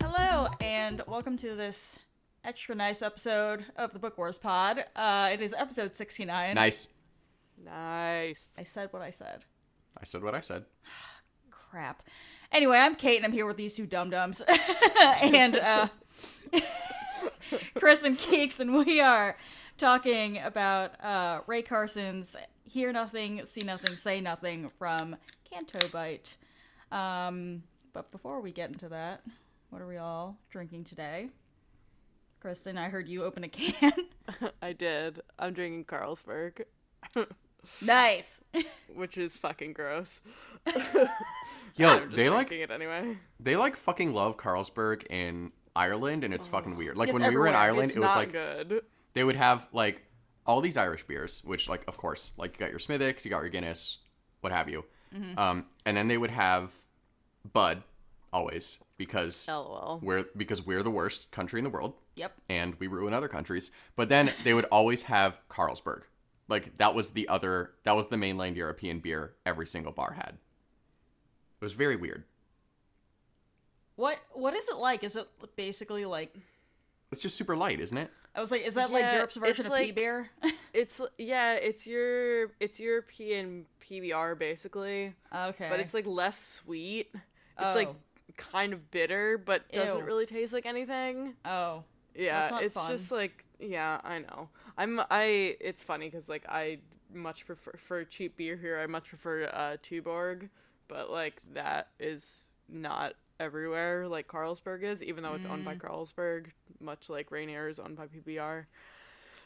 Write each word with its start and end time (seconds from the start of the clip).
Hello, 0.00 0.48
and 0.60 1.02
welcome 1.08 1.36
to 1.38 1.56
this 1.56 1.98
extra 2.44 2.76
nice 2.76 3.02
episode 3.02 3.64
of 3.74 3.92
the 3.92 3.98
Book 3.98 4.16
Wars 4.16 4.38
Pod. 4.38 4.84
Uh, 4.94 5.30
it 5.32 5.40
is 5.40 5.52
episode 5.52 5.96
69. 5.96 6.54
Nice. 6.54 6.88
Nice. 7.64 8.50
I 8.56 8.62
said 8.62 8.92
what 8.92 9.02
I 9.02 9.10
said. 9.10 9.44
I 10.00 10.04
said 10.04 10.22
what 10.22 10.36
I 10.36 10.40
said. 10.40 10.64
Crap. 11.76 12.02
Anyway, 12.52 12.78
I'm 12.78 12.94
Kate, 12.94 13.16
and 13.16 13.26
I'm 13.26 13.32
here 13.32 13.44
with 13.44 13.58
these 13.58 13.74
two 13.74 13.84
dum 13.84 14.08
dums, 14.08 14.40
and 15.20 15.56
uh, 15.56 15.88
Chris 17.74 18.02
and 18.02 18.16
Keeks, 18.16 18.60
and 18.60 18.72
we 18.72 18.98
are 19.02 19.36
talking 19.76 20.38
about 20.38 20.98
uh, 21.04 21.40
Rae 21.46 21.60
Carson's 21.60 22.34
"Hear 22.64 22.94
Nothing, 22.94 23.42
See 23.44 23.60
Nothing, 23.62 23.94
Say 23.94 24.22
Nothing" 24.22 24.70
from 24.78 25.16
Canto 25.50 25.86
Bight. 25.88 26.32
Um, 26.90 27.62
but 27.92 28.10
before 28.10 28.40
we 28.40 28.52
get 28.52 28.70
into 28.70 28.88
that, 28.88 29.20
what 29.68 29.82
are 29.82 29.86
we 29.86 29.98
all 29.98 30.38
drinking 30.48 30.84
today? 30.84 31.28
Kristen, 32.40 32.78
I 32.78 32.88
heard 32.88 33.06
you 33.06 33.22
open 33.22 33.44
a 33.44 33.48
can. 33.48 33.92
I 34.62 34.72
did. 34.72 35.20
I'm 35.38 35.52
drinking 35.52 35.84
Carlsberg, 35.84 36.62
nice. 37.84 38.40
which 38.94 39.18
is 39.18 39.36
fucking 39.36 39.72
gross. 39.72 40.20
Yo, 41.76 42.06
they 42.14 42.28
like 42.30 42.50
it 42.52 42.70
anyway. 42.70 43.16
they 43.40 43.56
like 43.56 43.76
fucking 43.76 44.12
love 44.14 44.36
Carlsberg 44.36 45.04
in 45.10 45.52
Ireland, 45.74 46.24
and 46.24 46.32
it's 46.32 46.46
fucking 46.46 46.76
weird. 46.76 46.96
Like 46.96 47.08
It's 47.10 47.18
when 47.18 47.28
we 47.30 47.36
were 47.36 47.46
in. 47.48 47.54
Ireland, 47.54 47.90
It's 47.90 47.96
it 47.96 48.00
was 48.00 48.08
not 48.08 48.16
like 48.16 48.32
good. 48.32 48.82
they 49.14 49.24
would 49.24 49.36
have 49.36 49.68
like 49.72 50.02
all 50.46 50.60
these 50.60 50.76
Irish 50.76 51.06
beers, 51.06 51.42
which 51.44 51.68
like 51.68 51.84
of 51.88 51.96
course, 51.96 52.32
like 52.36 52.54
you 52.54 52.58
got 52.60 52.70
your 52.70 52.78
Smithwick's, 52.78 53.24
you 53.24 53.30
got 53.30 53.40
your 53.40 53.50
Guinness, 53.50 53.98
what 54.40 54.52
have 54.52 54.68
you, 54.68 54.84
Mm-hmm. 55.14 55.38
um, 55.38 55.66
and 55.84 55.96
then 55.96 56.08
they 56.08 56.18
would 56.18 56.30
have 56.32 56.72
Bud 57.52 57.82
always 58.32 58.82
because 58.98 59.46
LOL. 59.48 60.00
we're 60.02 60.24
because 60.36 60.66
we're 60.66 60.82
the 60.82 60.90
worst 60.90 61.30
country 61.30 61.60
in 61.60 61.64
the 61.64 61.70
world. 61.70 61.94
Yep. 62.16 62.32
and 62.48 62.74
we 62.80 62.86
ruin 62.86 63.12
other 63.12 63.28
countries. 63.28 63.70
But 63.94 64.08
then 64.08 64.32
they 64.42 64.54
would 64.54 64.64
always 64.66 65.02
have 65.02 65.38
Carlsberg. 65.50 66.02
Like 66.48 66.76
that 66.78 66.94
was 66.94 67.10
the 67.10 67.28
other 67.28 67.72
that 67.84 67.96
was 67.96 68.08
the 68.08 68.16
mainland 68.16 68.56
European 68.56 69.00
beer 69.00 69.34
every 69.44 69.66
single 69.66 69.92
bar 69.92 70.12
had. 70.12 70.38
It 71.60 71.64
was 71.64 71.72
very 71.72 71.96
weird. 71.96 72.24
What 73.96 74.18
What 74.32 74.54
is 74.54 74.68
it 74.68 74.76
like? 74.76 75.02
Is 75.04 75.16
it 75.16 75.26
basically 75.56 76.04
like? 76.04 76.34
It's 77.12 77.20
just 77.22 77.36
super 77.36 77.56
light, 77.56 77.80
isn't 77.80 77.96
it? 77.96 78.10
I 78.34 78.40
was 78.40 78.50
like, 78.50 78.66
is 78.66 78.74
that 78.74 78.90
like 78.90 79.10
Europe's 79.12 79.36
version 79.36 79.64
of 79.66 79.72
pea 79.72 79.78
like- 79.86 79.94
beer? 79.94 80.30
It's 80.74 81.00
yeah, 81.16 81.54
it's 81.54 81.86
your 81.86 82.50
it's 82.60 82.78
European 82.78 83.64
PBR 83.80 84.38
basically, 84.38 85.14
okay. 85.34 85.68
but 85.70 85.80
it's 85.80 85.94
like 85.94 86.06
less 86.06 86.38
sweet. 86.38 87.10
It's 87.58 87.74
like 87.74 87.88
Oh. 87.88 87.96
kind 88.36 88.74
of 88.74 88.90
bitter, 88.90 89.38
but 89.38 89.66
doesn't 89.72 90.00
Ew. 90.00 90.04
really 90.04 90.26
taste 90.26 90.52
like 90.52 90.66
anything. 90.66 91.34
oh. 91.46 91.82
Yeah, 92.14 92.40
That's 92.40 92.50
not 92.52 92.62
it's 92.62 92.80
fun. 92.80 92.90
just 92.92 93.10
like 93.10 93.44
yeah, 93.58 94.00
I 94.04 94.18
know. 94.18 94.50
I'm 94.78 95.00
I. 95.10 95.56
It's 95.60 95.82
funny 95.82 96.06
because 96.08 96.28
like 96.28 96.44
I 96.48 96.78
much 97.14 97.46
prefer 97.46 97.72
for 97.78 98.04
cheap 98.04 98.36
beer 98.36 98.56
here. 98.56 98.78
I 98.80 98.86
much 98.86 99.08
prefer 99.08 99.44
uh, 99.52 99.76
Tuborg, 99.82 100.48
but 100.88 101.10
like 101.10 101.40
that 101.54 101.88
is 101.98 102.42
not 102.68 103.14
everywhere 103.38 104.08
like 104.08 104.26
Carlsberg 104.28 104.82
is, 104.82 105.02
even 105.02 105.22
though 105.22 105.34
it's 105.34 105.44
owned 105.46 105.62
Mm. 105.62 105.66
by 105.66 105.74
Carlsberg, 105.76 106.46
much 106.80 107.08
like 107.10 107.30
Rainier 107.30 107.68
is 107.68 107.78
owned 107.78 107.96
by 107.96 108.06
PBR. 108.06 108.64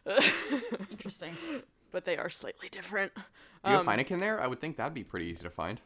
Interesting. 0.91 1.33
but 1.93 2.05
they 2.05 2.17
are 2.17 2.31
slightly 2.31 2.69
different. 2.71 3.13
Do 3.65 3.71
you 3.71 3.77
Um, 3.77 3.87
have 3.87 3.99
Heineken 3.99 4.19
there? 4.19 4.41
I 4.41 4.47
would 4.47 4.61
think 4.61 4.77
that'd 4.77 4.95
be 4.95 5.05
pretty 5.05 5.27
easy 5.27 5.43
to 5.43 5.51
find. 5.51 5.81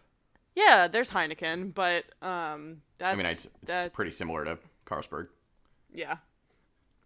Yeah, 0.55 0.87
there's 0.87 1.11
Heineken, 1.11 1.75
but 1.75 2.05
um, 2.23 2.83
that's 2.99 3.13
I 3.15 3.17
mean, 3.17 3.27
it's, 3.27 3.47
it's 3.47 3.73
that 3.73 3.93
pretty 3.93 4.13
similar 4.13 4.45
to 4.45 4.59
Carlsberg. 4.87 5.29
yeah. 5.93 6.19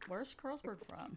Where's 0.06 0.34
Carlsberg 0.34 0.78
from? 0.88 1.16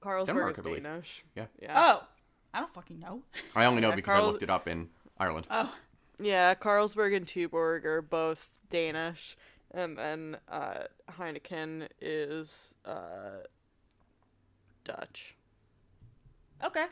Carlsberg 0.00 0.26
Denmark, 0.26 0.52
is 0.52 0.58
I 0.58 0.62
believe. 0.62 0.82
Danish. 0.82 1.24
Yeah. 1.34 1.46
Yeah. 1.60 1.74
Oh, 1.76 2.06
I 2.54 2.60
don't 2.60 2.72
fucking 2.72 2.98
know. 2.98 3.22
I 3.54 3.64
only 3.66 3.80
know 3.80 3.90
Yeah, 3.90 3.96
because 3.96 4.14
I 4.14 4.20
looked 4.24 4.42
it 4.42 4.50
up 4.50 4.68
in 4.68 4.88
Ireland. 5.18 5.46
Oh, 5.50 5.74
Yeah, 6.20 6.54
Carlsberg 6.54 7.14
and 7.16 7.26
Tuborg 7.26 7.84
are 7.84 8.02
both 8.02 8.50
Danish, 8.70 9.36
and 9.72 9.96
then 9.98 10.36
uh, 10.48 10.84
Heineken 11.18 11.88
is 12.00 12.74
uh, 12.84 13.42
Dutch, 14.84 15.36
okay. 16.64 16.86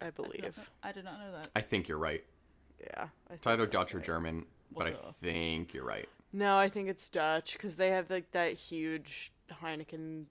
I 0.00 0.10
believe. 0.10 0.58
I 0.82 0.92
did 0.92 1.04
not 1.04 1.18
know 1.18 1.32
that. 1.32 1.48
I 1.56 1.60
think 1.62 1.88
you're 1.88 1.98
right. 1.98 2.22
Yeah, 2.80 3.08
It's 3.30 3.46
either 3.46 3.64
that's 3.64 3.72
Dutch 3.72 3.94
or 3.94 3.98
right. 3.98 4.06
German, 4.06 4.44
but 4.70 4.86
I 4.88 4.90
Well, 4.90 5.00
duh. 5.02 5.12
think 5.12 5.72
you're 5.72 5.84
right. 5.86 6.08
No, 6.32 6.58
I 6.58 6.68
think 6.68 6.88
it's 6.88 7.08
Dutch 7.08 7.54
because 7.54 7.76
they 7.76 7.88
have 7.90 8.10
like 8.10 8.30
that 8.32 8.52
huge 8.52 9.32
Heineken 9.62 10.24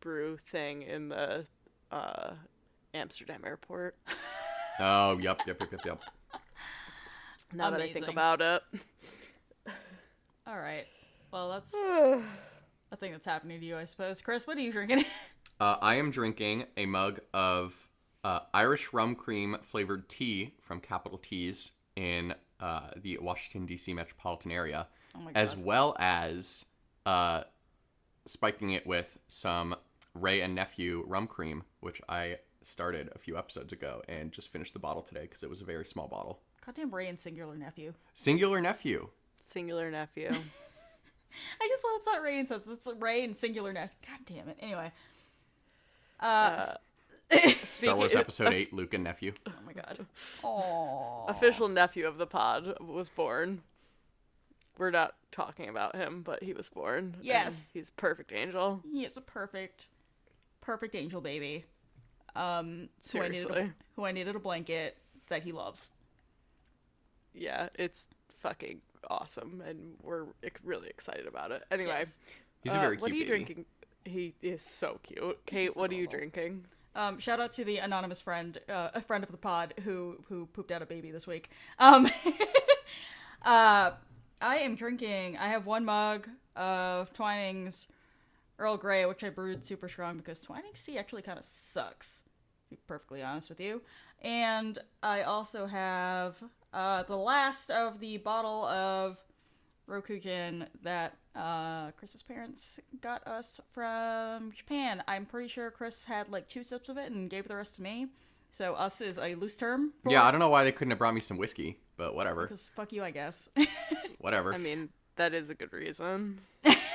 brew 0.00 0.38
thing 0.38 0.82
in 0.82 1.08
the 1.10 1.44
uh, 1.90 2.30
Amsterdam 2.94 3.42
airport. 3.44 3.96
Oh, 4.82 5.18
yep, 5.18 5.42
yep, 5.46 5.60
yep, 5.60 5.72
yep, 5.72 5.84
yep. 5.84 6.00
Now 7.52 7.68
that 7.68 7.82
I 7.82 7.92
think 7.92 8.08
about 8.08 8.40
it. 8.40 8.62
All 10.46 10.56
right. 10.56 10.86
Well, 11.30 11.50
that's 11.50 11.74
a 11.74 12.96
thing 12.96 13.12
that's 13.12 13.26
happening 13.26 13.60
to 13.60 13.66
you, 13.66 13.76
I 13.76 13.84
suppose. 13.84 14.22
Chris, 14.22 14.46
what 14.46 14.56
are 14.56 14.60
you 14.60 14.72
drinking? 14.72 15.04
Uh, 15.60 15.76
I 15.82 15.96
am 15.96 16.10
drinking 16.10 16.64
a 16.78 16.86
mug 16.86 17.20
of 17.34 17.74
uh, 18.24 18.40
Irish 18.54 18.94
rum 18.94 19.14
cream 19.14 19.58
flavored 19.62 20.08
tea 20.08 20.54
from 20.58 20.80
Capital 20.80 21.18
Teas 21.18 21.72
in 21.96 22.34
uh, 22.60 22.88
the 22.96 23.18
Washington 23.18 23.66
D.C. 23.66 23.92
metropolitan 23.92 24.50
area, 24.50 24.86
Oh 25.14 25.20
my 25.20 25.32
as 25.34 25.56
well 25.56 25.94
as 25.98 26.64
uh, 27.04 27.42
spiking 28.24 28.70
it 28.70 28.86
with 28.86 29.18
some 29.28 29.76
Wray 30.14 30.40
and 30.40 30.54
Nephew 30.54 31.04
rum 31.06 31.26
cream, 31.26 31.64
which 31.80 32.00
I 32.08 32.38
started 32.62 33.10
a 33.14 33.18
few 33.18 33.36
episodes 33.38 33.72
ago 33.72 34.02
and 34.08 34.32
just 34.32 34.48
finished 34.52 34.72
the 34.74 34.78
bottle 34.78 35.02
today 35.02 35.22
because 35.22 35.42
it 35.42 35.50
was 35.50 35.60
a 35.60 35.64
very 35.64 35.84
small 35.86 36.08
bottle. 36.08 36.40
Goddamn 36.64 36.94
Ray 36.94 37.08
and 37.08 37.18
singular 37.18 37.56
nephew. 37.56 37.94
Singular 38.14 38.60
Nephew. 38.60 39.08
Singular 39.48 39.90
nephew. 39.90 40.28
I 41.60 41.68
just 41.68 41.82
thought 41.82 41.96
it's 41.96 42.06
not 42.06 42.22
Ray 42.22 42.38
and 42.40 42.48
says 42.48 42.60
it's 42.68 42.86
Ray 42.98 43.24
and 43.24 43.36
singular 43.36 43.72
nephew. 43.72 43.96
God 44.06 44.18
damn 44.26 44.48
it. 44.48 44.56
Anyway. 44.60 44.92
Uh, 46.20 46.74
Uh, 47.32 47.38
Star 47.64 47.94
Wars 47.96 48.10
Speaking- 48.10 48.20
Episode 48.20 48.52
8, 48.52 48.72
Luke 48.72 48.94
and 48.94 49.04
Nephew. 49.04 49.32
oh 49.48 49.52
my 49.64 49.72
god. 49.72 50.06
Oh. 50.44 51.24
official 51.28 51.68
nephew 51.68 52.06
of 52.06 52.18
the 52.18 52.26
pod 52.26 52.74
was 52.80 53.08
born. 53.08 53.62
We're 54.76 54.90
not 54.90 55.14
talking 55.30 55.68
about 55.68 55.94
him, 55.94 56.22
but 56.22 56.42
he 56.42 56.52
was 56.52 56.68
born. 56.70 57.16
Yes. 57.22 57.70
he's 57.72 57.90
perfect 57.90 58.32
angel. 58.32 58.82
He 58.90 59.04
is 59.04 59.16
a 59.16 59.20
perfect, 59.20 59.86
perfect 60.60 60.94
angel 60.94 61.20
baby. 61.20 61.64
Um, 62.36 62.88
who 63.12 63.20
I 63.20 63.28
needed 63.28 63.46
a, 63.46 63.52
Seriously. 63.52 63.72
who 63.96 64.04
I 64.04 64.12
needed 64.12 64.36
a 64.36 64.38
blanket 64.38 64.96
that 65.28 65.42
he 65.42 65.52
loves. 65.52 65.90
Yeah, 67.34 67.68
it's 67.76 68.06
fucking 68.40 68.80
awesome, 69.08 69.62
and 69.66 69.94
we're 70.02 70.24
really 70.62 70.88
excited 70.88 71.26
about 71.26 71.50
it. 71.52 71.62
Anyway, 71.70 71.94
Yes. 72.00 72.14
He's 72.62 72.74
a 72.74 72.78
very 72.78 72.96
uh, 72.96 73.00
very 73.00 73.00
what 73.00 73.10
are 73.10 73.14
you 73.14 73.20
baby. 73.24 73.28
drinking? 73.44 73.64
He 74.04 74.34
is 74.42 74.62
so 74.62 74.98
cute. 75.02 75.44
Kate, 75.46 75.76
what 75.76 75.90
are 75.90 75.94
you 75.94 76.04
adorable. 76.04 76.30
drinking? 76.30 76.64
Um, 76.94 77.18
shout 77.18 77.40
out 77.40 77.52
to 77.54 77.64
the 77.64 77.78
anonymous 77.78 78.20
friend, 78.20 78.58
uh, 78.68 78.90
a 78.94 79.00
friend 79.00 79.22
of 79.24 79.30
the 79.30 79.36
pod 79.38 79.74
who 79.84 80.16
who 80.28 80.46
pooped 80.46 80.70
out 80.70 80.82
a 80.82 80.86
baby 80.86 81.10
this 81.10 81.26
week. 81.26 81.50
Um, 81.78 82.10
uh, 83.44 83.92
I 84.40 84.56
am 84.56 84.74
drinking. 84.74 85.36
I 85.38 85.48
have 85.48 85.66
one 85.66 85.84
mug 85.84 86.28
of 86.56 87.12
Twinings 87.12 87.86
Earl 88.60 88.76
Grey, 88.76 89.06
which 89.06 89.24
I 89.24 89.30
brewed 89.30 89.64
super 89.64 89.88
strong 89.88 90.18
because 90.18 90.38
Twinings 90.38 90.84
tea 90.84 90.98
actually 90.98 91.22
kind 91.22 91.38
of 91.38 91.44
sucks. 91.44 92.22
To 92.68 92.76
be 92.76 92.78
perfectly 92.86 93.22
honest 93.22 93.48
with 93.48 93.58
you. 93.58 93.80
And 94.22 94.78
I 95.02 95.22
also 95.22 95.66
have 95.66 96.36
uh, 96.72 97.02
the 97.04 97.16
last 97.16 97.70
of 97.70 97.98
the 98.00 98.18
bottle 98.18 98.66
of 98.66 99.18
Roku 99.86 100.20
Gin 100.20 100.68
that 100.82 101.16
uh, 101.34 101.90
Chris's 101.92 102.22
parents 102.22 102.78
got 103.00 103.26
us 103.26 103.60
from 103.72 104.52
Japan. 104.52 105.02
I'm 105.08 105.26
pretty 105.26 105.48
sure 105.48 105.70
Chris 105.70 106.04
had 106.04 106.28
like 106.30 106.48
two 106.48 106.62
sips 106.62 106.88
of 106.88 106.98
it 106.98 107.10
and 107.10 107.30
gave 107.30 107.48
the 107.48 107.56
rest 107.56 107.76
to 107.76 107.82
me. 107.82 108.08
So 108.52 108.74
us 108.74 109.00
is 109.00 109.18
a 109.18 109.34
loose 109.36 109.56
term. 109.56 109.92
For 110.02 110.10
Yeah, 110.10 110.24
I 110.24 110.30
don't 110.30 110.40
know 110.40 110.48
why 110.48 110.64
they 110.64 110.72
couldn't 110.72 110.90
have 110.90 110.98
brought 110.98 111.14
me 111.14 111.20
some 111.20 111.38
whiskey, 111.38 111.78
but 111.96 112.14
whatever. 112.14 112.42
Because 112.42 112.70
fuck 112.74 112.92
you, 112.92 113.02
I 113.02 113.10
guess. 113.10 113.48
Whatever. 114.18 114.52
I 114.52 114.58
mean, 114.58 114.90
that 115.16 115.32
is 115.32 115.50
a 115.50 115.54
good 115.54 115.72
reason. 115.72 116.40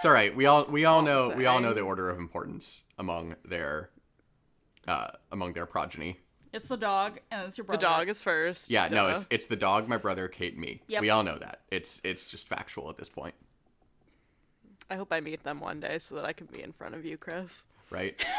It's 0.00 0.06
all 0.06 0.12
right. 0.12 0.34
We 0.34 0.46
all 0.46 0.64
we 0.64 0.86
all 0.86 0.96
All 0.96 1.02
know 1.02 1.28
the 1.28 1.36
we 1.36 1.44
all 1.44 1.60
know 1.60 1.74
the 1.74 1.82
order 1.82 2.08
of 2.08 2.18
importance 2.18 2.84
among 2.98 3.36
their 3.44 3.90
uh 4.88 5.08
among 5.30 5.52
their 5.52 5.66
progeny. 5.66 6.16
It's 6.54 6.68
the 6.68 6.78
dog 6.78 7.20
and 7.30 7.48
it's 7.48 7.58
your 7.58 7.66
brother. 7.66 7.76
The 7.76 7.82
dog 7.86 8.08
is 8.08 8.22
first. 8.22 8.70
Yeah, 8.70 8.88
no, 8.88 9.08
it's 9.08 9.26
it's 9.30 9.46
the 9.46 9.56
dog, 9.56 9.88
my 9.88 9.98
brother, 9.98 10.26
Kate, 10.26 10.54
and 10.54 10.62
me. 10.62 10.80
Yep. 10.88 11.02
We 11.02 11.10
all 11.10 11.22
know 11.22 11.36
that. 11.36 11.60
It's 11.70 12.00
it's 12.02 12.30
just 12.30 12.48
factual 12.48 12.88
at 12.88 12.96
this 12.96 13.10
point, 13.10 13.34
I 14.88 14.96
hope 14.96 15.12
I 15.12 15.20
meet 15.20 15.44
them 15.44 15.60
one 15.60 15.80
day 15.80 15.98
so 15.98 16.14
that 16.14 16.24
I 16.24 16.32
can 16.32 16.46
be 16.46 16.62
in 16.62 16.72
front 16.72 16.94
of 16.94 17.04
you, 17.04 17.18
Chris. 17.18 17.64
right? 17.90 18.24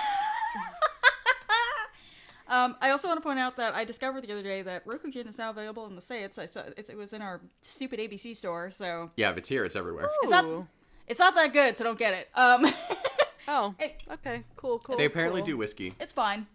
Um, 2.48 2.76
I 2.82 2.90
also 2.90 3.08
want 3.08 3.18
to 3.18 3.24
point 3.24 3.40
out 3.40 3.56
that 3.56 3.76
I 3.76 3.86
discovered 3.86 4.24
the 4.26 4.32
other 4.34 4.44
day 4.44 4.62
that 4.64 4.86
Roku 4.86 5.10
Gin 5.10 5.26
is 5.26 5.38
now 5.38 5.52
available 5.52 5.86
in 5.86 5.96
the 5.96 6.02
states. 6.02 6.38
I 6.38 6.48
saw 6.48 6.64
it's, 6.76 6.90
it 6.90 6.98
was 6.98 7.14
in 7.14 7.22
our 7.22 7.40
stupid 7.62 7.98
ABC 7.98 8.36
store, 8.36 8.72
so 8.72 9.10
Yeah, 9.16 9.32
if 9.32 9.38
it's 9.38 9.48
here, 9.48 9.64
it's 9.64 9.78
everywhere. 9.78 10.10
it's 10.22 10.32
not 10.32 10.44
Ooh. 10.44 10.68
It's 11.08 11.20
not 11.20 11.36
that 11.36 11.54
good. 11.54 11.78
So 11.78 11.84
don't 11.84 12.00
get 12.00 12.14
it. 12.14 12.30
Um, 12.36 12.66
Oh, 13.48 13.76
it- 13.80 14.02
okay, 14.10 14.44
cool, 14.56 14.80
cool. 14.80 14.96
They 14.98 15.06
apparently 15.06 15.42
cool. 15.42 15.46
do 15.48 15.58
whiskey. 15.58 15.94
it's 16.00 16.14
fine. 16.14 16.48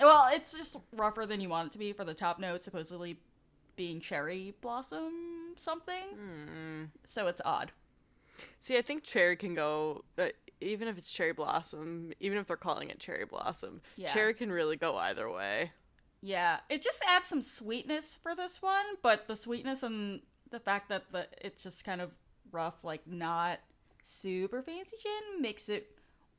Well, 0.00 0.28
it's 0.32 0.52
just 0.56 0.76
rougher 0.96 1.26
than 1.26 1.40
you 1.40 1.48
want 1.48 1.68
it 1.68 1.72
to 1.72 1.78
be 1.78 1.92
for 1.92 2.04
the 2.04 2.14
top 2.14 2.38
note, 2.38 2.64
supposedly 2.64 3.18
being 3.76 4.00
cherry 4.00 4.54
blossom 4.60 5.12
something. 5.56 6.04
Hmm. 6.16 6.84
So 7.06 7.26
it's 7.26 7.42
odd. 7.44 7.72
See, 8.58 8.78
I 8.78 8.82
think 8.82 9.02
cherry 9.02 9.36
can 9.36 9.54
go, 9.54 10.04
uh, 10.16 10.28
even 10.60 10.88
if 10.88 10.96
it's 10.98 11.10
cherry 11.10 11.32
blossom, 11.32 12.12
even 12.20 12.38
if 12.38 12.46
they're 12.46 12.56
calling 12.56 12.90
it 12.90 12.98
cherry 13.00 13.24
blossom, 13.26 13.82
Yeah. 13.96 14.12
cherry 14.12 14.34
can 14.34 14.50
really 14.50 14.76
go 14.76 14.96
either 14.96 15.30
way. 15.30 15.72
Yeah, 16.22 16.60
it 16.70 16.80
just 16.82 17.02
adds 17.06 17.26
some 17.26 17.42
sweetness 17.42 18.18
for 18.22 18.34
this 18.34 18.62
one, 18.62 18.84
but 19.02 19.28
the 19.28 19.36
sweetness 19.36 19.82
and 19.82 20.22
the 20.50 20.60
fact 20.60 20.88
that 20.88 21.12
the 21.12 21.26
it's 21.42 21.62
just 21.62 21.84
kind 21.84 22.00
of 22.00 22.12
rough, 22.54 22.82
like 22.84 23.06
not 23.06 23.58
super 24.02 24.62
fancy 24.62 24.96
gin, 25.02 25.42
makes 25.42 25.68
it 25.68 25.88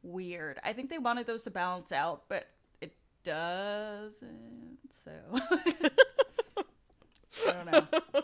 weird. 0.02 0.60
I 0.64 0.74
think 0.74 0.90
they 0.90 0.98
wanted 0.98 1.28
those 1.28 1.44
to 1.44 1.52
balance 1.52 1.92
out, 1.92 2.24
but 2.30 2.48
it 2.82 2.94
doesn't. 3.24 4.78
So 4.92 5.12
I 7.48 7.52
don't 7.52 7.72
know. 7.72 8.22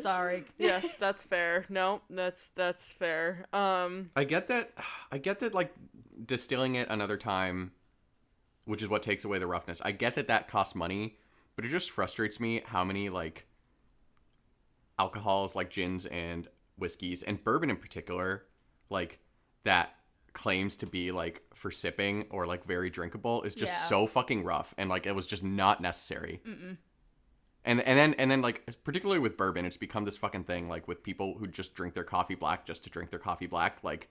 Sorry. 0.00 0.44
yes, 0.58 0.94
that's 0.98 1.24
fair. 1.24 1.64
No, 1.68 2.00
that's 2.08 2.48
that's 2.54 2.90
fair. 2.90 3.46
Um, 3.52 4.10
I 4.16 4.24
get 4.24 4.46
that. 4.48 4.72
I 5.10 5.18
get 5.18 5.40
that. 5.40 5.54
Like 5.54 5.74
distilling 6.24 6.76
it 6.76 6.88
another 6.88 7.16
time, 7.16 7.72
which 8.64 8.82
is 8.82 8.88
what 8.88 9.02
takes 9.02 9.24
away 9.24 9.38
the 9.38 9.46
roughness. 9.46 9.82
I 9.84 9.90
get 9.90 10.14
that 10.14 10.28
that 10.28 10.48
costs 10.48 10.74
money, 10.74 11.16
but 11.56 11.64
it 11.64 11.68
just 11.68 11.90
frustrates 11.90 12.38
me 12.38 12.62
how 12.64 12.84
many 12.84 13.08
like 13.08 13.46
alcohols, 14.98 15.56
like 15.56 15.70
gins 15.70 16.06
and 16.06 16.46
whiskeys, 16.78 17.22
and 17.22 17.42
bourbon 17.42 17.70
in 17.70 17.76
particular, 17.76 18.44
like 18.90 19.18
that 19.64 19.94
claims 20.32 20.76
to 20.78 20.86
be 20.86 21.10
like 21.10 21.42
for 21.54 21.70
sipping 21.70 22.26
or 22.30 22.46
like 22.46 22.64
very 22.64 22.90
drinkable 22.90 23.42
is 23.42 23.54
just 23.54 23.72
Yeah. 23.72 23.86
so 23.88 24.06
fucking 24.06 24.44
rough 24.44 24.72
and 24.78 24.88
like 24.88 25.04
it 25.06 25.14
was 25.14 25.26
just 25.26 25.42
not 25.42 25.80
necessary. 25.80 26.40
And 27.64 27.80
and 27.80 27.98
then 27.98 28.14
and 28.14 28.30
then 28.30 28.40
like 28.40 28.62
particularly 28.84 29.18
with 29.18 29.36
bourbon, 29.36 29.64
it's 29.66 29.76
become 29.76 30.04
this 30.04 30.16
fucking 30.16 30.44
thing. 30.44 30.68
Like 30.68 30.86
with 30.88 31.02
people 31.02 31.36
who 31.38 31.46
just 31.48 31.74
drink 31.74 31.94
their 31.94 32.04
coffee 32.04 32.36
black 32.36 32.64
just 32.64 32.84
to 32.84 32.90
drink 32.90 33.10
their 33.10 33.18
coffee 33.18 33.46
black. 33.46 33.78
Like 33.82 34.08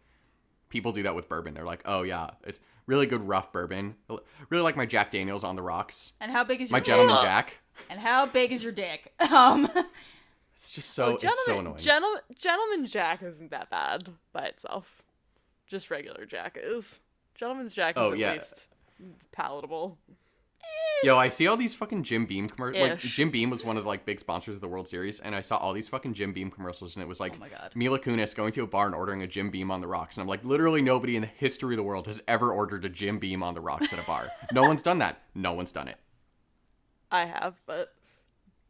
people 0.70 0.92
do 0.92 1.04
that 1.04 1.16
with 1.16 1.30
bourbon. 1.30 1.54
They're 1.54 1.66
like, 1.66 1.82
oh 1.86 2.04
yeah, 2.04 2.32
it's 2.44 2.60
really 2.88 3.06
good 3.06 3.26
rough 3.28 3.52
bourbon. 3.54 3.96
Really 4.50 4.64
like 4.64 4.76
my 4.76 4.86
Jack 4.86 5.12
Daniels 5.12 5.44
on 5.46 5.56
the 5.56 5.62
rocks. 5.64 6.12
And 6.20 6.32
how 6.32 6.44
big 6.44 6.62
is 6.62 6.72
My 6.72 6.80
your 6.80 6.86
Gentleman 6.86 7.16
dick? 7.16 7.24
Jack. 7.24 7.58
And 7.90 8.00
how 8.00 8.26
big 8.26 8.52
is 8.52 8.62
your 8.64 8.74
dick? 8.74 9.14
Um, 9.32 9.70
It's 10.58 10.72
just 10.72 10.90
so 10.96 11.06
oh, 11.06 11.20
it's 11.22 11.46
so 11.46 11.60
annoying. 11.60 11.78
gentleman, 11.78 12.22
gentleman 12.36 12.86
Jack 12.88 13.22
isn't 13.22 13.52
that 13.52 13.70
bad 13.70 14.10
by 14.34 14.46
itself. 14.46 15.04
Just 15.68 15.92
regular 15.92 16.26
Jack 16.26 16.58
is. 16.60 17.02
Gentleman's 17.36 17.76
Jack 17.76 17.96
is 17.96 18.02
Oh, 18.04 18.12
at 18.14 18.18
yeah. 18.18 18.32
least 18.34 18.68
palatable. 19.32 20.00
Yo, 21.04 21.16
I 21.16 21.30
see 21.30 21.46
all 21.46 21.58
these 21.58 21.76
fucking 21.76 22.02
Jim 22.02 22.26
Beam 22.26 22.48
commercials. 22.48 22.90
Like. 22.90 22.98
Jim 22.98 23.30
Beam 23.30 23.52
was 23.52 23.64
one 23.64 23.78
of 23.78 23.84
the 23.84 23.88
like 23.88 24.04
big 24.04 24.20
sponsors 24.20 24.56
of 24.56 24.62
the 24.62 24.68
World 24.68 24.88
Series, 24.88 25.20
and 25.20 25.36
I 25.36 25.42
saw 25.42 25.58
all 25.58 25.72
these 25.74 25.88
fucking 25.88 26.16
Jim 26.16 26.34
Beam 26.34 26.50
commercials, 26.50 26.96
and 26.96 27.04
it 27.04 27.08
was 27.08 27.20
like 27.20 27.34
Oh 27.36 27.40
my 27.40 27.50
God. 27.50 27.72
Mila 27.76 28.00
Kunis 28.00 28.36
going 28.36 28.52
to 28.54 28.64
a 28.64 28.68
bar 28.68 28.88
and 28.88 28.96
ordering 28.96 29.22
a 29.22 29.28
Jim 29.28 29.52
Beam 29.52 29.70
on 29.70 29.80
the 29.80 29.88
rocks, 29.88 30.18
and 30.18 30.24
I'm 30.24 30.28
like, 30.28 30.44
literally 30.44 30.82
nobody 30.82 31.16
in 31.16 31.22
the 31.22 31.28
history 31.28 31.76
of 31.76 31.78
the 31.78 31.84
world 31.84 32.08
has 32.08 32.24
ever 32.28 32.52
ordered 32.52 32.84
a 32.84 32.90
Jim 32.90 33.20
Beam 33.20 33.44
on 33.44 33.54
the 33.54 33.62
rocks 33.62 33.94
at 33.94 34.00
a 34.00 34.04
bar. 34.04 34.32
no 34.52 34.64
one's 34.64 34.82
done 34.82 34.98
that. 34.98 35.22
No 35.36 35.54
one's 35.54 35.72
done 35.72 35.88
it. 35.88 35.98
I 37.12 37.26
have, 37.26 37.62
but 37.68 37.94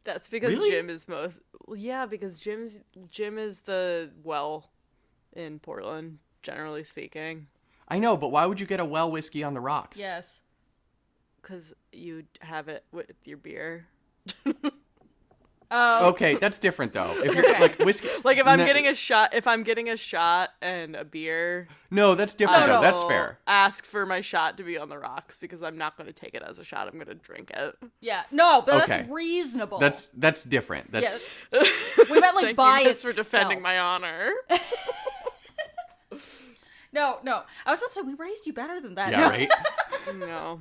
that's 0.04 0.28
because 0.28 0.52
Really? 0.52 0.70
Jim 0.70 0.90
is 0.90 1.08
most. 1.08 1.40
Well, 1.66 1.78
yeah, 1.78 2.06
because 2.06 2.38
Jim's 2.38 2.78
Jim 3.10 3.38
is 3.38 3.60
the 3.60 4.10
well 4.22 4.70
in 5.34 5.58
Portland, 5.58 6.18
generally 6.42 6.84
speaking, 6.84 7.46
I 7.88 7.98
know, 7.98 8.16
but 8.16 8.28
why 8.28 8.46
would 8.46 8.60
you 8.60 8.66
get 8.66 8.80
a 8.80 8.84
well 8.84 9.10
whiskey 9.10 9.42
on 9.42 9.54
the 9.54 9.60
rocks? 9.60 9.98
yes. 9.98 10.40
because 11.40 11.72
you 11.92 12.24
have 12.40 12.68
it 12.68 12.84
with 12.92 13.12
your 13.24 13.38
beer. 13.38 13.86
Oh, 15.70 16.08
Okay, 16.10 16.36
that's 16.36 16.58
different 16.58 16.94
though. 16.94 17.10
If 17.22 17.34
you're 17.34 17.46
Okay. 17.50 17.60
like 17.60 17.78
whiskey, 17.80 18.08
Like 18.24 18.38
if 18.38 18.46
I'm 18.46 18.58
No- 18.58 18.64
getting 18.66 18.86
a 18.86 18.94
shot, 18.94 19.34
if 19.34 19.46
I'm 19.46 19.62
getting 19.62 19.90
a 19.90 19.96
shot 19.98 20.50
and 20.62 20.96
a 20.96 21.04
beer, 21.04 21.68
no, 21.90 22.14
that's 22.14 22.34
different 22.34 22.66
though. 22.66 22.76
no. 22.76 22.80
That's 22.80 23.02
fair. 23.02 23.38
Ask 23.46 23.84
for 23.84 24.06
my 24.06 24.20
shot 24.22 24.56
to 24.56 24.62
be 24.62 24.78
on 24.78 24.88
the 24.88 24.98
rocks 24.98 25.36
because 25.38 25.62
I'm 25.62 25.76
not 25.76 25.96
going 25.98 26.06
to 26.06 26.12
take 26.12 26.34
it 26.34 26.42
as 26.42 26.58
a 26.58 26.64
shot. 26.64 26.86
I'm 26.88 26.94
going 26.94 27.06
to 27.08 27.14
drink 27.14 27.50
it. 27.50 27.76
yeah. 28.00 28.22
No, 28.30 28.62
but 28.62 28.84
Okay. 28.84 28.86
that's 28.98 29.10
reasonable. 29.10 29.78
That's 29.78 30.08
that's 30.08 30.42
different. 30.44 30.90
That's 30.90 31.28
We 31.52 32.18
meant 32.20 32.34
like 32.36 32.44
Thank 32.44 32.56
by 32.56 32.80
you 32.80 32.94
for 32.94 33.12
defending 33.12 33.60
my 33.60 33.78
honor. 33.78 34.32
No, 36.90 37.18
no. 37.22 37.42
I 37.66 37.70
was 37.70 37.80
about 37.80 37.88
to 37.88 37.94
say 37.96 38.00
we 38.00 38.14
raised 38.14 38.46
you 38.46 38.54
better 38.54 38.80
than 38.80 38.94
that. 38.94 39.10
yeah, 39.12 39.20
No. 39.20 39.28
right. 39.28 39.50
no. 40.16 40.60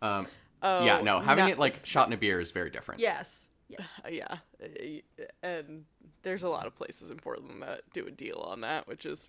Um, 0.00 0.26
Oh, 0.60 0.84
yeah, 0.84 1.02
no, 1.02 1.20
having 1.20 1.44
not- 1.44 1.50
it 1.52 1.58
like 1.58 1.86
shot 1.86 2.08
in 2.08 2.12
a 2.14 2.16
beer 2.16 2.40
is 2.40 2.50
very 2.50 2.70
different. 2.70 3.00
Yes. 3.00 3.42
Yeah. 3.78 3.84
Uh, 4.04 4.08
yeah, 4.08 4.36
Uh, 4.62 5.24
and 5.42 5.84
there's 6.22 6.42
a 6.42 6.48
lot 6.48 6.66
of 6.66 6.74
places 6.74 7.10
in 7.10 7.16
Portland 7.18 7.62
that 7.62 7.82
do 7.92 8.06
a 8.06 8.10
deal 8.10 8.38
on 8.48 8.62
that, 8.62 8.88
which 8.88 9.04
is 9.06 9.28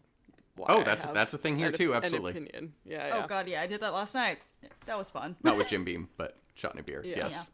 why 0.56 0.68
Oh, 0.70 0.78
I 0.80 0.84
that's- 0.84 1.06
have 1.06 1.14
that's 1.14 1.34
a 1.34 1.38
thing 1.38 1.58
here 1.58 1.68
an 1.68 1.74
too, 1.74 1.94
op- 1.94 1.98
an 2.00 2.04
absolutely. 2.06 2.32
opinion. 2.32 2.74
Yeah, 2.86 3.08
yeah. 3.08 3.22
Oh 3.24 3.28
god, 3.28 3.48
yeah. 3.48 3.62
I 3.62 3.68
did 3.68 3.82
that 3.82 3.94
last 3.94 4.14
night. 4.16 4.40
That 4.86 4.98
was 4.98 5.10
fun. 5.10 5.36
Not 5.44 5.58
with 5.58 5.68
Jim 5.70 5.84
Beam, 5.84 6.10
but 6.18 6.38
shot 6.54 6.74
in 6.74 6.80
a 6.80 6.84
beer. 6.84 7.02
Yeah. 7.06 7.18
Yes. 7.24 7.52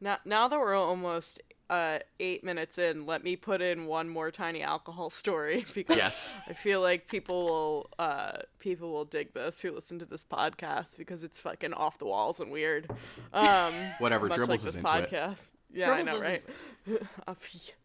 Now, 0.00 0.18
now 0.24 0.48
that 0.48 0.58
we're 0.58 0.74
almost 0.76 1.40
uh, 1.70 2.00
eight 2.18 2.42
minutes 2.42 2.76
in, 2.76 3.06
let 3.06 3.22
me 3.22 3.36
put 3.36 3.62
in 3.62 3.86
one 3.86 4.08
more 4.08 4.30
tiny 4.32 4.62
alcohol 4.62 5.10
story 5.22 5.64
because 5.74 5.96
Yes. 5.96 6.40
I 6.48 6.52
feel 6.54 6.80
like 6.80 7.06
people 7.08 7.44
will 7.46 7.90
uh, 7.98 8.38
people 8.58 8.90
will 8.92 9.04
dig 9.04 9.32
this 9.34 9.60
who 9.60 9.70
listen 9.72 9.98
to 10.00 10.04
this 10.04 10.24
podcast 10.24 10.98
because 10.98 11.22
it's 11.24 11.38
fucking 11.40 11.72
off 11.74 11.98
the 11.98 12.06
walls 12.06 12.40
and 12.40 12.50
weird. 12.50 12.90
Um, 13.32 13.74
Whatever, 13.98 14.28
Dribbles 14.28 14.48
like 14.48 14.54
is 14.56 14.64
this 14.64 14.76
into 14.76 14.88
it. 14.98 15.38
Yeah, 15.72 15.90
I 15.92 16.02
know, 16.02 16.20
right? 16.20 16.44
Uh, 17.26 17.34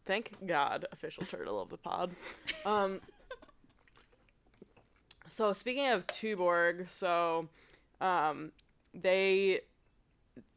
Thank 0.06 0.34
God, 0.46 0.86
official 0.92 1.24
turtle 1.26 1.62
of 1.62 1.70
the 1.70 1.78
pod. 1.78 2.16
Um, 2.66 3.00
so 5.28 5.54
speaking 5.54 5.88
of 5.88 6.08
Tuborg, 6.08 6.90
so 6.90 7.48
um, 8.02 8.52
they 8.94 9.62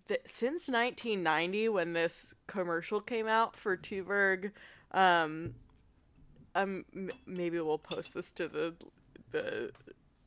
th- 0.08 0.20
since 0.26 0.68
1990 0.68 1.68
when 1.68 1.92
this 1.92 2.34
commercial 2.46 3.00
came 3.00 3.26
out 3.26 3.56
for 3.56 3.76
Tuborg, 3.76 4.52
um, 4.92 5.54
um, 6.54 6.84
m- 6.94 7.10
maybe 7.26 7.60
we'll 7.60 7.78
post 7.78 8.14
this 8.14 8.32
to 8.32 8.48
the 8.48 8.74
the 9.30 9.70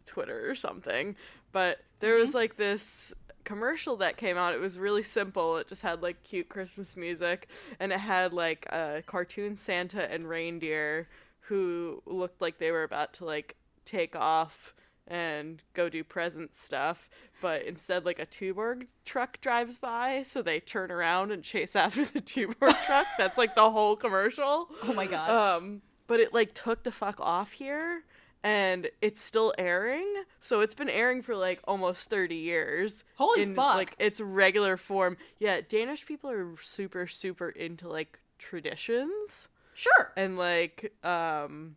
Twitter 0.06 0.50
or 0.50 0.56
something. 0.56 1.16
But 1.52 1.80
there 2.00 2.16
was 2.16 2.34
like 2.34 2.58
this 2.58 3.14
commercial 3.44 3.96
that 3.98 4.18
came 4.18 4.38
out. 4.38 4.54
It 4.54 4.60
was 4.60 4.78
really 4.80 5.04
simple. 5.04 5.58
It 5.58 5.68
just 5.68 5.82
had 5.82 6.02
like 6.02 6.24
cute 6.24 6.50
Christmas 6.50 6.96
music, 6.98 7.50
and 7.80 7.92
it 7.92 8.00
had 8.00 8.34
like 8.34 8.66
a 8.68 9.04
cartoon 9.06 9.56
Santa 9.56 10.12
and 10.12 10.28
reindeer 10.30 11.08
who 11.48 12.02
looked 12.06 12.42
like 12.42 12.58
they 12.58 12.72
were 12.72 12.84
about 12.84 13.14
to 13.14 13.26
like 13.26 13.56
take 13.86 14.16
off 14.16 14.74
and 15.06 15.62
go 15.74 15.90
do 15.90 16.02
present 16.02 16.56
stuff 16.56 17.10
but 17.42 17.62
instead 17.64 18.06
like 18.06 18.20
a 18.20 18.26
tuborg 18.26 18.88
truck 19.04 19.42
drives 19.42 19.78
by 19.78 20.22
so 20.24 20.42
they 20.42 20.62
turn 20.62 20.90
around 20.90 21.30
and 21.30 21.44
chase 21.44 21.76
after 21.76 22.06
the 22.06 22.22
tuborg 22.22 22.74
truck 22.86 23.06
that's 23.18 23.38
like 23.38 23.54
the 23.54 23.70
whole 23.72 23.98
commercial 23.98 24.70
Oh 24.84 24.94
my 24.94 25.06
god. 25.06 25.30
um, 25.58 25.82
but 26.08 26.22
it 26.22 26.34
like 26.34 26.54
took 26.54 26.84
the 26.84 26.92
fuck 26.94 27.20
off 27.20 27.52
here, 27.52 28.04
and 28.44 28.90
it's 29.02 29.22
still 29.22 29.54
airing. 29.58 30.06
So 30.40 30.60
it's 30.60 30.74
been 30.74 30.90
airing 30.90 31.22
for 31.22 31.36
like 31.36 31.60
almost 31.66 32.10
thirty 32.10 32.36
years. 32.36 33.04
Holy 33.16 33.44
in, 33.44 33.56
fuck. 33.56 33.76
Like 33.76 33.96
its 34.00 34.20
regular 34.22 34.78
form. 34.78 35.18
Yeah, 35.40 35.62
Danish 35.68 36.06
people 36.06 36.30
are 36.30 36.56
super 36.62 37.08
super 37.08 37.50
into 37.50 37.88
like 37.88 38.20
traditions 38.38 39.48
sure. 39.74 40.12
and 40.18 40.38
like 40.38 40.94
um, 41.04 41.76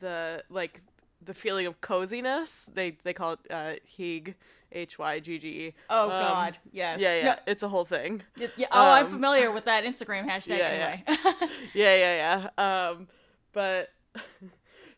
the 0.00 0.42
like 0.50 0.82
the 1.24 1.34
feeling 1.34 1.66
of 1.66 1.80
coziness. 1.80 2.68
They 2.72 2.98
they 3.04 3.12
call 3.12 3.32
it 3.34 3.38
uh, 3.50 3.74
hygge, 3.98 4.34
H 4.72 4.98
Y 4.98 5.20
G 5.20 5.38
G 5.38 5.48
E. 5.48 5.74
Oh 5.88 6.04
Um, 6.04 6.08
god. 6.10 6.58
Yes. 6.72 7.00
Yeah, 7.00 7.14
yeah, 7.16 7.24
No, 7.24 7.34
it's 7.46 7.62
a 7.62 7.68
whole 7.68 7.84
thing. 7.84 8.22
y- 8.38 8.48
yeah. 8.56 8.66
Oh, 8.72 8.90
I'm 8.90 9.06
um, 9.06 9.10
familiar 9.12 9.50
with 9.52 9.64
that 9.66 9.84
Instagram 9.84 10.28
hashtag 10.28 10.58
yeah, 10.58 10.66
anyway. 10.66 11.04
yeah, 11.74 11.94
yeah, 11.96 12.48
yeah. 12.58 12.88
Um, 12.90 13.08
but 13.52 13.90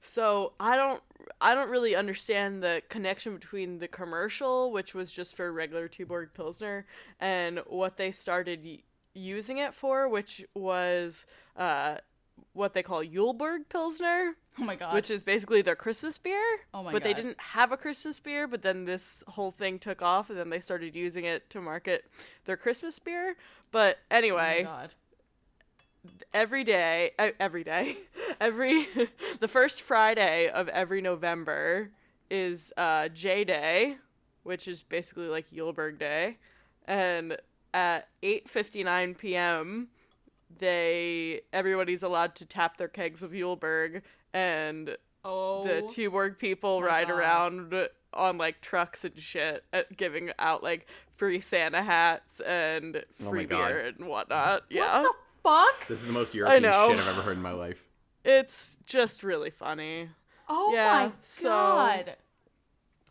So 0.06 0.52
I 0.60 0.76
don't 0.76 1.02
I 1.40 1.54
don't 1.54 1.68
really 1.70 1.96
understand 1.96 2.62
the 2.62 2.80
connection 2.88 3.34
between 3.34 3.78
the 3.78 3.88
commercial, 3.88 4.70
which 4.70 4.94
was 4.94 5.10
just 5.10 5.36
for 5.36 5.52
regular 5.52 5.88
Tuborg 5.88 6.28
Pilsner, 6.32 6.86
and 7.20 7.58
what 7.66 7.96
they 7.96 8.12
started 8.12 8.60
y- 8.64 8.78
using 9.14 9.58
it 9.58 9.74
for, 9.74 10.08
which 10.08 10.44
was 10.54 11.26
uh, 11.56 11.96
what 12.52 12.72
they 12.72 12.82
call 12.82 13.02
Julebryg 13.02 13.68
Pilsner, 13.68 14.36
Oh 14.58 14.64
my 14.64 14.76
god. 14.76 14.94
which 14.94 15.10
is 15.10 15.24
basically 15.24 15.60
their 15.62 15.76
Christmas 15.76 16.18
beer. 16.18 16.40
Oh 16.72 16.82
my 16.82 16.84
god. 16.84 16.92
But 16.92 17.02
they 17.02 17.12
didn't 17.14 17.40
have 17.40 17.72
a 17.72 17.76
Christmas 17.76 18.20
beer, 18.20 18.46
but 18.46 18.62
then 18.62 18.84
this 18.84 19.24
whole 19.28 19.50
thing 19.50 19.78
took 19.80 20.02
off, 20.02 20.30
and 20.30 20.38
then 20.38 20.50
they 20.50 20.60
started 20.60 20.94
using 20.94 21.24
it 21.24 21.50
to 21.50 21.60
market 21.60 22.04
their 22.44 22.56
Christmas 22.56 22.98
beer. 23.00 23.36
But 23.72 23.98
oh 24.10 24.12
my 24.12 24.16
anyway, 24.18 24.62
god. 24.62 24.90
Every 26.34 26.64
day 26.64 27.12
uh, 27.18 27.30
every 27.40 27.64
day 27.64 27.96
every 28.40 28.86
the 29.40 29.48
first 29.48 29.80
friday 29.82 30.48
of 30.48 30.68
every 30.68 31.00
november 31.00 31.90
is 32.30 32.72
uh 32.76 33.08
j 33.08 33.44
day 33.44 33.96
which 34.42 34.68
is 34.68 34.82
basically 34.82 35.28
like 35.28 35.48
Julebryg 35.50 35.98
day 35.98 36.36
and 36.86 37.36
at 37.74 38.08
8:59 38.22 39.16
p.m. 39.18 39.88
they 40.58 41.42
everybody's 41.52 42.02
allowed 42.02 42.34
to 42.36 42.46
tap 42.46 42.76
their 42.76 42.88
kegs 42.88 43.22
of 43.22 43.32
Julebryg 43.32 44.02
and 44.32 44.96
Oh. 45.24 45.64
the 45.66 45.82
Tuborg 45.82 46.38
people 46.38 46.82
ride 46.82 47.08
God. 47.08 47.18
around 47.18 47.88
on 48.14 48.38
like 48.38 48.60
trucks 48.60 49.04
and 49.04 49.18
shit, 49.18 49.64
uh, 49.72 49.82
giving 49.96 50.30
out 50.38 50.62
like 50.62 50.86
free 51.16 51.40
Santa 51.40 51.82
hats 51.82 52.38
and 52.40 52.98
Oh 53.20 53.24
my 53.24 53.30
free 53.30 53.44
God. 53.44 53.68
beer 53.68 53.80
and 53.98 54.06
whatnot. 54.06 54.62
Yeah, 54.70 55.02
What 55.02 55.02
the 55.02 55.12
fuck? 55.46 55.86
This 55.88 56.00
is 56.00 56.06
the 56.06 56.12
most 56.12 56.34
European 56.34 56.62
know. 56.62 56.88
shit 56.90 56.98
I've 56.98 57.08
ever 57.08 57.22
heard 57.22 57.36
in 57.36 57.42
my 57.42 57.52
life. 57.52 57.88
it's 58.24 58.76
just 58.86 59.22
really 59.22 59.50
funny. 59.50 60.08
Oh 60.48 60.72
Yeah, 60.74 61.06
my 61.06 61.12
so- 61.22 61.48
god. 61.48 62.16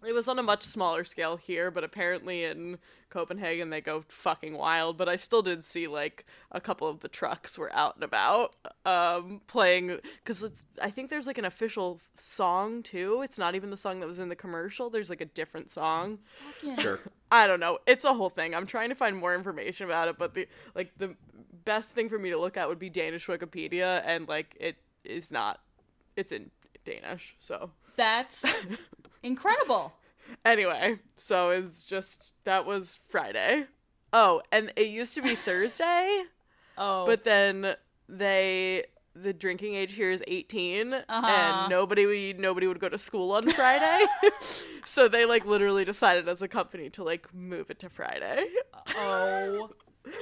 It 0.07 0.13
was 0.13 0.27
on 0.27 0.39
a 0.39 0.43
much 0.43 0.63
smaller 0.63 1.03
scale 1.03 1.37
here, 1.37 1.71
but 1.71 1.83
apparently 1.83 2.43
in 2.43 2.77
Copenhagen 3.09 3.69
they 3.69 3.81
go 3.81 4.03
fucking 4.07 4.57
wild. 4.57 4.97
But 4.97 5.09
I 5.09 5.15
still 5.15 5.41
did 5.41 5.63
see 5.63 5.87
like 5.87 6.25
a 6.51 6.59
couple 6.61 6.87
of 6.87 6.99
the 6.99 7.07
trucks 7.07 7.57
were 7.57 7.73
out 7.73 7.95
and 7.95 8.03
about, 8.03 8.55
um, 8.85 9.41
playing 9.47 9.99
because 10.23 10.43
I 10.81 10.89
think 10.89 11.09
there's 11.09 11.27
like 11.27 11.37
an 11.37 11.45
official 11.45 11.99
song 12.17 12.83
too. 12.83 13.21
It's 13.23 13.39
not 13.39 13.55
even 13.55 13.69
the 13.69 13.77
song 13.77 13.99
that 13.99 14.07
was 14.07 14.19
in 14.19 14.29
the 14.29 14.35
commercial. 14.35 14.89
There's 14.89 15.09
like 15.09 15.21
a 15.21 15.25
different 15.25 15.71
song. 15.71 16.19
Fucking- 16.61 16.77
Sure. 16.83 16.99
I 17.31 17.47
don't 17.47 17.59
know. 17.59 17.79
It's 17.87 18.05
a 18.05 18.13
whole 18.13 18.29
thing. 18.29 18.53
I'm 18.53 18.67
trying 18.67 18.89
to 18.89 18.95
find 18.95 19.17
more 19.17 19.33
information 19.35 19.85
about 19.85 20.07
it, 20.07 20.17
but 20.17 20.33
the 20.35 20.47
like 20.75 20.91
the 20.97 21.15
best 21.65 21.95
thing 21.95 22.07
for 22.09 22.19
me 22.19 22.29
to 22.29 22.37
look 22.37 22.55
at 22.57 22.67
would 22.69 22.79
be 22.79 22.89
Danish 22.89 23.25
Wikipedia, 23.27 24.01
and 24.05 24.27
like 24.27 24.55
it 24.59 24.77
is 25.03 25.31
not. 25.31 25.59
It's 26.15 26.31
in 26.31 26.51
Danish, 26.85 27.35
so 27.39 27.71
That's 27.97 28.43
incredible. 29.25 29.93
anyway, 30.45 30.99
so 31.17 31.49
it's 31.49 31.83
just 31.83 32.31
that 32.43 32.65
was 32.65 32.99
Friday. 33.09 33.65
Oh, 34.13 34.41
and 34.51 34.71
it 34.75 34.87
used 34.87 35.13
to 35.15 35.21
be 35.21 35.35
Thursday, 35.47 36.23
Oh. 36.77 37.05
but 37.05 37.23
then 37.23 37.75
they 38.07 38.85
the 39.17 39.31
drinking 39.31 39.75
age 39.75 39.93
here 39.93 40.11
is 40.11 40.21
18 40.27 40.93
Uh-huh. 40.93 41.25
and 41.25 41.69
nobody 41.69 42.33
nobody 42.33 42.67
would 42.67 42.79
go 42.79 42.89
to 42.89 42.97
school 42.97 43.31
on 43.31 43.49
Friday. 43.59 44.05
so 44.85 45.07
they 45.07 45.25
like 45.25 45.45
literally 45.45 45.85
decided 45.85 46.27
as 46.27 46.41
a 46.41 46.47
company 46.49 46.89
to 46.91 47.03
like 47.03 47.33
move 47.33 47.69
it 47.71 47.79
to 47.79 47.89
Friday. 47.89 48.45
oh. 48.97 49.69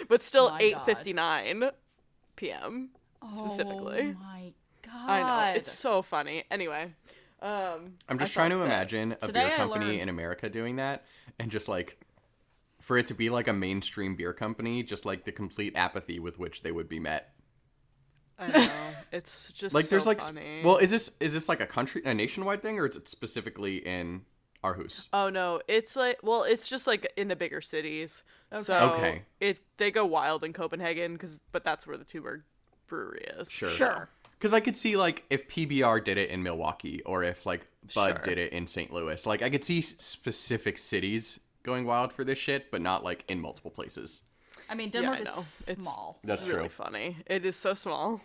But 0.08 0.22
still 0.24 0.52
8:59 0.52 1.72
p.m. 2.38 2.90
specifically. 3.32 4.16
Oh 4.16 4.24
my 4.24 4.54
god. 4.82 5.10
I 5.10 5.22
know. 5.54 5.58
It's 5.58 5.72
so 5.72 6.02
funny. 6.02 6.46
Anyway, 6.50 6.94
um 7.44 7.94
I'm 8.10 8.18
just 8.18 8.32
I 8.32 8.34
trying 8.34 8.50
to 8.52 8.58
that- 8.58 8.66
imagine 8.66 9.12
a 9.22 9.28
Today 9.28 9.48
beer 9.50 9.58
company 9.58 9.86
learned- 9.88 10.02
in 10.02 10.10
America 10.10 10.50
doing 10.50 10.78
that 10.78 11.06
and 11.40 11.52
just 11.52 11.68
like 11.68 12.00
for 12.80 12.98
it 12.98 13.06
to 13.08 13.14
be 13.14 13.30
like 13.30 13.48
a 13.48 13.54
mainstream 13.54 14.16
beer 14.16 14.34
company, 14.34 14.82
just 14.84 15.06
like 15.06 15.24
the 15.26 15.32
complete 15.32 15.74
apathy 15.76 16.20
with 16.20 16.38
which 16.40 16.64
they 16.64 16.72
would 16.72 16.90
be 16.90 17.00
met. 17.00 17.34
I 18.40 18.48
don't 18.48 18.66
know. 18.68 18.70
It's 19.14 19.54
just 19.54 19.76
Like 19.76 19.86
so 19.86 19.90
there's 19.92 20.08
like 20.08 20.20
funny. 20.22 20.62
well, 20.66 20.78
is 20.78 20.90
this 20.90 21.12
is 21.20 21.34
this 21.34 21.48
like 21.48 21.62
a 21.62 21.68
country 21.68 22.02
a 22.04 22.14
nationwide 22.16 22.64
thing 22.64 22.80
or 22.80 22.88
is 22.88 22.96
it 22.96 23.08
specifically 23.08 23.78
in 23.78 24.24
Aarhus? 24.64 25.08
Oh 25.14 25.30
no, 25.30 25.62
it's 25.68 25.96
like 25.96 26.18
well, 26.24 26.44
it's 26.44 26.68
just 26.68 26.88
like 26.88 27.12
in 27.16 27.28
the 27.28 27.36
bigger 27.36 27.62
cities. 27.62 28.24
So 28.58 28.76
Okay. 28.96 29.22
it 29.40 29.60
they 29.78 29.92
go 29.92 30.04
wild 30.06 30.44
in 30.44 30.52
Copenhagen 30.52 31.14
because 31.14 31.40
but 31.52 31.64
that's 31.64 31.86
where 31.86 31.96
the 31.98 32.06
Tuborg 32.06 32.42
brewery 32.88 33.26
is. 33.38 33.52
Sure. 33.52 33.70
Sure. 33.70 34.10
Because 34.44 34.54
I 34.54 34.60
could 34.60 34.76
see 34.76 34.98
like 34.98 35.24
if 35.30 35.48
PBR 35.48 36.04
did 36.04 36.18
it 36.18 36.30
in 36.30 36.44
Milwaukee 36.44 37.02
or 37.06 37.24
if 37.24 37.46
like 37.46 37.66
Bud 37.96 38.10
Sure. 38.10 38.22
did 38.26 38.38
it 38.38 38.52
in 38.52 38.68
St. 38.68 38.92
Louis, 38.92 39.26
like 39.26 39.42
I 39.42 39.50
could 39.50 39.64
see 39.64 39.82
specific 39.82 40.78
cities 40.78 41.40
going 41.64 41.86
wild 41.86 42.12
for 42.12 42.26
this 42.26 42.38
shit, 42.38 42.70
but 42.70 42.82
not 42.82 43.06
like 43.06 43.24
in 43.32 43.40
multiple 43.40 43.72
places. 43.72 44.24
I 44.70 44.76
mean, 44.76 44.92
Yeah, 44.94 45.12
I 45.12 45.20
know. 45.22 45.32
is 45.38 45.64
It's 45.70 45.82
small. 45.84 46.20
That's 46.26 46.46
really 46.50 46.64
true. 46.68 46.70
funny. 46.70 47.16
It 47.26 47.46
is 47.46 47.56
so 47.56 47.74
small, 47.74 48.20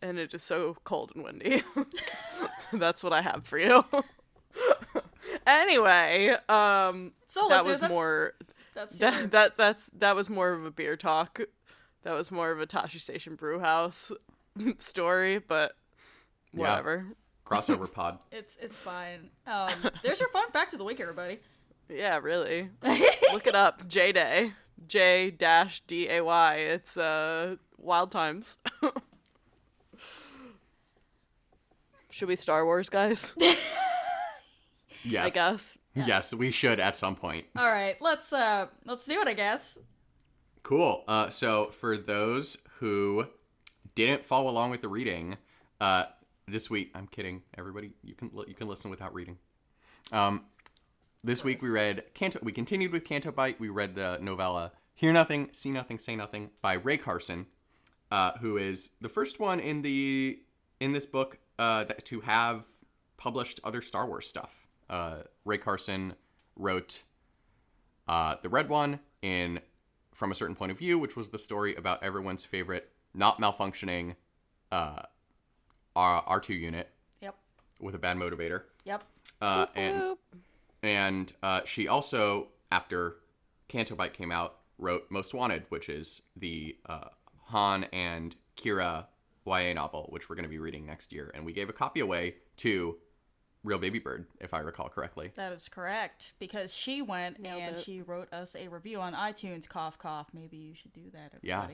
and 0.00 0.16
it 0.16 0.32
is 0.32 0.44
so 0.44 0.76
cold 0.84 1.10
and 1.16 1.24
windy. 1.24 1.64
that's 2.72 3.02
what 3.02 3.12
I 3.12 3.20
have 3.20 3.44
for 3.44 3.58
you. 3.58 3.84
anyway, 5.46 6.36
um, 6.48 7.10
So, 7.26 7.48
that 7.48 7.64
was 7.64 7.80
that's- 7.80 7.90
more 7.90 8.34
That's 8.74 9.00
your- 9.00 9.10
that, 9.10 9.30
that 9.32 9.56
that's 9.56 9.90
that 9.98 10.14
was 10.14 10.30
more 10.30 10.52
of 10.52 10.64
a 10.64 10.70
beer 10.70 10.96
talk. 10.96 11.40
That 12.04 12.12
was 12.12 12.30
more 12.30 12.52
of 12.52 12.60
a 12.60 12.66
Tosche 12.68 13.00
Station 13.00 13.34
Brew 13.34 13.58
House 13.58 14.12
story, 14.78 15.38
but 15.38 15.72
Yeah. 16.52 16.60
whatever. 16.60 17.06
Crossover 17.44 17.90
pod. 17.92 18.18
It's 18.32 18.56
it's 18.60 18.76
fine. 18.76 19.30
Um, 19.46 19.90
there's 20.02 20.20
your 20.20 20.28
fun 20.30 20.50
fact 20.50 20.72
of 20.72 20.78
the 20.78 20.84
week, 20.84 21.00
everybody. 21.00 21.38
Yeah, 21.88 22.18
really. 22.18 22.70
Look 23.32 23.46
it 23.46 23.54
up. 23.54 23.86
J 23.88 24.12
Day. 24.12 24.52
J 24.86 25.30
dash 25.30 25.80
D 25.82 26.08
A 26.10 26.22
Y. 26.22 26.54
It's 26.56 26.96
uh 26.96 27.56
wild 27.78 28.10
times. 28.10 28.58
Should 32.10 32.28
we 32.28 32.36
Star 32.36 32.64
Wars, 32.64 32.88
guys? 32.88 33.32
Yes. 35.04 35.24
I 35.26 35.30
guess. 35.30 35.78
Yes, 35.94 36.34
we 36.34 36.50
should 36.50 36.80
at 36.80 36.96
some 36.96 37.14
point. 37.14 37.46
All 37.56 37.66
right, 37.70 37.96
let's 38.00 38.32
uh 38.32 38.66
let's 38.84 39.04
do 39.04 39.20
it. 39.20 39.28
I 39.28 39.34
guess. 39.34 39.78
Cool. 40.62 41.04
Uh, 41.06 41.30
so 41.30 41.66
for 41.66 41.96
those 41.96 42.58
who 42.80 43.26
didn't 43.96 44.24
follow 44.24 44.48
along 44.48 44.70
with 44.70 44.82
the 44.82 44.88
reading, 44.88 45.36
uh, 45.80 46.04
this 46.46 46.70
week 46.70 46.92
I'm 46.94 47.08
kidding. 47.08 47.42
Everybody, 47.58 47.90
you 48.04 48.14
can 48.14 48.30
you 48.46 48.54
can 48.54 48.68
listen 48.68 48.90
without 48.90 49.12
reading. 49.12 49.38
Um, 50.12 50.44
this 51.24 51.42
week 51.42 51.60
we 51.60 51.70
read 51.70 52.04
Canto. 52.14 52.38
We 52.42 52.52
continued 52.52 52.92
with 52.92 53.04
Canto 53.04 53.32
Bight. 53.32 53.58
We 53.58 53.68
read 53.68 53.96
the 53.96 54.18
novella 54.20 54.72
"Hear 54.94 55.12
Nothing, 55.12 55.48
See 55.52 55.72
Nothing, 55.72 55.98
Say 55.98 56.14
Nothing" 56.14 56.50
by 56.62 56.74
Rae 56.74 56.98
Carson, 56.98 57.46
uh, 58.12 58.32
who 58.40 58.56
is 58.58 58.90
the 59.00 59.08
first 59.08 59.40
one 59.40 59.58
in 59.58 59.82
the 59.82 60.38
in 60.78 60.92
this 60.92 61.06
book 61.06 61.38
uh, 61.58 61.84
that, 61.84 62.04
to 62.04 62.20
have 62.20 62.66
published 63.16 63.58
other 63.64 63.80
Star 63.80 64.06
Wars 64.06 64.28
stuff. 64.28 64.68
Uh, 64.88 65.22
Rae 65.44 65.58
Carson 65.58 66.14
wrote 66.54 67.02
uh, 68.06 68.36
the 68.42 68.50
red 68.50 68.68
one 68.68 69.00
in 69.22 69.60
from 70.12 70.30
a 70.30 70.34
certain 70.34 70.54
point 70.54 70.70
of 70.70 70.78
view, 70.78 70.98
which 70.98 71.16
was 71.16 71.30
the 71.30 71.38
story 71.38 71.74
about 71.74 72.02
everyone's 72.02 72.44
favorite 72.44 72.92
not 73.16 73.40
malfunctioning 73.40 74.14
uh, 74.70 75.02
R 75.94 76.40
two 76.40 76.54
unit 76.54 76.90
Yep. 77.20 77.34
with 77.80 77.94
a 77.94 77.98
bad 77.98 78.16
motivator. 78.16 78.62
Yep. 78.84 79.02
Uh, 79.40 79.66
and 79.74 80.16
and 80.82 81.32
uh, 81.42 81.62
she 81.64 81.88
also, 81.88 82.48
after 82.70 83.16
Canto 83.68 83.94
Bight 83.96 84.12
came 84.12 84.30
out, 84.30 84.58
wrote 84.78 85.06
Most 85.10 85.34
Wanted, 85.34 85.64
which 85.70 85.88
is 85.88 86.22
the 86.36 86.76
uh, 86.86 87.08
Han 87.46 87.84
and 87.92 88.36
Qi'ra 88.56 89.06
YA 89.46 89.72
novel, 89.72 90.06
which 90.10 90.28
we're 90.28 90.36
going 90.36 90.44
to 90.44 90.50
be 90.50 90.58
reading 90.58 90.84
next 90.86 91.12
year. 91.12 91.30
And 91.34 91.44
we 91.44 91.52
gave 91.52 91.68
a 91.68 91.72
copy 91.72 92.00
away 92.00 92.36
to 92.58 92.96
Real 93.66 93.78
Baby 93.78 93.98
Bird, 93.98 94.26
if 94.40 94.54
I 94.54 94.60
recall 94.60 94.88
correctly. 94.88 95.32
That 95.34 95.52
is 95.52 95.68
correct 95.68 96.32
because 96.38 96.72
she 96.72 97.02
went 97.02 97.40
Nailed 97.40 97.60
and 97.60 97.76
it. 97.76 97.82
she 97.82 98.00
wrote 98.00 98.32
us 98.32 98.54
a 98.56 98.68
review 98.68 99.00
on 99.00 99.12
iTunes. 99.12 99.68
Cough, 99.68 99.98
cough. 99.98 100.28
Maybe 100.32 100.56
you 100.56 100.74
should 100.74 100.92
do 100.92 101.10
that, 101.12 101.32
Yeah. 101.42 101.66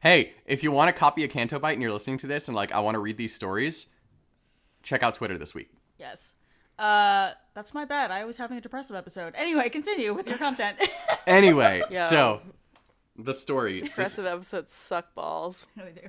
Hey, 0.00 0.32
if 0.46 0.62
you 0.62 0.70
want 0.70 0.90
a 0.90 0.92
copy 0.92 1.24
of 1.24 1.30
Canto 1.30 1.58
Bight 1.58 1.72
and 1.72 1.82
you're 1.82 1.92
listening 1.92 2.18
to 2.18 2.26
this 2.26 2.46
and 2.48 2.54
like, 2.54 2.72
I 2.72 2.78
want 2.80 2.94
to 2.94 3.00
read 3.00 3.16
these 3.16 3.34
stories, 3.34 3.88
check 4.82 5.02
out 5.02 5.14
Twitter 5.16 5.36
this 5.36 5.54
week. 5.54 5.70
Yes. 5.98 6.32
Uh, 6.78 7.32
that's 7.54 7.74
my 7.74 7.84
bad. 7.84 8.10
I 8.10 8.24
was 8.24 8.36
having 8.36 8.56
a 8.58 8.60
depressive 8.60 8.96
episode. 8.96 9.34
Anyway, 9.36 9.68
continue 9.68 10.14
with 10.14 10.26
your 10.26 10.38
content. 10.38 10.78
Anyway, 11.26 11.82
Yeah. 11.90 12.04
so 12.04 12.42
the 13.16 13.32
story. 13.32 13.80
This, 13.80 13.88
Depressive 13.88 14.26
episodes 14.26 14.72
suck 14.74 15.14
balls. 15.14 15.66
really 15.76 15.92
do. 15.92 16.08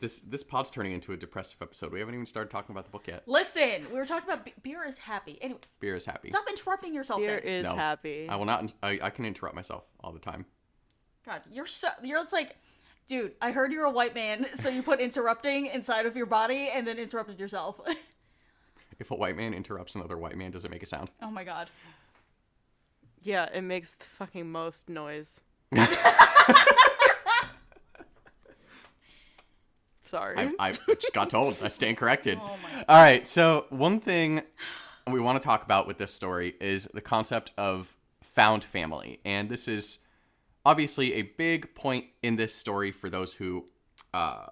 This 0.00 0.20
this 0.20 0.42
pod's 0.42 0.70
turning 0.70 0.92
into 0.92 1.12
a 1.12 1.16
depressive 1.16 1.60
episode. 1.62 1.92
We 1.92 2.00
haven't 2.00 2.14
even 2.14 2.26
started 2.26 2.50
talking 2.50 2.72
about 2.74 2.84
the 2.84 2.90
book 2.90 3.06
yet. 3.06 3.22
Listen, 3.26 3.86
we 3.92 3.98
were 3.98 4.06
talking 4.06 4.28
about 4.28 4.44
be- 4.44 4.54
beer 4.62 4.82
is 4.84 4.98
happy. 4.98 5.38
Anyway, 5.40 5.60
Beer 5.78 5.94
is 5.96 6.04
happy. 6.06 6.30
stop 6.30 6.44
interrupting 6.48 6.94
yourself. 6.94 7.20
Beer 7.20 7.40
then. 7.44 7.52
is 7.52 7.64
No. 7.64 7.74
happy. 7.76 8.28
I 8.28 8.36
will 8.36 8.46
not. 8.46 8.72
I, 8.82 8.98
I 9.02 9.10
can 9.10 9.24
interrupt 9.24 9.54
myself 9.54 9.84
all 10.00 10.12
the 10.12 10.18
time. 10.18 10.46
God, 11.26 11.42
you're 11.50 11.66
so 11.66 11.88
you're 12.02 12.18
just 12.20 12.32
like 12.32 12.56
dude, 13.08 13.32
I 13.42 13.50
heard 13.50 13.72
you're 13.72 13.84
a 13.86 13.90
white 13.90 14.14
man, 14.14 14.46
so 14.54 14.68
you 14.68 14.82
put 14.84 15.00
interrupting 15.00 15.66
inside 15.66 16.06
of 16.06 16.16
your 16.16 16.26
body 16.26 16.70
and 16.72 16.86
then 16.86 16.98
interrupted 16.98 17.38
yourself. 17.38 17.80
If 18.98 19.10
a 19.10 19.14
white 19.14 19.34
man 19.34 19.54
interrupts 19.54 19.94
another 19.94 20.18
white 20.18 20.36
man, 20.36 20.50
does 20.50 20.66
it 20.66 20.70
make 20.70 20.82
a 20.82 20.86
sound? 20.86 21.08
oh 21.22 21.30
my 21.30 21.42
god. 21.42 21.70
Yeah, 23.22 23.48
it 23.50 23.62
makes 23.62 23.94
the 23.94 24.04
fucking 24.04 24.52
most 24.52 24.90
noise. 24.90 25.40
Sorry. 30.10 30.34
I, 30.36 30.52
I 30.58 30.72
just 30.72 31.14
got 31.14 31.30
told. 31.30 31.56
I 31.62 31.68
stand 31.68 31.96
corrected. 31.96 32.36
Oh 32.42 32.58
All 32.88 33.00
right. 33.00 33.28
So 33.28 33.66
one 33.70 34.00
thing 34.00 34.42
we 35.08 35.20
want 35.20 35.40
to 35.40 35.46
talk 35.46 35.62
about 35.62 35.86
with 35.86 35.98
this 35.98 36.12
story 36.12 36.56
is 36.60 36.88
the 36.92 37.00
concept 37.00 37.52
of 37.56 37.96
found 38.20 38.64
family, 38.64 39.20
and 39.24 39.48
this 39.48 39.68
is 39.68 39.98
obviously 40.66 41.14
a 41.14 41.22
big 41.22 41.76
point 41.76 42.06
in 42.24 42.34
this 42.34 42.52
story 42.52 42.90
for 42.90 43.08
those 43.08 43.34
who 43.34 43.66
uh, 44.12 44.46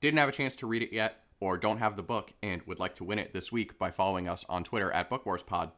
didn't 0.00 0.18
have 0.18 0.30
a 0.30 0.32
chance 0.32 0.56
to 0.56 0.66
read 0.66 0.80
it 0.80 0.94
yet 0.94 1.18
or 1.40 1.58
don't 1.58 1.78
have 1.78 1.94
the 1.94 2.02
book 2.02 2.32
and 2.42 2.62
would 2.62 2.78
like 2.78 2.94
to 2.94 3.04
win 3.04 3.18
it 3.18 3.34
this 3.34 3.52
week 3.52 3.78
by 3.78 3.90
following 3.90 4.26
us 4.26 4.46
on 4.48 4.64
Twitter 4.64 4.90
at 4.92 5.10
book 5.10 5.26
BookWarsPod. 5.26 5.72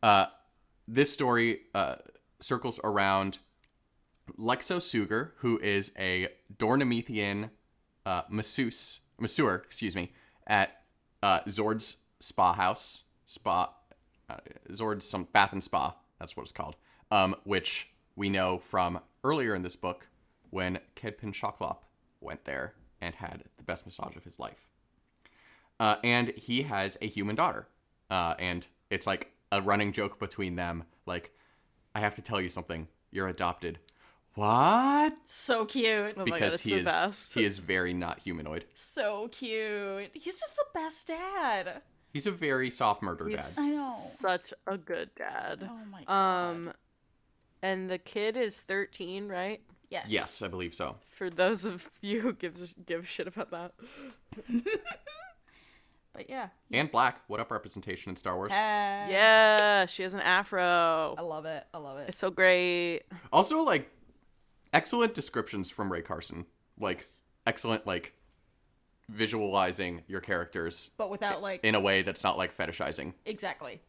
Uh, 0.00 0.26
this 0.86 1.12
story 1.12 1.62
uh, 1.74 1.96
circles 2.38 2.78
around 2.84 3.38
Lexo 4.38 4.76
Sooger, 4.76 5.32
who 5.38 5.58
is 5.58 5.90
a 5.98 6.28
Dor 6.56 6.78
Namethian 6.78 7.50
uh, 8.08 8.22
masseuse, 8.30 9.00
masseur, 9.20 9.56
excuse 9.56 9.94
me, 9.94 10.12
at 10.46 10.80
uh, 11.22 11.40
Zord's 11.40 11.98
Spa 12.20 12.54
House, 12.54 13.04
Spa, 13.26 13.70
uh, 14.30 14.36
Zord's 14.72 15.06
some 15.06 15.28
Bath 15.32 15.52
and 15.52 15.62
Spa. 15.62 15.94
That's 16.18 16.34
what 16.34 16.44
it's 16.44 16.52
called. 16.52 16.76
Um, 17.10 17.36
which 17.44 17.90
we 18.16 18.30
know 18.30 18.58
from 18.58 19.00
earlier 19.22 19.54
in 19.54 19.62
this 19.62 19.76
book 19.76 20.08
when 20.48 20.78
Kedpin 20.96 21.34
Shoklop 21.34 21.78
went 22.22 22.46
there 22.46 22.72
and 23.02 23.14
had 23.14 23.44
the 23.58 23.64
best 23.64 23.84
massage 23.84 24.16
of 24.16 24.24
his 24.24 24.38
life. 24.38 24.70
Uh, 25.78 25.96
and 26.02 26.28
he 26.30 26.62
has 26.62 26.96
a 27.02 27.06
human 27.06 27.36
daughter, 27.36 27.68
uh, 28.10 28.34
and 28.38 28.66
it's 28.90 29.06
like 29.06 29.32
a 29.52 29.60
running 29.60 29.92
joke 29.92 30.18
between 30.18 30.56
them. 30.56 30.84
Like, 31.04 31.30
I 31.94 32.00
have 32.00 32.16
to 32.16 32.22
tell 32.22 32.40
you 32.40 32.48
something. 32.48 32.88
You're 33.10 33.28
adopted. 33.28 33.78
What? 34.38 35.14
So 35.26 35.64
cute. 35.64 36.14
Oh 36.16 36.20
my 36.20 36.24
God, 36.24 36.24
because 36.26 36.54
it's 36.54 36.62
he 36.62 36.70
the 36.74 36.76
is 36.78 36.84
best. 36.84 37.34
he 37.34 37.44
is 37.44 37.58
very 37.58 37.92
not 37.92 38.20
humanoid. 38.20 38.66
So 38.74 39.26
cute. 39.32 40.10
He's 40.14 40.38
just 40.38 40.54
the 40.54 40.64
best 40.74 41.08
dad. 41.08 41.82
He's 42.12 42.28
a 42.28 42.30
very 42.30 42.70
soft 42.70 43.02
murder 43.02 43.26
He's 43.28 43.56
dad. 43.56 43.60
I 43.62 43.68
know. 43.70 43.90
such 43.98 44.54
a 44.68 44.78
good 44.78 45.10
dad. 45.16 45.68
Oh 45.68 45.80
my 45.90 46.04
god. 46.04 46.12
Um, 46.50 46.72
and 47.62 47.90
the 47.90 47.98
kid 47.98 48.36
is 48.36 48.62
13, 48.62 49.26
right? 49.26 49.60
yes. 49.90 50.04
Yes, 50.08 50.40
I 50.40 50.46
believe 50.46 50.72
so. 50.72 50.94
For 51.08 51.30
those 51.30 51.64
of 51.64 51.90
you 52.00 52.20
who 52.20 52.32
gives 52.32 52.74
give 52.86 53.08
shit 53.08 53.26
about 53.26 53.50
that. 53.50 53.72
But 56.14 56.28
yeah. 56.28 56.48
And 56.72 56.90
black. 56.90 57.20
What 57.28 57.38
up 57.38 57.50
representation 57.52 58.10
in 58.10 58.16
Star 58.16 58.34
Wars? 58.34 58.50
Uh, 58.50 58.56
Yeah, 58.56 59.86
she 59.86 60.02
has 60.02 60.14
an 60.14 60.20
afro. 60.20 61.14
I 61.16 61.22
love 61.22 61.44
it. 61.44 61.64
I 61.72 61.78
love 61.78 61.98
it. 61.98 62.08
It's 62.08 62.18
so 62.18 62.28
great. 62.30 63.02
Also, 63.32 63.62
like, 63.62 63.88
excellent 64.72 65.14
descriptions 65.14 65.70
from 65.70 65.90
Rae 65.92 66.02
Carson. 66.02 66.46
Like, 66.78 67.04
excellent, 67.46 67.86
like, 67.86 68.14
visualizing 69.08 70.02
your 70.06 70.20
characters 70.20 70.90
But 70.98 71.08
without 71.10 71.40
like 71.40 71.64
in 71.64 71.74
a 71.74 71.80
way 71.80 72.02
that's 72.02 72.22
not 72.22 72.36
like 72.36 72.56
fetishizing. 72.56 73.14
exactly, 73.24 73.80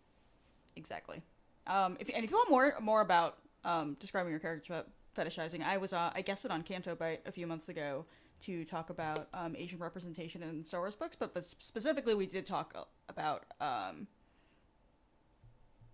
exactly. 0.76 1.22
Um, 1.68 1.98
if 2.00 2.10
and 2.14 2.24
if 2.24 2.32
you 2.32 2.38
want 2.38 2.50
more 2.50 2.76
more 2.82 3.02
about 3.02 3.38
um 3.66 3.98
describing 4.00 4.32
your 4.32 4.40
character 4.40 4.74
about 4.74 4.88
fetishizing, 5.18 5.62
I 5.62 5.78
was 5.78 5.92
uh, 5.92 6.12
I 6.16 6.22
guessed 6.22 6.46
it 6.46 6.52
on 6.52 6.64
Canto 6.64 6.96
Bight 6.96 7.22
a 7.26 7.32
few 7.32 7.48
months 7.48 7.68
ago 7.70 8.06
to 8.42 8.64
talk 8.64 8.90
about 8.90 9.28
um, 9.34 9.54
Asian 9.58 9.78
representation 9.80 10.42
in 10.42 10.64
Star 10.64 10.80
Wars 10.80 10.96
books, 10.96 11.18
but, 11.20 11.34
but 11.34 11.44
specifically 11.44 12.14
we 12.16 12.26
did 12.26 12.46
talk 12.46 12.88
about 13.10 13.44
um 13.60 14.08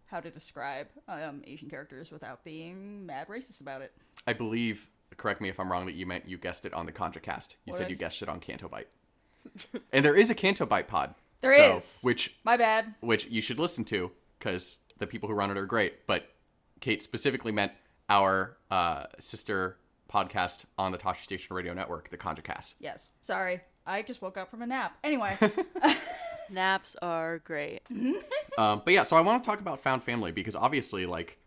how 0.07 0.19
to 0.19 0.29
describe 0.29 0.87
um, 1.07 1.41
Asian 1.45 1.69
characters 1.69 2.11
without 2.11 2.43
being 2.43 3.05
mad 3.05 3.27
racist 3.27 3.61
about 3.61 3.81
it. 3.81 3.91
I 4.27 4.33
believe, 4.33 4.89
correct 5.17 5.41
me 5.41 5.49
if 5.49 5.59
I'm 5.59 5.71
wrong, 5.71 5.85
that 5.85 5.95
you 5.95 6.05
meant 6.05 6.27
you 6.27 6.37
guessed 6.37 6.65
it 6.65 6.73
on 6.73 6.85
the 6.85 6.91
Contra 6.91 7.21
cast. 7.21 7.57
You 7.65 7.71
What 7.71 7.77
said 7.79 7.89
you 7.89 7.95
guessed 7.95 8.21
it 8.21 8.29
on 8.29 8.39
Canto 8.39 8.67
Bight. 8.67 8.87
and 9.91 10.03
there 10.03 10.15
is 10.15 10.29
a 10.29 10.35
Canto 10.35 10.65
Bight 10.65 10.87
pod. 10.87 11.15
There 11.41 11.55
so, 11.55 11.77
is. 11.77 11.99
Which 12.01 12.35
My 12.43 12.57
bad. 12.57 12.93
which 13.01 13.27
you 13.27 13.41
should 13.41 13.59
listen 13.59 13.83
to 13.85 14.11
because 14.39 14.79
the 14.97 15.07
people 15.07 15.29
who 15.29 15.35
run 15.35 15.51
it 15.51 15.57
are 15.57 15.65
great. 15.65 16.07
But 16.07 16.29
Kate 16.79 17.01
specifically 17.01 17.51
meant 17.51 17.71
our 18.09 18.57
uh, 18.71 19.05
sister 19.19 19.77
podcast 20.11 20.65
on 20.77 20.91
the 20.91 20.97
Tosche 20.97 21.23
Station 21.23 21.55
Radio 21.55 21.73
Network, 21.73 22.09
the 22.09 22.17
Contra 22.17 22.43
Cast. 22.43 22.75
Yes. 22.79 23.11
Sorry. 23.21 23.61
I 23.85 24.01
just 24.01 24.21
woke 24.21 24.37
up 24.37 24.49
from 24.49 24.61
a 24.61 24.67
nap. 24.67 24.97
Anyway. 25.03 25.37
Naps 26.49 26.95
are 27.01 27.39
great. 27.39 27.81
Um, 28.57 28.81
but 28.83 28.93
yeah, 28.93 29.03
so 29.03 29.15
I 29.15 29.21
want 29.21 29.41
to 29.43 29.49
talk 29.49 29.59
about 29.59 29.79
found 29.79 30.03
family 30.03 30.31
because 30.31 30.55
obviously, 30.55 31.05
like, 31.05 31.37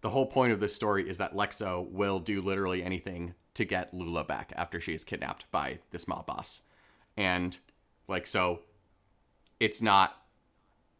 the 0.00 0.10
whole 0.10 0.26
point 0.26 0.52
of 0.52 0.60
this 0.60 0.74
story 0.74 1.08
is 1.08 1.18
that 1.18 1.34
Lexo 1.34 1.90
will 1.90 2.18
do 2.18 2.40
literally 2.40 2.82
anything 2.82 3.34
to 3.54 3.64
get 3.64 3.92
Lula 3.92 4.24
back 4.24 4.52
after 4.56 4.80
she 4.80 4.92
is 4.92 5.04
kidnapped 5.04 5.50
by 5.50 5.78
this 5.90 6.06
mob 6.06 6.26
boss. 6.26 6.62
And, 7.16 7.58
like, 8.08 8.26
so 8.26 8.60
it's 9.60 9.80
not, 9.80 10.22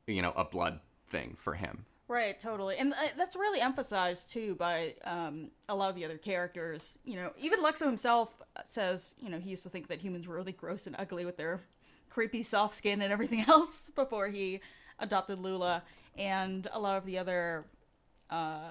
you 0.07 0.23
know, 0.23 0.33
a 0.37 0.45
blood 0.45 0.81
thing 1.09 1.37
for 1.39 1.55
him. 1.55 1.85
Right, 2.09 2.39
totally, 2.39 2.77
and 2.77 2.93
uh, 2.93 3.09
that's 3.17 3.35
really 3.35 3.61
emphasized 3.61 4.31
too 4.31 4.55
by 4.55 4.95
um, 5.05 5.51
a 5.69 5.75
lot 5.75 5.91
of 5.91 5.97
the 5.97 6.05
other 6.05 6.19
characters. 6.19 7.01
You 7.05 7.17
know, 7.17 7.33
even 7.37 7.65
Lexo 7.65 7.85
himself 7.85 8.33
says, 8.65 9.15
you 9.19 9.29
know, 9.29 9.41
he 9.41 9.51
used 9.51 9.65
to 9.65 9.71
think 9.71 9.89
that 9.89 10.01
humans 10.01 10.29
were 10.29 10.37
really 10.37 10.53
gross 10.53 10.87
and 10.87 10.95
ugly 11.01 11.25
with 11.25 11.37
their 11.37 11.63
creepy 12.09 12.45
soft 12.45 12.75
skin 12.75 13.03
and 13.03 13.13
everything 13.13 13.41
else 13.49 13.91
before 13.97 14.29
he 14.29 14.61
adopted 14.99 15.39
Lula, 15.39 15.83
and 16.17 16.69
a 16.73 16.79
lot 16.79 16.97
of 16.97 17.05
the 17.05 17.19
other 17.19 17.65
uh, 18.31 18.71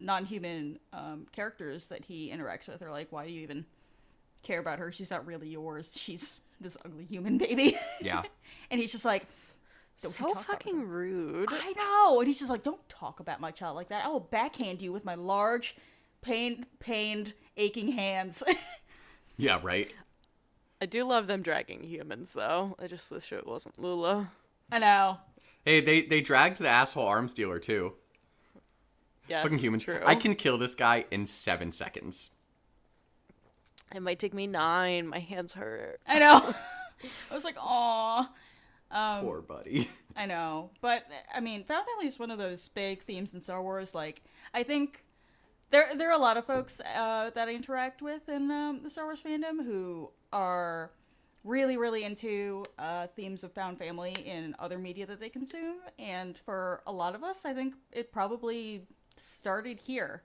non-human 0.00 0.78
um, 0.92 1.26
characters 1.32 1.88
that 1.88 2.04
he 2.04 2.30
interacts 2.30 2.68
with 2.68 2.82
are 2.82 2.90
like, 2.90 3.08
why 3.10 3.26
do 3.26 3.32
you 3.32 3.42
even 3.42 3.64
care 4.42 4.60
about 4.60 4.78
her? 4.78 4.92
She's 4.92 5.10
not 5.10 5.26
really 5.26 5.48
yours. 5.48 5.98
She's 6.00 6.40
this 6.60 6.76
ugly 6.84 7.04
human 7.04 7.38
baby. 7.38 7.78
Yeah. 8.00 8.22
and 8.70 8.80
he's 8.80 8.92
just 8.92 9.04
like, 9.04 9.26
Don't 10.00 10.12
so 10.12 10.34
fucking 10.34 10.86
rude. 10.88 11.48
I 11.50 11.72
know. 11.72 12.20
And 12.20 12.28
he's 12.28 12.38
just 12.38 12.50
like, 12.50 12.62
don't 12.62 12.86
talk 12.88 13.20
about 13.20 13.40
my 13.40 13.50
child 13.50 13.76
like 13.76 13.88
that. 13.88 14.04
I 14.04 14.08
will 14.08 14.20
backhand 14.20 14.80
you 14.80 14.92
with 14.92 15.04
my 15.04 15.14
large, 15.16 15.76
pained, 16.22 16.66
pained, 16.78 17.32
aching 17.56 17.88
hands. 17.88 18.42
yeah, 19.36 19.58
right? 19.62 19.92
I 20.80 20.86
do 20.86 21.04
love 21.04 21.26
them 21.26 21.42
dragging 21.42 21.82
humans 21.82 22.32
though. 22.32 22.76
I 22.78 22.86
just 22.86 23.10
wish 23.10 23.32
it 23.32 23.46
wasn't 23.46 23.78
Lula. 23.80 24.30
I 24.70 24.78
know. 24.78 25.18
Hey, 25.64 25.80
they, 25.80 26.02
they 26.02 26.20
dragged 26.20 26.58
the 26.58 26.68
asshole 26.68 27.06
arms 27.06 27.34
dealer, 27.34 27.58
too. 27.58 27.94
Yeah, 29.28 29.42
Fucking 29.42 29.54
it's 29.54 29.62
humans. 29.62 29.84
True. 29.84 30.00
I 30.04 30.14
can 30.14 30.34
kill 30.34 30.56
this 30.58 30.74
guy 30.74 31.04
in 31.10 31.26
seven 31.26 31.70
seconds. 31.72 32.30
It 33.94 34.00
might 34.00 34.18
take 34.18 34.34
me 34.34 34.46
nine. 34.46 35.06
My 35.06 35.18
hands 35.18 35.52
hurt. 35.52 36.00
I 36.06 36.18
know. 36.18 36.54
I 37.30 37.34
was 37.34 37.44
like, 37.44 37.56
aw. 37.58 38.30
Um, 38.90 39.20
Poor 39.20 39.42
buddy. 39.42 39.90
I 40.16 40.26
know. 40.26 40.70
But, 40.80 41.04
I 41.34 41.40
mean, 41.40 41.64
Found 41.64 41.86
Family 41.86 42.06
is 42.06 42.18
one 42.18 42.30
of 42.30 42.38
those 42.38 42.68
big 42.68 43.02
themes 43.02 43.34
in 43.34 43.40
Star 43.40 43.62
Wars. 43.62 43.94
Like, 43.94 44.22
I 44.54 44.62
think 44.62 45.04
there, 45.70 45.88
there 45.94 46.08
are 46.08 46.16
a 46.16 46.20
lot 46.20 46.36
of 46.36 46.46
folks 46.46 46.80
uh, 46.80 47.30
that 47.34 47.48
I 47.48 47.52
interact 47.52 48.02
with 48.02 48.28
in 48.28 48.50
um, 48.50 48.80
the 48.82 48.90
Star 48.90 49.04
Wars 49.04 49.20
fandom 49.20 49.64
who 49.64 50.10
are 50.32 50.90
really, 51.44 51.76
really 51.76 52.04
into 52.04 52.64
uh, 52.78 53.06
themes 53.08 53.44
of 53.44 53.52
found 53.52 53.78
family 53.78 54.12
in 54.12 54.54
other 54.58 54.78
media 54.78 55.06
that 55.06 55.20
they 55.20 55.28
consume. 55.28 55.76
And 55.98 56.36
for 56.36 56.82
a 56.86 56.92
lot 56.92 57.14
of 57.14 57.22
us, 57.22 57.44
I 57.44 57.54
think 57.54 57.74
it 57.92 58.12
probably 58.12 58.86
started 59.16 59.78
here. 59.78 60.22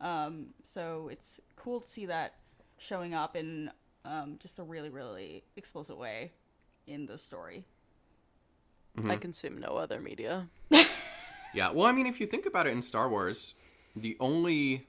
Um, 0.00 0.46
so 0.62 1.08
it's 1.10 1.40
cool 1.56 1.80
to 1.80 1.88
see 1.88 2.06
that 2.06 2.34
showing 2.78 3.14
up 3.14 3.36
in 3.36 3.70
um, 4.04 4.36
just 4.40 4.58
a 4.58 4.62
really, 4.62 4.90
really 4.90 5.44
explicit 5.56 5.96
way 5.96 6.32
in 6.86 7.06
the 7.06 7.18
story. 7.18 7.64
I 9.08 9.16
consume 9.16 9.58
no 9.58 9.76
other 9.76 10.00
media. 10.00 10.48
Yeah, 11.52 11.70
well, 11.70 11.86
I 11.86 11.92
mean, 11.92 12.06
if 12.06 12.20
you 12.20 12.26
think 12.26 12.46
about 12.46 12.66
it 12.66 12.70
in 12.70 12.82
Star 12.82 13.08
Wars, 13.08 13.54
the 13.94 14.16
only. 14.20 14.88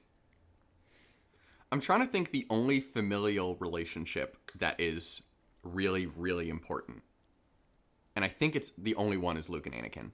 I'm 1.70 1.80
trying 1.80 2.00
to 2.00 2.06
think 2.06 2.30
the 2.30 2.46
only 2.50 2.80
familial 2.80 3.56
relationship 3.56 4.36
that 4.56 4.80
is 4.80 5.22
really, 5.64 6.06
really 6.06 6.48
important. 6.48 7.02
And 8.16 8.24
I 8.24 8.28
think 8.28 8.54
it's 8.54 8.70
the 8.78 8.94
only 8.94 9.16
one 9.16 9.36
is 9.36 9.48
Luke 9.48 9.66
and 9.66 9.74
Anakin. 9.74 10.10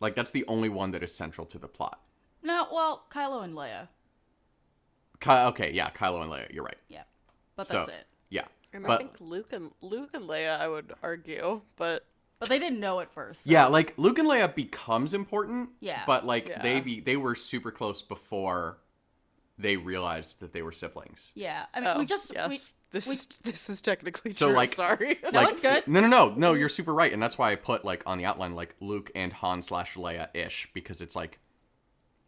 Like, 0.00 0.14
that's 0.14 0.30
the 0.30 0.44
only 0.46 0.68
one 0.68 0.90
that 0.92 1.02
is 1.02 1.14
central 1.14 1.46
to 1.46 1.58
the 1.58 1.68
plot. 1.68 2.00
No, 2.42 2.68
well, 2.72 3.04
Kylo 3.10 3.42
and 3.42 3.54
Leia. 3.54 3.88
Ky- 5.20 5.30
okay, 5.48 5.72
yeah, 5.72 5.90
Kylo 5.90 6.22
and 6.22 6.30
Leia, 6.30 6.52
you're 6.52 6.62
right. 6.64 6.76
Yeah. 6.88 7.02
But 7.56 7.66
so, 7.66 7.78
that's 7.80 7.90
it. 7.98 8.06
yeah. 8.30 8.44
And 8.72 8.84
I 8.84 8.88
But, 8.88 8.98
think 8.98 9.20
Luke 9.20 9.52
and 9.52 9.72
Luke 9.80 10.10
and 10.14 10.24
Leia, 10.24 10.60
I 10.60 10.68
would 10.68 10.92
argue, 11.02 11.62
but 11.76 12.04
But 12.38 12.48
they 12.48 12.60
didn't 12.60 12.78
know 12.78 13.00
at 13.00 13.12
first. 13.12 13.42
so- 13.44 13.50
yeah, 13.50 13.66
like, 13.66 13.94
Luke 13.96 14.18
and 14.20 14.28
Leia 14.28 14.54
becomes 14.54 15.14
important. 15.14 15.70
Yeah. 15.80 16.04
But, 16.06 16.24
like, 16.24 16.62
they 16.62 16.80
be 16.80 17.00
they 17.00 17.16
were 17.16 17.34
super 17.34 17.72
close 17.72 18.00
before 18.02 18.78
they 19.58 19.76
realized 19.76 20.38
that 20.38 20.52
they 20.52 20.62
were 20.62 20.70
siblings. 20.70 21.32
Yeah, 21.34 21.66
I 21.74 21.80
mean, 21.80 21.88
Oh, 21.88 21.98
we 21.98 22.06
just 22.06 22.32
yes. 22.32 22.70
We, 22.92 22.98
this 22.98 23.06
we- 23.08 23.14
is 23.14 23.26
this 23.44 23.70
is 23.70 23.80
technically 23.82 24.32
So, 24.32 24.48
true. 24.48 24.56
like- 24.56 24.74
sorry. 24.74 25.18
No, 25.32 25.42
it's 25.48 25.60
good. 25.60 25.86
No, 25.88 26.00
no, 26.00 26.08
no, 26.08 26.34
no. 26.36 26.54
You're 26.54 26.68
super 26.68 26.94
right, 26.94 27.12
and 27.12 27.22
that's 27.22 27.38
why 27.38 27.52
I 27.52 27.56
put 27.56 27.84
like 27.84 28.02
on 28.06 28.18
the 28.18 28.24
outline 28.24 28.54
like 28.54 28.74
Luke 28.80 29.10
and 29.14 29.32
Han 29.32 29.62
slash 29.62 29.94
Leia 29.94 30.28
ish 30.34 30.68
because 30.74 31.00
it's 31.00 31.14
like 31.16 31.38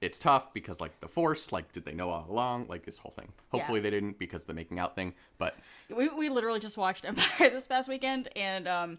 it's 0.01 0.19
tough 0.19 0.55
because 0.55 0.81
like 0.81 0.99
the 1.01 1.09
Force, 1.09 1.53
like 1.53 1.73
did 1.73 1.85
they 1.85 1.93
know 1.95 2.09
all 2.11 2.27
along? 2.29 2.67
Like 2.69 2.85
this 2.85 2.99
whole 2.99 3.13
thing. 3.13 3.33
Hopefully 3.53 3.81
they 3.81 3.91
didn't 3.91 4.19
because 4.19 4.43
of 4.43 4.47
the 4.47 4.55
making 4.55 4.79
out 4.79 4.95
thing. 4.95 5.15
But 5.39 5.57
we 5.95 6.09
we 6.09 6.29
literally 6.29 6.61
just 6.61 6.77
watched 6.77 7.05
Empire 7.09 7.51
this 7.51 7.67
past 7.67 7.89
weekend, 7.89 8.29
and 8.37 8.67
um, 8.69 8.99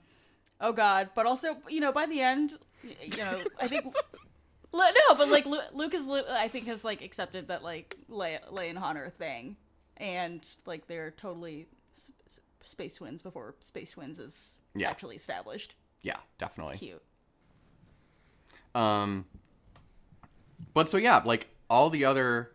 oh 0.59 0.71
god! 0.73 1.09
But 1.15 1.25
also, 1.25 1.57
you 1.69 1.79
know, 1.79 1.91
by 1.91 2.05
the 2.05 2.21
end, 2.21 2.53
you 2.83 3.17
know, 3.17 3.41
I 3.59 3.67
think. 3.67 3.93
No, 4.73 5.15
but 5.17 5.27
like 5.27 5.45
Luke 5.45 5.93
is, 5.93 6.07
I 6.07 6.47
think, 6.47 6.67
has 6.67 6.85
like 6.85 7.01
accepted 7.01 7.49
that 7.49 7.61
like 7.61 7.97
Leia, 8.09 8.39
Leia 8.53 8.69
and 8.69 8.77
Han 8.79 8.95
are 8.95 9.03
a 9.03 9.09
thing, 9.09 9.57
and 10.01 10.41
like 10.65 10.87
they're 10.87 11.11
totally 11.11 11.67
s- 11.95 12.11
s- 12.27 12.39
space 12.63 12.95
twins 12.95 13.21
before 13.21 13.55
space 13.59 13.91
twins 13.91 14.19
is 14.19 14.55
Yeah. 14.75 14.89
actually 14.89 15.15
established. 15.15 15.75
yeah, 16.01 16.17
definitely. 16.37 16.77
Cute. 16.77 17.01
Um, 18.73 19.25
but 20.73 20.87
so 20.89 20.97
yeah, 20.97 21.21
like 21.23 21.47
all 21.69 21.89
the 21.89 22.05
other 22.05 22.51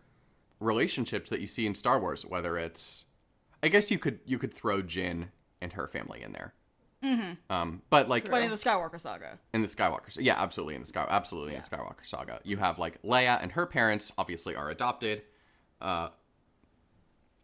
relationships 0.59 1.29
that 1.29 1.39
you 1.39 1.47
see 1.47 1.65
in 1.65 1.75
Star 1.75 1.99
Wars, 1.99 2.25
whether 2.25 2.57
it's, 2.57 3.05
I 3.63 3.67
guess 3.69 3.89
you 3.91 3.99
could 3.99 4.19
you 4.25 4.37
could 4.37 4.53
throw 4.53 4.81
Jyn 4.81 5.27
and 5.61 5.73
her 5.73 5.87
family 5.87 6.21
in 6.23 6.33
there. 6.33 6.53
Mm-hmm. 7.03 7.33
Um, 7.53 7.81
but 7.91 8.09
like 8.09 8.29
But 8.29 8.41
in 8.41 8.49
the 8.49 8.55
Skywalker 8.57 8.99
saga, 8.99 9.37
in 9.53 9.61
the 9.61 9.67
Skywalker, 9.67 10.17
yeah, 10.19 10.35
absolutely 10.37 10.73
in 10.75 10.81
the 10.81 10.87
Sky, 10.87 11.05
absolutely 11.07 11.53
in 11.53 11.61
the 11.61 11.65
Skywalker 11.67 12.03
saga, 12.03 12.39
you 12.43 12.57
have 12.57 12.79
like 12.79 12.99
Leia 13.03 13.41
and 13.41 13.51
her 13.51 13.65
parents 13.67 14.11
obviously 14.17 14.55
are 14.55 14.69
adopted. 14.69 15.21
Uh, 15.79 16.09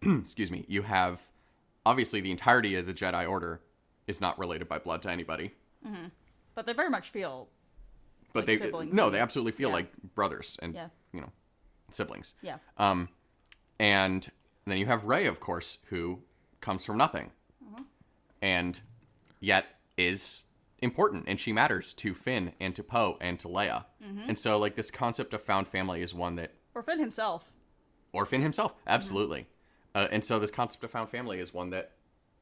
excuse 0.19 0.51
me. 0.51 0.65
You 0.67 0.83
have 0.83 1.21
obviously 1.85 2.21
the 2.21 2.31
entirety 2.31 2.75
of 2.75 2.85
the 2.85 2.93
Jedi 2.93 3.27
Order 3.29 3.61
is 4.07 4.21
not 4.21 4.37
related 4.39 4.67
by 4.67 4.79
blood 4.79 5.01
to 5.03 5.09
anybody, 5.11 5.53
mm-hmm. 5.85 6.05
but 6.55 6.65
they 6.65 6.73
very 6.73 6.89
much 6.89 7.09
feel 7.09 7.49
but 8.33 8.47
Like 8.47 8.59
they 8.59 8.65
siblings 8.65 8.93
no, 8.95 9.09
they 9.09 9.19
absolutely 9.19 9.51
feel 9.51 9.69
yeah. 9.69 9.75
like 9.75 9.87
brothers 10.15 10.57
and 10.61 10.73
Yeah. 10.73 10.87
you 11.13 11.21
know 11.21 11.31
siblings. 11.91 12.33
yeah. 12.41 12.57
Um, 12.77 13.09
and 13.79 14.29
then 14.65 14.77
you 14.77 14.85
have 14.85 15.05
Rey, 15.05 15.25
of 15.25 15.39
course, 15.39 15.79
who 15.89 16.21
comes 16.61 16.85
from 16.85 16.97
nothing, 16.97 17.31
mm-hmm. 17.63 17.83
and 18.41 18.79
yet 19.39 19.65
is 19.97 20.43
important 20.79 21.25
and 21.27 21.39
she 21.39 21.53
matters 21.53 21.93
to 21.93 22.13
Finn 22.13 22.51
and 22.59 22.75
to 22.75 22.83
Poe 22.83 23.17
and 23.21 23.39
to 23.39 23.47
Leia. 23.47 23.85
Mm-hmm. 24.03 24.29
And 24.29 24.37
so, 24.39 24.57
like 24.59 24.75
this 24.75 24.91
concept 24.91 25.33
of 25.33 25.41
found 25.41 25.67
family 25.67 26.01
is 26.01 26.13
one 26.13 26.35
that, 26.35 26.51
Or 26.75 26.81
Finn 26.83 26.99
himself. 26.99 27.51
or 28.11 28.25
Finn 28.25 28.41
himself, 28.41 28.73
absolutely. 28.87 29.47
Uh, 29.95 30.07
and 30.11 30.23
so, 30.23 30.39
this 30.39 30.51
concept 30.51 30.83
of 30.83 30.91
found 30.91 31.09
family 31.09 31.39
is 31.39 31.53
one 31.53 31.69
that 31.71 31.91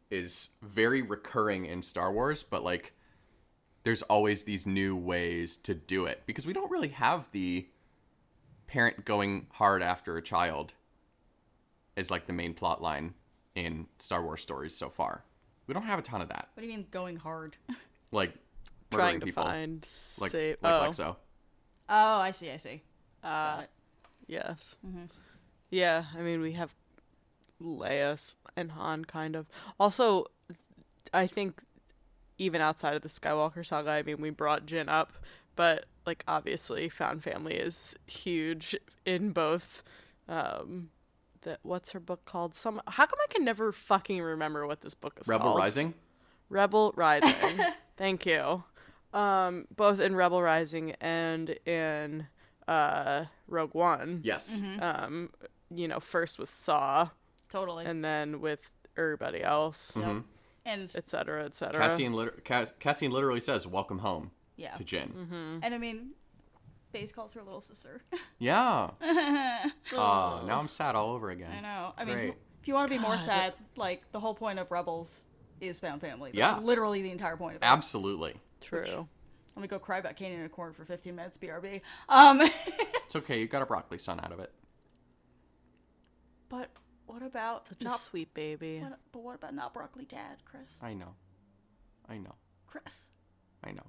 is 0.10 0.50
very 0.62 1.02
recurring 1.02 1.66
in 1.66 1.82
Star 1.82 2.12
Wars, 2.12 2.44
but 2.44 2.64
like 2.64 2.94
there's 3.84 4.02
always 4.04 4.44
these 4.44 4.68
new 4.68 4.96
ways 4.96 5.58
to 5.58 5.74
do 5.74 6.06
it 6.06 6.22
because 6.26 6.46
we 6.46 6.54
don't 6.54 6.70
really 6.70 6.90
have 6.90 7.32
the 7.32 7.68
parent 8.68 9.06
going 9.06 9.48
hard 9.54 9.82
after 9.82 10.18
a 10.18 10.22
child 10.22 10.74
as 11.98 12.12
like 12.12 12.28
the 12.28 12.34
main 12.34 12.54
plot 12.54 12.82
line 12.82 13.14
in 13.56 13.88
Star 14.00 14.22
Wars 14.24 14.42
stories 14.42 14.76
so 14.76 14.90
far. 14.90 15.24
We 15.68 15.74
don't 15.74 15.84
have 15.84 16.00
a 16.00 16.02
ton 16.02 16.22
of 16.22 16.30
that. 16.30 16.50
What 16.54 16.62
do 16.62 16.68
you 16.68 16.78
mean 16.78 16.88
going 16.92 17.18
hard? 17.18 17.58
Like 18.14 18.34
Trying 18.92 19.04
murdering 19.06 19.20
to 19.22 19.26
people 19.28 19.44
find 19.44 19.88
like 20.20 20.32
safe. 20.32 20.58
like 20.62 20.74
oh, 20.74 20.86
Lexo. 20.86 21.16
Oh, 21.88 22.20
I 22.20 22.34
see. 22.34 22.52
I 22.52 22.58
see. 22.58 22.82
uh, 23.24 23.28
Got 23.56 23.60
it. 23.64 23.70
yes. 24.28 24.76
Yeah, 25.70 26.04
I 26.14 26.22
mean 26.22 26.42
we 26.42 26.52
have 26.52 26.74
Leia 27.62 28.36
and 28.56 28.72
Han 28.72 29.06
kind 29.06 29.36
of. 29.36 29.48
Also, 29.80 30.26
I 31.14 31.28
think 31.28 31.62
even 32.38 32.62
outside 32.62 32.96
of 32.96 33.02
the 33.02 33.10
Skywalker 33.10 33.66
saga, 33.66 33.92
I 33.92 34.04
mean 34.04 34.20
we 34.20 34.30
brought 34.30 34.66
Jyn 34.66 34.90
up, 34.90 35.14
but 35.56 35.86
like 36.06 36.24
obviously 36.28 36.90
found 36.90 37.24
family 37.24 37.56
is 37.56 37.96
huge 38.08 38.76
in 39.06 39.32
both. 39.32 39.84
Um, 40.28 40.90
that 41.42 41.60
what's 41.64 41.92
her 41.92 42.00
book 42.00 42.26
called? 42.26 42.56
Some 42.56 42.82
how 42.88 43.06
come 43.06 43.20
I 43.24 43.32
can 43.32 43.44
never 43.44 43.72
fucking 43.72 44.22
remember 44.22 44.66
what 44.68 44.82
this 44.82 44.94
book 44.94 45.18
is 45.20 45.28
Rebel 45.28 45.44
called? 45.44 45.56
Rebel 45.56 45.64
Rising. 45.64 45.94
Rebel 46.50 46.94
Rising. 46.96 47.60
Thank 47.98 48.26
you. 48.26 48.64
Um, 49.14 49.68
both 49.76 50.00
in 50.00 50.16
Rebel 50.16 50.42
Rising 50.42 50.92
and 51.02 51.50
in 51.66 52.28
uh, 52.68 53.26
Rogue 53.48 53.74
One. 53.74 54.22
Yes. 54.24 54.60
Mm-hmm. 54.60 54.82
Um, 54.82 55.30
you 55.74 55.88
know, 55.88 56.00
first 56.00 56.40
with 56.40 56.56
Saw, 56.56 57.10
Totally. 57.52 57.86
and 57.86 58.04
then 58.04 58.40
with 58.42 58.60
everybody 58.98 59.44
else, 59.44 59.94
Yep. 59.96 60.06
Mm-hmm. 60.06 60.20
And 60.64 60.92
et 60.94 61.10
cetera, 61.10 61.44
et 61.46 61.56
cetera. 61.56 61.82
Cassian, 61.82 62.14
liter- 62.14 62.40
Cass- 62.44 62.74
Cassian 62.80 63.12
literally 63.12 63.40
says, 63.40 63.66
"Welcome 63.66 63.98
home" 64.00 64.30
yeah. 64.58 64.76
to 64.76 64.84
Jyn. 64.84 65.12
Mm-hmm. 65.12 65.58
And 65.64 65.74
I 65.74 65.78
mean, 65.80 66.12
Baze 66.92 67.12
calls 67.12 67.34
her 67.34 67.42
little 67.42 67.62
sister. 67.62 68.02
Yeah. 68.38 68.92
Oh, 69.94 70.44
now 70.46 70.60
I'm 70.60 70.68
sad 70.68 70.96
all 70.96 71.12
over 71.14 71.32
again. 71.32 71.52
I 71.58 71.62
know. 71.62 71.94
I 71.98 72.06
mean, 72.06 72.16
if 72.18 72.24
you, 72.24 72.30
Great. 72.30 72.38
if 72.62 72.68
you 72.68 72.74
want 72.76 72.88
to 72.90 72.96
be 72.96 73.02
more 73.02 73.18
sad, 73.18 73.54
like 73.76 74.04
the 74.12 74.20
whole 74.20 74.34
point 74.36 74.58
of 74.60 74.70
Rebels 74.72 75.24
is 75.60 75.80
found 75.80 76.00
family. 76.00 76.32
That's 76.34 76.38
Yeah. 76.38 76.60
literally 76.60 77.02
the 77.02 77.12
entire 77.12 77.36
point 77.38 77.56
of 77.58 77.62
it. 77.62 77.66
Absolutely. 77.66 78.36
True. 78.62 79.08
Let 79.56 79.62
me 79.62 79.68
go 79.68 79.80
cry 79.80 79.98
about 79.98 80.16
Kanan 80.16 80.36
in 80.40 80.44
a 80.46 80.50
corner 80.50 80.72
for 80.74 80.86
15 80.86 81.14
minutes. 81.16 81.38
BRB. 81.38 81.82
Um, 82.08 82.42
It's 83.06 83.16
okay. 83.18 83.40
You 83.40 83.48
got 83.48 83.62
a 83.62 83.66
broccoli 83.66 83.98
son 83.98 84.20
out 84.24 84.32
of 84.32 84.40
it. 84.40 84.52
but 86.50 86.70
what 87.12 87.24
about 87.24 87.68
Such 87.68 87.84
a 87.84 87.98
sweet 87.98 88.34
baby. 88.34 88.80
What, 88.80 89.00
but 89.12 89.24
what 89.24 89.36
about 89.36 89.54
not 89.54 89.74
broccoli 89.74 90.06
dad, 90.06 90.38
Chris? 90.46 90.78
I 90.82 90.94
know. 90.94 91.16
I 92.08 92.18
know. 92.18 92.36
Chris. 92.68 93.02
I 93.64 93.72
know. 93.72 93.84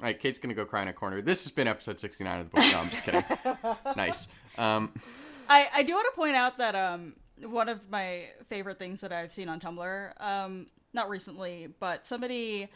All 0.00 0.06
right, 0.06 0.18
Kate's 0.18 0.38
gonna 0.38 0.54
go 0.54 0.64
cry 0.64 0.82
in 0.82 0.88
a 0.88 0.92
corner. 0.92 1.20
This 1.20 1.44
has 1.44 1.52
been 1.52 1.68
episode 1.68 2.00
69 2.00 2.40
of 2.40 2.50
the 2.50 2.56
book. 2.56 2.72
No, 2.72 2.80
I'm 2.80 2.90
just 2.90 3.04
kidding. 3.04 3.24
nice. 3.96 4.28
Um, 4.58 4.92
I, 5.48 5.68
I 5.74 5.82
do 5.82 5.94
want 5.94 6.06
to 6.12 6.16
point 6.16 6.34
out 6.36 6.58
that 6.58 6.74
um 6.74 7.14
one 7.44 7.68
of 7.68 7.90
my 7.90 8.26
favorite 8.48 8.78
things 8.78 9.00
that 9.00 9.12
I've 9.12 9.32
seen 9.32 9.48
on 9.48 9.60
Tumblr 9.60 10.12
um 10.20 10.66
not 10.92 11.08
recently 11.08 11.68
but 11.80 12.06
somebody 12.06 12.68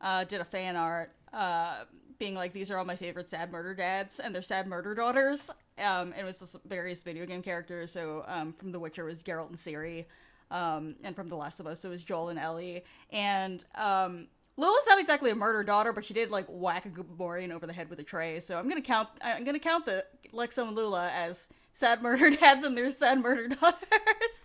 uh, 0.00 0.24
did 0.24 0.40
a 0.40 0.44
fan 0.44 0.76
art 0.76 1.12
uh 1.32 1.84
being 2.18 2.34
like 2.34 2.52
these 2.52 2.70
are 2.70 2.78
all 2.78 2.84
my 2.84 2.96
favorite 2.96 3.30
sad 3.30 3.50
murder 3.50 3.74
dads 3.74 4.18
and 4.18 4.34
their 4.34 4.42
sad 4.42 4.66
murder 4.66 4.94
daughters 4.94 5.48
um 5.82 6.12
it 6.18 6.24
was 6.24 6.38
just 6.40 6.56
various 6.66 7.02
video 7.02 7.24
game 7.26 7.42
characters 7.42 7.90
so 7.92 8.24
um 8.26 8.52
from 8.52 8.72
The 8.72 8.78
Witcher 8.78 9.04
was 9.04 9.22
Geralt 9.22 9.48
and 9.48 9.56
Ciri 9.58 10.04
um 10.50 10.96
and 11.02 11.14
from 11.16 11.28
The 11.28 11.36
Last 11.36 11.60
of 11.60 11.66
Us 11.66 11.84
it 11.84 11.88
was 11.88 12.04
Joel 12.04 12.28
and 12.30 12.38
Ellie 12.38 12.84
and 13.10 13.64
um 13.74 14.28
Lila's 14.58 14.84
not 14.86 15.00
exactly 15.00 15.30
a 15.30 15.34
murder 15.34 15.64
daughter, 15.64 15.94
but 15.94 16.04
she 16.04 16.12
did 16.12 16.30
like 16.30 16.44
whack 16.46 16.84
a 16.84 16.90
Gamorrean 16.90 17.50
over 17.52 17.66
the 17.66 17.72
head 17.72 17.88
with 17.88 17.98
a 18.00 18.02
tray. 18.02 18.38
So 18.38 18.58
I'm 18.58 18.68
gonna 18.68 18.82
count. 18.82 19.08
I'm 19.22 19.44
gonna 19.44 19.58
count 19.58 19.86
the 19.86 20.04
Lexo 20.30 20.66
and 20.68 20.76
Lula 20.76 21.10
as 21.10 21.48
sad 21.72 22.02
murder 22.06 22.28
dads 22.28 22.62
and 22.62 22.76
their 22.76 22.90
sad 22.90 23.20
murder 23.22 23.48
daughters. 23.60 23.78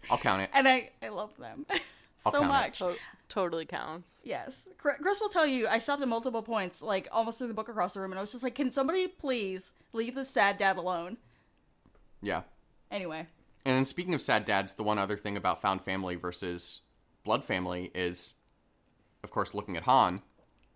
I'll 0.10 0.18
count 0.18 0.44
it. 0.44 0.50
And 0.54 0.66
I 0.66 0.92
I 1.04 1.10
love 1.10 1.36
them 1.38 1.66
I'll 2.26 2.32
so 2.32 2.40
count 2.40 2.46
it. 2.46 2.48
much. 2.48 2.78
To- 2.78 2.96
totally 3.28 3.66
counts. 3.66 4.22
Yes, 4.24 4.56
Chris 4.78 5.20
will 5.20 5.28
tell 5.28 5.46
you. 5.46 5.68
I 5.68 5.80
stopped 5.80 6.02
at 6.02 6.08
multiple 6.08 6.42
points, 6.42 6.82
like 6.82 7.10
almost 7.12 7.38
through 7.38 7.50
the 7.50 7.54
book 7.54 7.68
across 7.68 7.94
the 7.94 8.00
room, 8.00 8.14
and 8.14 8.18
I 8.18 8.22
was 8.22 8.32
just 8.32 8.44
like, 8.44 8.56
"Can 8.56 8.72
somebody 8.72 9.10
please 9.10 9.74
leave 9.94 10.16
the 10.16 10.26
sad 10.26 10.58
dad 10.58 10.78
alone?" 10.78 11.18
Yeah. 12.22 12.44
Anyway, 12.90 13.28
And 13.66 13.76
then 13.76 13.86
speaking 13.86 14.14
of 14.14 14.22
sad 14.22 14.46
dads, 14.46 14.76
the 14.76 14.84
one 14.84 14.98
other 14.98 15.18
thing 15.18 15.36
about 15.36 15.62
found 15.62 15.82
family 15.82 16.16
versus 16.16 16.82
blood 17.26 17.44
family 17.44 17.92
is, 17.94 18.36
of 19.24 19.30
course, 19.32 19.54
looking 19.54 19.76
at 19.76 19.84
Han. 19.84 20.22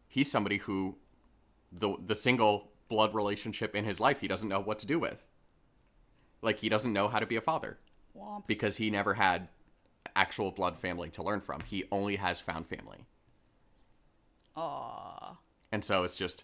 He's 0.10 0.30
somebody 0.30 0.58
who, 0.58 0.98
the 1.72 1.96
the 2.06 2.16
single 2.16 2.72
blood 2.90 3.14
relationship 3.16 3.76
in 3.76 3.86
his 3.86 4.00
life, 4.02 4.20
he 4.20 4.28
doesn't 4.28 4.50
know 4.50 4.60
what 4.60 4.78
to 4.80 4.86
do 4.86 5.00
with. 5.00 5.24
Like 6.42 6.60
he 6.60 6.68
doesn't 6.70 6.92
know 6.92 7.08
how 7.08 7.20
to 7.20 7.26
be 7.26 7.38
a 7.38 7.42
father 7.42 7.80
womp. 8.18 8.46
because 8.48 8.78
he 8.78 8.90
never 8.90 9.14
had 9.14 9.48
actual 10.16 10.52
blood 10.52 10.78
family 10.78 11.10
to 11.12 11.24
learn 11.24 11.40
from. 11.40 11.62
He 11.62 11.86
only 11.92 12.18
has 12.18 12.42
found 12.42 12.68
family. 12.68 13.06
Aww. 14.58 15.38
And 15.72 15.86
so 15.86 16.04
it's 16.04 16.18
just, 16.18 16.44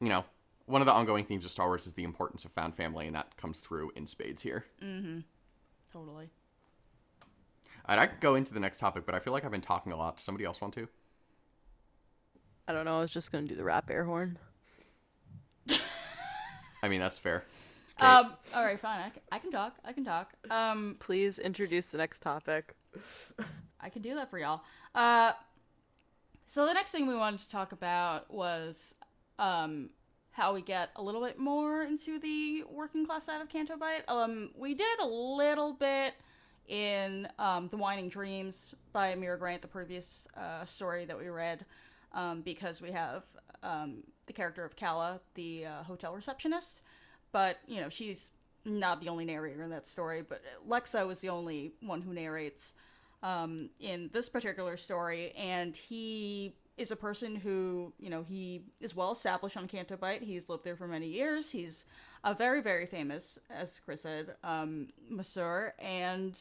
you 0.00 0.08
know, 0.10 0.24
one 0.66 0.80
of 0.80 0.86
the 0.86 0.92
ongoing 0.92 1.24
themes 1.24 1.44
of 1.44 1.50
Star 1.50 1.66
Wars 1.66 1.86
is 1.86 1.92
the 1.92 2.04
importance 2.04 2.44
of 2.44 2.52
found 2.52 2.74
family, 2.74 3.06
and 3.06 3.14
that 3.14 3.36
comes 3.36 3.60
through 3.60 3.92
in 3.96 4.06
spades 4.06 4.42
here. 4.42 4.64
Totally. 5.92 6.30
All 7.86 7.96
right, 7.96 8.02
I 8.02 8.06
could 8.06 8.20
go 8.20 8.34
into 8.34 8.54
the 8.54 8.60
next 8.60 8.78
topic, 8.78 9.04
but 9.04 9.14
I 9.14 9.18
feel 9.18 9.32
like 9.32 9.44
I've 9.44 9.50
been 9.50 9.60
talking 9.60 9.92
a 9.92 9.96
lot. 9.96 10.16
Does 10.16 10.24
somebody 10.24 10.44
else 10.44 10.60
want 10.60 10.74
to? 10.74 10.88
I 12.66 12.72
don't 12.72 12.86
know. 12.86 12.98
I 12.98 13.00
was 13.00 13.12
just 13.12 13.30
gonna 13.30 13.46
do 13.46 13.54
the 13.54 13.64
rap 13.64 13.90
air 13.90 14.04
horn. 14.04 14.38
I 16.82 16.88
mean, 16.88 17.00
that's 17.00 17.18
fair. 17.18 17.44
Kate? 17.98 18.06
Um. 18.06 18.34
All 18.56 18.64
right. 18.64 18.80
Fine. 18.80 19.00
I 19.00 19.10
can, 19.10 19.22
I 19.32 19.38
can 19.38 19.50
talk. 19.50 19.74
I 19.84 19.92
can 19.92 20.04
talk. 20.04 20.32
Um. 20.50 20.96
Please 20.98 21.38
introduce 21.38 21.86
the 21.86 21.98
next 21.98 22.20
topic. 22.20 22.74
I 23.80 23.90
can 23.90 24.00
do 24.00 24.14
that 24.14 24.30
for 24.30 24.38
y'all. 24.38 24.62
Uh, 24.94 25.32
so 26.46 26.66
the 26.66 26.72
next 26.72 26.90
thing 26.90 27.06
we 27.06 27.14
wanted 27.14 27.40
to 27.40 27.50
talk 27.50 27.72
about 27.72 28.32
was 28.32 28.94
um, 29.38 29.90
how 30.34 30.52
we 30.52 30.60
get 30.60 30.90
a 30.96 31.02
little 31.02 31.20
bit 31.20 31.38
more 31.38 31.84
into 31.84 32.18
the 32.18 32.64
working 32.68 33.06
class 33.06 33.24
side 33.24 33.40
of 33.40 33.48
Canto 33.48 33.76
Bight. 33.76 34.02
Um, 34.08 34.50
we 34.56 34.74
did 34.74 34.98
a 35.00 35.06
little 35.06 35.72
bit 35.72 36.14
in 36.66 37.28
um, 37.38 37.68
The 37.68 37.76
Wine 37.76 38.00
in 38.00 38.08
Dreams 38.08 38.74
by 38.92 39.14
Mira 39.14 39.38
Grant, 39.38 39.62
the 39.62 39.68
previous 39.68 40.26
uh, 40.36 40.64
story 40.64 41.04
that 41.04 41.16
we 41.16 41.28
read, 41.28 41.64
um, 42.12 42.40
because 42.40 42.82
we 42.82 42.90
have 42.90 43.22
um, 43.62 44.02
the 44.26 44.32
character 44.32 44.64
of 44.64 44.74
Kala, 44.74 45.20
the 45.34 45.66
uh, 45.66 45.82
hotel 45.84 46.12
receptionist. 46.12 46.82
But, 47.30 47.58
you 47.68 47.80
know, 47.80 47.88
she's 47.88 48.32
not 48.64 49.00
the 49.00 49.10
only 49.10 49.24
narrator 49.24 49.62
in 49.62 49.70
that 49.70 49.86
story, 49.86 50.24
but 50.28 50.42
Lexo 50.68 51.12
is 51.12 51.20
the 51.20 51.28
only 51.28 51.74
one 51.80 52.02
who 52.02 52.12
narrates 52.12 52.72
um, 53.22 53.70
in 53.78 54.10
this 54.12 54.28
particular 54.28 54.76
story, 54.76 55.32
and 55.36 55.76
he 55.76 56.56
is 56.76 56.90
a 56.90 56.96
person 56.96 57.36
who, 57.36 57.92
you 58.00 58.10
know, 58.10 58.22
he 58.22 58.62
is 58.80 58.96
well 58.96 59.12
established 59.12 59.56
on 59.56 59.68
Canto 59.68 59.96
Bight. 59.96 60.22
He's 60.22 60.48
lived 60.48 60.64
there 60.64 60.76
for 60.76 60.88
many 60.88 61.06
years. 61.06 61.50
He's 61.50 61.84
a 62.24 62.34
very, 62.34 62.60
very 62.60 62.86
famous, 62.86 63.38
as 63.48 63.80
Chris 63.84 64.02
said, 64.02 64.34
um, 64.42 64.88
masseur, 65.08 65.72
and 65.78 66.34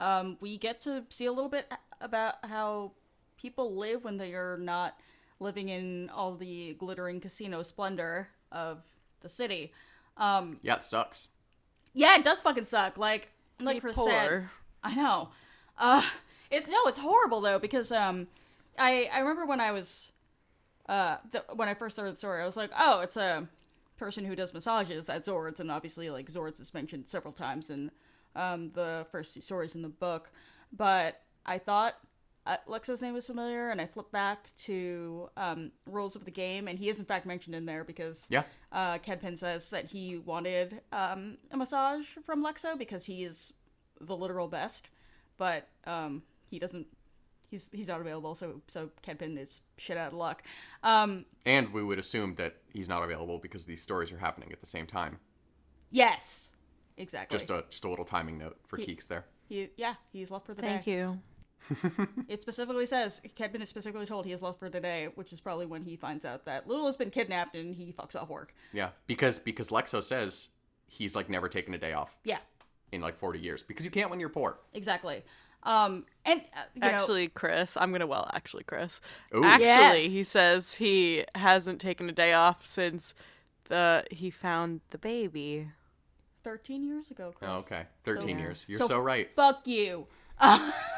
um, 0.00 0.36
we 0.40 0.58
get 0.58 0.80
to 0.82 1.04
see 1.08 1.26
a 1.26 1.32
little 1.32 1.48
bit 1.48 1.72
about 2.00 2.34
how 2.44 2.92
people 3.38 3.74
live 3.76 4.04
when 4.04 4.18
they 4.18 4.34
are 4.34 4.58
not 4.58 4.98
living 5.40 5.68
in 5.70 6.10
all 6.10 6.34
the 6.34 6.74
glittering 6.74 7.20
casino 7.20 7.62
splendor 7.62 8.28
of 8.52 8.82
the 9.20 9.28
city. 9.28 9.72
Um, 10.16 10.58
Yeah, 10.62 10.76
it 10.76 10.82
sucks. 10.82 11.28
yeah, 11.94 12.16
it 12.16 12.24
does 12.24 12.40
fucking 12.40 12.66
suck. 12.66 12.98
Like, 12.98 13.30
like 13.60 13.76
Be 13.76 13.80
Chris 13.80 13.96
poor. 13.96 14.08
said, 14.10 14.48
I 14.82 14.94
know. 14.94 15.30
Uh, 15.78 16.02
it's 16.50 16.66
no, 16.68 16.76
it's 16.86 16.98
horrible 16.98 17.40
though 17.40 17.58
because 17.58 17.90
um, 17.92 18.26
I 18.78 19.08
I 19.12 19.18
remember 19.20 19.46
when 19.46 19.60
I 19.60 19.72
was 19.72 20.12
uh 20.88 21.16
the, 21.32 21.44
when 21.54 21.68
I 21.68 21.74
first 21.74 21.96
started 21.96 22.14
the 22.14 22.18
story, 22.18 22.42
I 22.42 22.46
was 22.46 22.56
like, 22.56 22.70
oh, 22.78 23.00
it's 23.00 23.16
a 23.16 23.48
person 23.96 24.24
who 24.24 24.34
does 24.36 24.52
massages 24.52 25.08
at 25.08 25.24
Zords, 25.24 25.60
and 25.60 25.70
obviously 25.70 26.10
like 26.10 26.28
Zords 26.30 26.60
is 26.60 26.74
mentioned 26.74 27.08
several 27.08 27.32
times 27.32 27.70
in 27.70 27.90
um 28.36 28.70
the 28.74 29.06
first 29.10 29.34
two 29.34 29.40
stories 29.40 29.74
in 29.74 29.82
the 29.82 29.88
book, 29.88 30.30
but 30.72 31.20
I 31.46 31.58
thought. 31.58 31.94
Uh, 32.46 32.58
Lexo's 32.68 33.00
name 33.00 33.14
was 33.14 33.26
familiar, 33.26 33.70
and 33.70 33.80
I 33.80 33.86
flipped 33.86 34.12
back 34.12 34.50
to 34.64 35.30
um, 35.38 35.72
rules 35.86 36.14
of 36.14 36.26
the 36.26 36.30
game, 36.30 36.68
and 36.68 36.78
he 36.78 36.90
is 36.90 36.98
in 36.98 37.06
fact 37.06 37.24
mentioned 37.24 37.56
in 37.56 37.64
there 37.64 37.84
because 37.84 38.26
Yeah. 38.28 38.42
uh, 38.70 38.98
Kedpin 38.98 39.38
says 39.38 39.70
that 39.70 39.86
he 39.86 40.18
wanted 40.18 40.82
um, 40.92 41.38
a 41.50 41.56
massage 41.56 42.04
from 42.22 42.44
Lexo 42.44 42.76
because 42.76 43.06
he 43.06 43.24
is 43.24 43.54
the 43.98 44.14
literal 44.14 44.46
best, 44.46 44.90
but 45.38 45.68
um, 45.86 46.22
he 46.50 46.58
doesn't. 46.58 46.86
He's 47.54 47.70
he's 47.72 47.86
not 47.86 48.00
available, 48.00 48.34
so 48.34 48.60
so 48.66 48.90
Kedpin 49.06 49.38
is 49.38 49.60
shit 49.76 49.96
out 49.96 50.08
of 50.08 50.18
luck. 50.18 50.42
Um, 50.82 51.24
And 51.46 51.72
we 51.72 51.84
would 51.84 52.00
assume 52.00 52.34
that 52.34 52.56
he's 52.72 52.88
not 52.88 53.04
available 53.04 53.38
because 53.38 53.64
these 53.64 53.80
stories 53.80 54.10
are 54.10 54.18
happening 54.18 54.50
at 54.50 54.58
the 54.58 54.66
same 54.66 54.86
time. 54.88 55.18
yes, 55.90 56.50
exactly. 56.96 57.36
Just 57.38 57.50
a 57.50 57.64
just 57.70 57.84
a 57.84 57.88
little 57.88 58.04
timing 58.04 58.38
note 58.38 58.56
for 58.66 58.76
He- 58.76 58.86
Keeks 58.86 59.06
there. 59.06 59.24
he, 59.48 59.68
yeah, 59.76 59.94
he's 60.12 60.32
left 60.32 60.46
for 60.46 60.54
the 60.54 60.62
Thank 60.62 60.84
day. 60.84 60.92
Thank 60.94 62.00
you. 62.00 62.06
It 62.28 62.42
specifically 62.42 62.86
says 62.86 63.20
Kedpin 63.36 63.62
is 63.62 63.68
specifically 63.68 64.04
told 64.06 64.26
he 64.26 64.32
is 64.32 64.42
left 64.42 64.58
for 64.58 64.68
today, 64.68 65.08
which 65.14 65.32
is 65.32 65.40
probably 65.40 65.66
when 65.66 65.84
he 65.84 65.94
finds 65.94 66.24
out 66.24 66.44
that 66.46 66.66
Lulu 66.68 66.86
has 66.86 66.96
been 66.96 67.10
kidnapped 67.10 67.54
and 67.54 67.72
he 67.76 67.92
fucks 67.92 68.16
off 68.16 68.28
work. 68.30 68.52
Yeah, 68.72 68.88
because 69.06 69.38
because 69.38 69.68
Lexo 69.68 70.02
says 70.02 70.48
he's 70.88 71.14
like 71.14 71.30
never 71.30 71.48
taken 71.48 71.72
a 71.72 71.78
day 71.78 71.92
off 71.92 72.16
Yeah, 72.24 72.38
in 72.90 73.00
like 73.00 73.16
40 73.16 73.38
years 73.38 73.62
because 73.62 73.84
you 73.84 73.92
can't 73.92 74.10
when 74.10 74.18
you're 74.18 74.28
poor. 74.40 74.58
exactly. 74.72 75.22
Um, 75.64 76.04
and 76.26 76.42
uh, 76.56 76.60
you 76.74 76.80
know, 76.82 76.86
Actually, 76.88 77.28
Chris, 77.28 77.76
I'm 77.76 77.90
gonna 77.92 78.06
well, 78.06 78.30
actually, 78.34 78.64
Chris. 78.64 79.00
Ooh. 79.34 79.42
Actually, 79.44 79.64
Yes. 80.04 80.12
he 80.12 80.24
says 80.24 80.74
he 80.74 81.24
hasn't 81.34 81.80
taken 81.80 82.08
a 82.08 82.12
day 82.12 82.32
off 82.34 82.66
since 82.66 83.14
the 83.68 84.04
he 84.10 84.30
found 84.30 84.80
the 84.90 84.98
baby. 84.98 85.68
thirteen 86.42 86.84
years 86.84 87.10
ago. 87.10 87.32
Chris. 87.36 87.50
Oh, 87.50 87.56
okay, 87.58 87.84
13 88.04 88.36
So- 88.36 88.42
years. 88.42 88.66
You're 88.68 88.78
so 88.78 88.86
so, 88.88 88.98
right. 89.00 89.34
Fuck 89.34 89.66
you. 89.66 90.06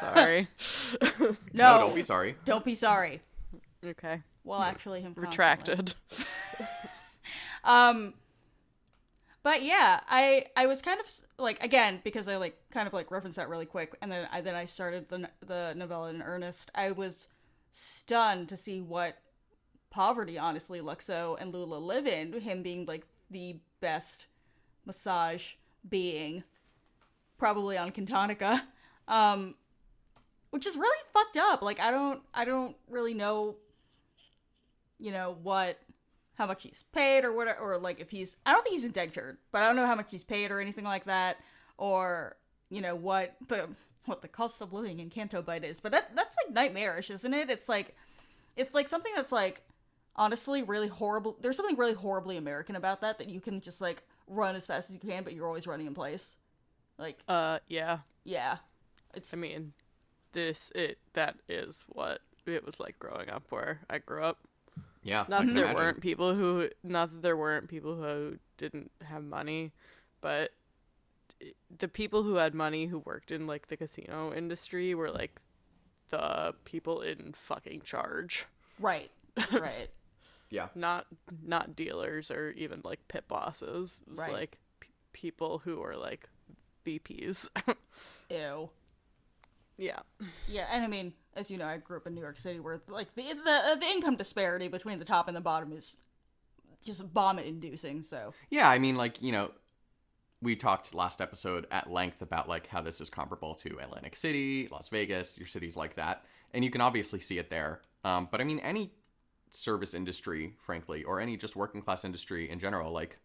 Sorry. 0.01 0.47
No, 1.19 1.35
No, 1.53 1.77
don't 1.79 1.95
be 1.95 2.01
sorry. 2.01 2.35
Don't 2.43 2.65
be 2.65 2.75
sorry. 2.75 3.21
okay. 3.85 4.21
Well, 4.43 4.61
actually, 4.61 5.01
him. 5.01 5.13
Retracted. 5.15 5.93
Um, 7.63 8.13
but 9.47 9.63
yeah, 9.63 10.01
I 10.09 10.47
I 10.57 10.65
was 10.65 10.81
kind 10.81 10.99
of 10.99 11.09
like 11.39 11.63
again 11.63 12.01
because 12.03 12.27
I 12.27 12.35
like 12.35 12.59
kind 12.69 12.85
of 12.85 12.91
like 12.91 13.09
referenced 13.09 13.37
that 13.37 13.47
really 13.47 13.65
quick, 13.65 13.95
and 14.01 14.11
then 14.11 14.27
I 14.29 14.41
then 14.41 14.55
I 14.55 14.65
started 14.65 15.07
the 15.07 15.29
the 15.39 15.73
novella 15.73 16.09
in 16.09 16.21
earnest. 16.21 16.69
I 16.75 16.91
was 16.91 17.29
stunned 17.71 18.49
to 18.49 18.57
see 18.57 18.81
what 18.81 19.19
poverty, 19.89 20.37
honestly, 20.37 20.81
Luxo 20.81 21.39
and 21.39 21.53
Lula 21.53 21.77
live 21.77 22.07
in. 22.07 22.33
Him 22.33 22.61
being 22.61 22.85
like 22.87 23.07
the 23.31 23.61
best 23.79 24.25
massage 24.85 25.53
being, 25.87 26.43
probably 27.37 27.77
on 27.77 27.93
Kintonica, 27.93 28.63
um, 29.07 29.55
which 30.49 30.67
is 30.67 30.75
really 30.75 31.03
fucked 31.13 31.37
up. 31.37 31.61
Like 31.61 31.79
I 31.79 31.89
don't 31.89 32.21
I 32.33 32.43
don't 32.43 32.75
really 32.89 33.13
know, 33.13 33.55
you 34.99 35.13
know 35.13 35.37
what 35.41 35.79
how 36.37 36.45
much 36.45 36.63
he's 36.63 36.83
paid 36.93 37.25
or 37.25 37.33
what 37.33 37.47
or 37.59 37.77
like 37.77 37.99
if 37.99 38.11
he's 38.11 38.37
I 38.45 38.53
don't 38.53 38.63
think 38.63 38.73
he's 38.73 38.85
indentured, 38.85 39.37
but 39.51 39.63
I 39.63 39.67
don't 39.67 39.75
know 39.75 39.87
how 39.87 39.95
much 39.95 40.11
he's 40.11 40.23
paid 40.23 40.51
or 40.51 40.59
anything 40.59 40.85
like 40.85 41.05
that 41.05 41.37
or 41.77 42.35
you 42.69 42.81
know 42.81 42.95
what 42.95 43.35
the 43.47 43.69
what 44.05 44.21
the 44.21 44.27
cost 44.27 44.61
of 44.61 44.71
living 44.71 44.99
in 44.99 45.09
Canto 45.09 45.41
Bight 45.41 45.63
is. 45.63 45.79
But 45.79 45.91
that 45.93 46.15
that's 46.15 46.35
like 46.45 46.53
nightmarish, 46.53 47.09
isn't 47.09 47.33
it? 47.33 47.49
It's 47.49 47.67
like 47.67 47.95
it's 48.55 48.73
like 48.73 48.87
something 48.87 49.11
that's 49.15 49.31
like 49.31 49.63
honestly 50.15 50.61
really 50.61 50.87
horrible. 50.87 51.37
There's 51.41 51.57
something 51.57 51.75
really 51.75 51.93
horribly 51.93 52.37
American 52.37 52.75
about 52.75 53.01
that 53.01 53.17
that 53.17 53.29
you 53.29 53.41
can 53.41 53.59
just 53.59 53.81
like 53.81 54.03
run 54.27 54.55
as 54.55 54.67
fast 54.67 54.89
as 54.89 54.95
you 54.95 55.01
can, 55.01 55.23
but 55.23 55.33
you're 55.33 55.47
always 55.47 55.65
running 55.65 55.87
in 55.87 55.93
place. 55.95 56.35
Like 56.99 57.19
uh, 57.27 57.59
yeah. 57.67 57.99
yeah, 58.23 58.57
it's 59.13 59.33
I 59.33 59.37
mean, 59.37 59.73
this 60.33 60.71
it 60.75 60.99
that 61.13 61.35
is 61.49 61.83
what 61.87 62.21
it 62.45 62.63
was 62.65 62.79
like 62.79 62.97
growing 62.99 63.29
up 63.29 63.43
where 63.49 63.81
I 63.89 63.97
grew 63.97 64.23
up. 64.23 64.39
Yeah, 65.07 65.21
I 65.21 65.25
Not 65.29 65.45
that 65.45 65.53
there 65.53 65.63
imagine. 65.63 65.75
weren't 65.75 66.01
people 66.01 66.35
who, 66.35 66.69
not 66.83 67.11
that 67.11 67.21
there 67.21 67.37
weren't 67.37 67.67
people 67.69 67.95
who 67.95 68.37
didn't 68.57 68.91
have 69.03 69.23
money, 69.23 69.71
but 70.21 70.51
the 71.77 71.87
people 71.87 72.23
who 72.23 72.35
had 72.35 72.53
money 72.53 72.87
who 72.87 72.99
worked 72.99 73.31
in 73.31 73.47
like 73.47 73.67
the 73.67 73.77
casino 73.77 74.33
industry 74.33 74.93
were 74.95 75.09
like 75.11 75.39
the 76.09 76.53
people 76.65 77.01
in 77.01 77.33
fucking 77.37 77.81
charge, 77.81 78.45
right, 78.79 79.11
right. 79.51 79.89
Yeah, 80.49 80.69
not 80.75 81.05
not 81.43 81.75
dealers 81.75 82.31
or 82.31 82.51
even 82.51 82.81
like 82.83 82.99
pit 83.07 83.25
bosses. 83.27 83.99
It 84.07 84.09
was 84.11 84.19
Right. 84.19 84.31
like 84.33 84.57
p- 84.79 84.89
people 85.13 85.59
who 85.59 85.79
were 85.79 85.95
like 85.97 86.29
VPs. 86.85 87.49
Ew. 88.29 88.69
Yeah. 89.77 89.99
Yeah, 90.47 90.67
and 90.71 90.83
I 90.83 90.87
mean, 90.87 91.13
as 91.35 91.51
you 91.51 91.57
know, 91.57 91.65
I 91.65 91.77
grew 91.77 91.97
up 91.97 92.07
in 92.07 92.15
New 92.15 92.21
York 92.21 92.37
City, 92.37 92.59
where 92.59 92.81
like 92.87 93.13
the 93.15 93.23
the, 93.33 93.77
the 93.79 93.85
income 93.85 94.15
disparity 94.15 94.67
between 94.67 94.99
the 94.99 95.05
top 95.05 95.27
and 95.27 95.37
the 95.37 95.41
bottom 95.41 95.71
is 95.71 95.97
just 96.83 97.03
vomit-inducing. 97.03 98.03
So 98.03 98.33
yeah. 98.49 98.69
I 98.69 98.79
mean, 98.79 98.95
like 98.95 99.21
you 99.21 99.31
know, 99.31 99.51
we 100.41 100.55
talked 100.55 100.93
last 100.93 101.21
episode 101.21 101.67
at 101.71 101.89
length 101.89 102.21
about 102.21 102.47
like 102.49 102.67
how 102.67 102.81
this 102.81 103.01
is 103.01 103.09
comparable 103.09 103.55
to 103.55 103.79
Atlantic 103.79 104.15
City, 104.15 104.67
Las 104.71 104.89
Vegas, 104.89 105.37
your 105.37 105.47
cities 105.47 105.77
like 105.77 105.95
that, 105.95 106.23
and 106.53 106.63
you 106.63 106.69
can 106.69 106.81
obviously 106.81 107.19
see 107.19 107.37
it 107.37 107.49
there. 107.49 107.81
Um, 108.03 108.27
but 108.31 108.41
I 108.41 108.43
mean, 108.43 108.59
any 108.59 108.91
service 109.49 109.93
industry, 109.93 110.53
frankly, 110.59 111.03
or 111.03 111.19
any 111.19 111.37
just 111.37 111.55
working 111.55 111.81
class 111.81 112.05
industry 112.05 112.49
in 112.49 112.59
general, 112.59 112.91
like 112.91 113.19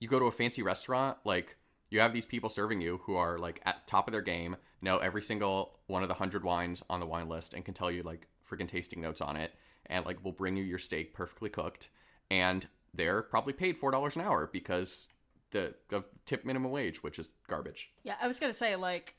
you 0.00 0.08
go 0.08 0.18
to 0.18 0.26
a 0.26 0.32
fancy 0.32 0.62
restaurant, 0.62 1.18
like 1.24 1.56
you 1.94 2.00
have 2.00 2.12
these 2.12 2.26
people 2.26 2.50
serving 2.50 2.80
you 2.80 3.00
who 3.04 3.16
are 3.16 3.38
like 3.38 3.60
at 3.64 3.86
top 3.86 4.08
of 4.08 4.12
their 4.12 4.20
game, 4.20 4.56
know 4.82 4.98
every 4.98 5.22
single 5.22 5.78
one 5.86 6.02
of 6.02 6.08
the 6.08 6.14
hundred 6.14 6.42
wines 6.42 6.82
on 6.90 7.00
the 7.00 7.06
wine 7.06 7.28
list, 7.28 7.54
and 7.54 7.64
can 7.64 7.72
tell 7.72 7.90
you 7.90 8.02
like 8.02 8.26
freaking 8.48 8.68
tasting 8.68 9.00
notes 9.00 9.20
on 9.20 9.36
it, 9.36 9.54
and 9.86 10.04
like 10.04 10.22
will 10.24 10.32
bring 10.32 10.56
you 10.56 10.64
your 10.64 10.78
steak 10.78 11.14
perfectly 11.14 11.48
cooked, 11.48 11.88
and 12.30 12.66
they're 12.92 13.22
probably 13.22 13.52
paid 13.52 13.78
four 13.78 13.92
dollars 13.92 14.16
an 14.16 14.22
hour 14.22 14.50
because 14.52 15.08
the, 15.52 15.72
the 15.88 16.04
tip 16.26 16.44
minimum 16.44 16.72
wage, 16.72 17.02
which 17.02 17.18
is 17.18 17.30
garbage. 17.46 17.92
yeah, 18.02 18.16
I 18.20 18.26
was 18.26 18.40
gonna 18.40 18.52
say 18.52 18.74
like 18.74 19.14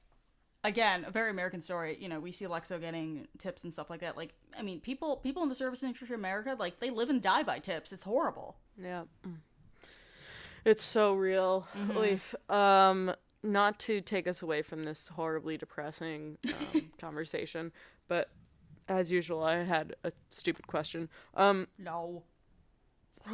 again, 0.66 1.06
a 1.08 1.12
very 1.12 1.30
American 1.30 1.62
story. 1.62 1.96
You 2.00 2.10
know, 2.10 2.20
we 2.20 2.32
see 2.34 2.46
Lexo 2.46 2.82
getting 2.82 3.28
tips 3.38 3.64
and 3.64 3.72
stuff 3.72 3.90
like 3.90 4.02
that. 4.02 4.18
Like, 4.18 4.34
I 4.58 4.64
mean, 4.64 4.82
people 4.82 5.18
people 5.18 5.44
in 5.44 5.50
the 5.50 5.56
service 5.56 5.82
industry 5.82 6.08
in 6.10 6.16
America, 6.16 6.58
like 6.60 6.80
they 6.80 6.90
live 6.90 7.10
and 7.10 7.22
die 7.22 7.44
by 7.44 7.60
tips. 7.60 7.94
It's 7.94 8.04
horrible. 8.04 8.58
Yeah. 8.78 9.04
It's 10.66 10.84
so 10.84 11.14
real. 11.14 11.68
Leaf. 11.96 12.34
Um, 12.50 13.14
not 13.44 13.80
to 13.82 14.02
take 14.02 14.28
us 14.28 14.42
away 14.42 14.64
from 14.64 14.84
this 14.84 15.08
horribly 15.08 15.58
depressing 15.58 16.38
um, 16.48 16.90
conversation, 17.00 17.72
but 18.08 18.30
as 18.88 19.12
usual, 19.12 19.44
I 19.44 19.64
had 19.64 19.96
a 20.04 20.12
stupid 20.32 20.66
question. 20.68 21.10
Um, 21.36 21.68
No. 21.78 22.24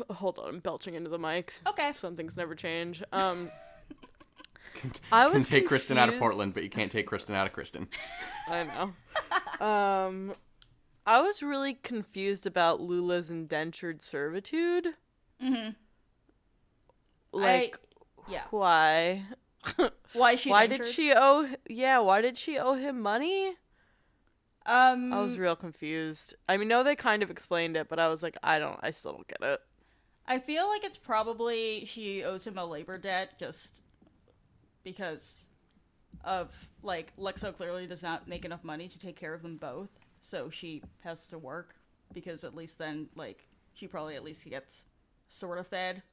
hold 0.10 0.40
on, 0.40 0.50
I'm 0.50 0.60
belching 0.60 0.96
into 0.96 1.10
the 1.10 1.18
mic. 1.20 1.54
Okay. 1.68 1.92
Some 1.94 2.16
things 2.16 2.36
never 2.38 2.56
change. 2.56 3.02
Um, 3.14 3.50
Can, 4.74 4.92
I 5.12 5.26
can 5.26 5.34
was 5.34 5.50
take 5.50 5.68
Kristen 5.68 5.98
out 5.98 6.08
of 6.10 6.18
Portland, 6.18 6.54
but 6.54 6.64
you 6.64 6.70
can't 6.70 6.92
take 6.92 7.06
Kristen 7.06 7.36
out 7.36 7.46
of 7.46 7.52
Kristen. 7.54 7.90
I 8.48 8.64
know. 9.60 9.66
um, 9.66 10.34
I 11.06 11.20
was 11.22 11.44
really 11.44 11.74
confused 11.74 12.48
about 12.48 12.80
Lula's 12.80 13.30
indentured 13.30 14.02
servitude. 14.02 14.88
Mm-hmm. 15.44 15.72
Like, 17.42 17.80
I, 18.28 18.32
yeah. 18.32 18.44
why? 18.52 19.24
Why 20.14 20.36
she? 20.36 20.50
why 20.50 20.66
did 20.66 20.86
she 20.88 21.14
owe? 21.16 21.48
Yeah, 21.70 22.00
why 22.00 22.22
did 22.22 22.38
she 22.38 22.58
owe 22.58 22.74
him 22.74 23.00
money? 23.00 23.56
Um, 24.66 25.14
I 25.14 25.22
was 25.22 25.40
real 25.40 25.56
confused. 25.56 26.36
I 26.50 26.58
mean, 26.58 26.68
no, 26.68 26.84
they 26.84 26.96
kind 26.96 27.24
of 27.24 27.32
explained 27.32 27.78
it, 27.78 27.88
but 27.90 28.00
I 28.00 28.08
was 28.08 28.22
like, 28.22 28.38
I 28.44 28.60
don't, 28.60 28.80
I 28.82 28.92
still 28.92 29.14
don't 29.14 29.28
get 29.28 29.42
it. 29.42 29.60
I 30.28 30.40
feel 30.40 30.68
like 30.68 30.84
it's 30.84 30.98
probably 30.98 31.86
she 31.86 32.24
owes 32.24 32.46
him 32.46 32.58
a 32.58 32.66
labor 32.66 32.98
debt 32.98 33.40
just 33.40 33.72
because 34.84 35.46
of 36.24 36.70
like 36.84 37.16
Lexo 37.18 37.56
clearly 37.56 37.88
does 37.88 38.04
not 38.04 38.28
make 38.28 38.46
enough 38.46 38.64
money 38.64 38.88
to 38.88 39.00
take 39.00 39.16
care 39.16 39.34
of 39.34 39.42
them 39.42 39.58
both, 39.58 39.90
so 40.20 40.50
she 40.50 40.84
has 41.04 41.28
to 41.28 41.38
work 41.38 41.76
because 42.14 42.44
at 42.44 42.56
least 42.56 42.78
then 42.78 43.08
like 43.16 43.48
she 43.74 43.88
probably 43.88 44.16
at 44.16 44.24
least 44.24 44.46
gets 44.46 44.84
sort 45.28 45.58
of 45.58 45.68
fed 45.68 46.04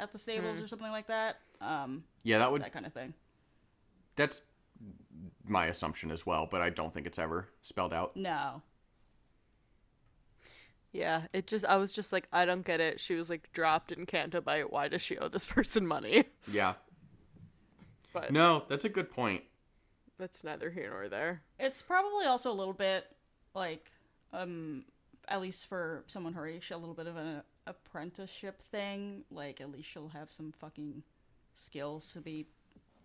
at 0.00 0.12
the 0.12 0.18
stables 0.18 0.60
or 0.60 0.66
something 0.68 0.90
like 0.90 1.06
that. 1.06 1.36
Um, 1.60 2.04
Yeah, 2.22 2.38
that 2.38 2.50
would 2.52 2.62
that 2.62 2.72
kind 2.72 2.86
of 2.86 2.92
thing. 2.92 3.14
that's 4.16 4.42
my 5.46 5.66
assumption 5.66 6.10
as 6.10 6.24
well, 6.26 6.46
but 6.50 6.60
I 6.62 6.70
don't 6.70 6.92
think 6.92 7.06
it's 7.06 7.18
ever 7.18 7.48
spelled 7.60 7.92
out. 7.94 8.16
No, 8.16 8.62
Yeah, 10.92 11.22
it 11.32 11.46
just, 11.46 11.64
I 11.64 11.76
was 11.76 11.92
just 11.92 12.12
like, 12.12 12.28
I 12.32 12.44
don't 12.44 12.64
get 12.64 12.80
it. 12.80 13.00
She 13.00 13.14
was 13.14 13.28
like 13.28 13.52
dropped 13.52 13.90
in 13.92 14.06
Canto 14.06 14.40
Bight. 14.40 14.72
Why 14.72 14.88
does 14.88 15.02
she 15.02 15.18
owe 15.18 15.28
this 15.28 15.44
person 15.56 15.86
money? 15.86 16.24
Yeah. 16.50 16.74
But 18.12 18.30
No, 18.32 18.64
that's 18.68 18.84
a 18.84 18.88
good 18.88 19.10
point. 19.10 19.42
that's 20.18 20.44
neither 20.44 20.70
here 20.70 20.90
nor 20.90 21.08
there. 21.08 21.42
it's 21.58 21.82
probably 21.82 22.26
also 22.26 22.50
a 22.50 22.54
little 22.54 22.72
bit 22.74 23.04
like 23.54 23.90
um 24.32 24.84
at 25.28 25.40
least 25.40 25.66
for 25.66 26.04
someone 26.06 26.32
her 26.34 26.46
age 26.46 26.70
a 26.70 26.76
little 26.76 26.94
bit 26.94 27.06
of 27.08 27.16
an 27.16 27.42
apprenticeship 27.66 28.62
thing 28.70 29.24
like 29.30 29.60
at 29.60 29.70
least 29.70 29.88
she'll 29.88 30.08
have 30.08 30.30
some 30.30 30.52
fucking 30.52 31.02
skills 31.54 32.10
to 32.12 32.20
be 32.20 32.46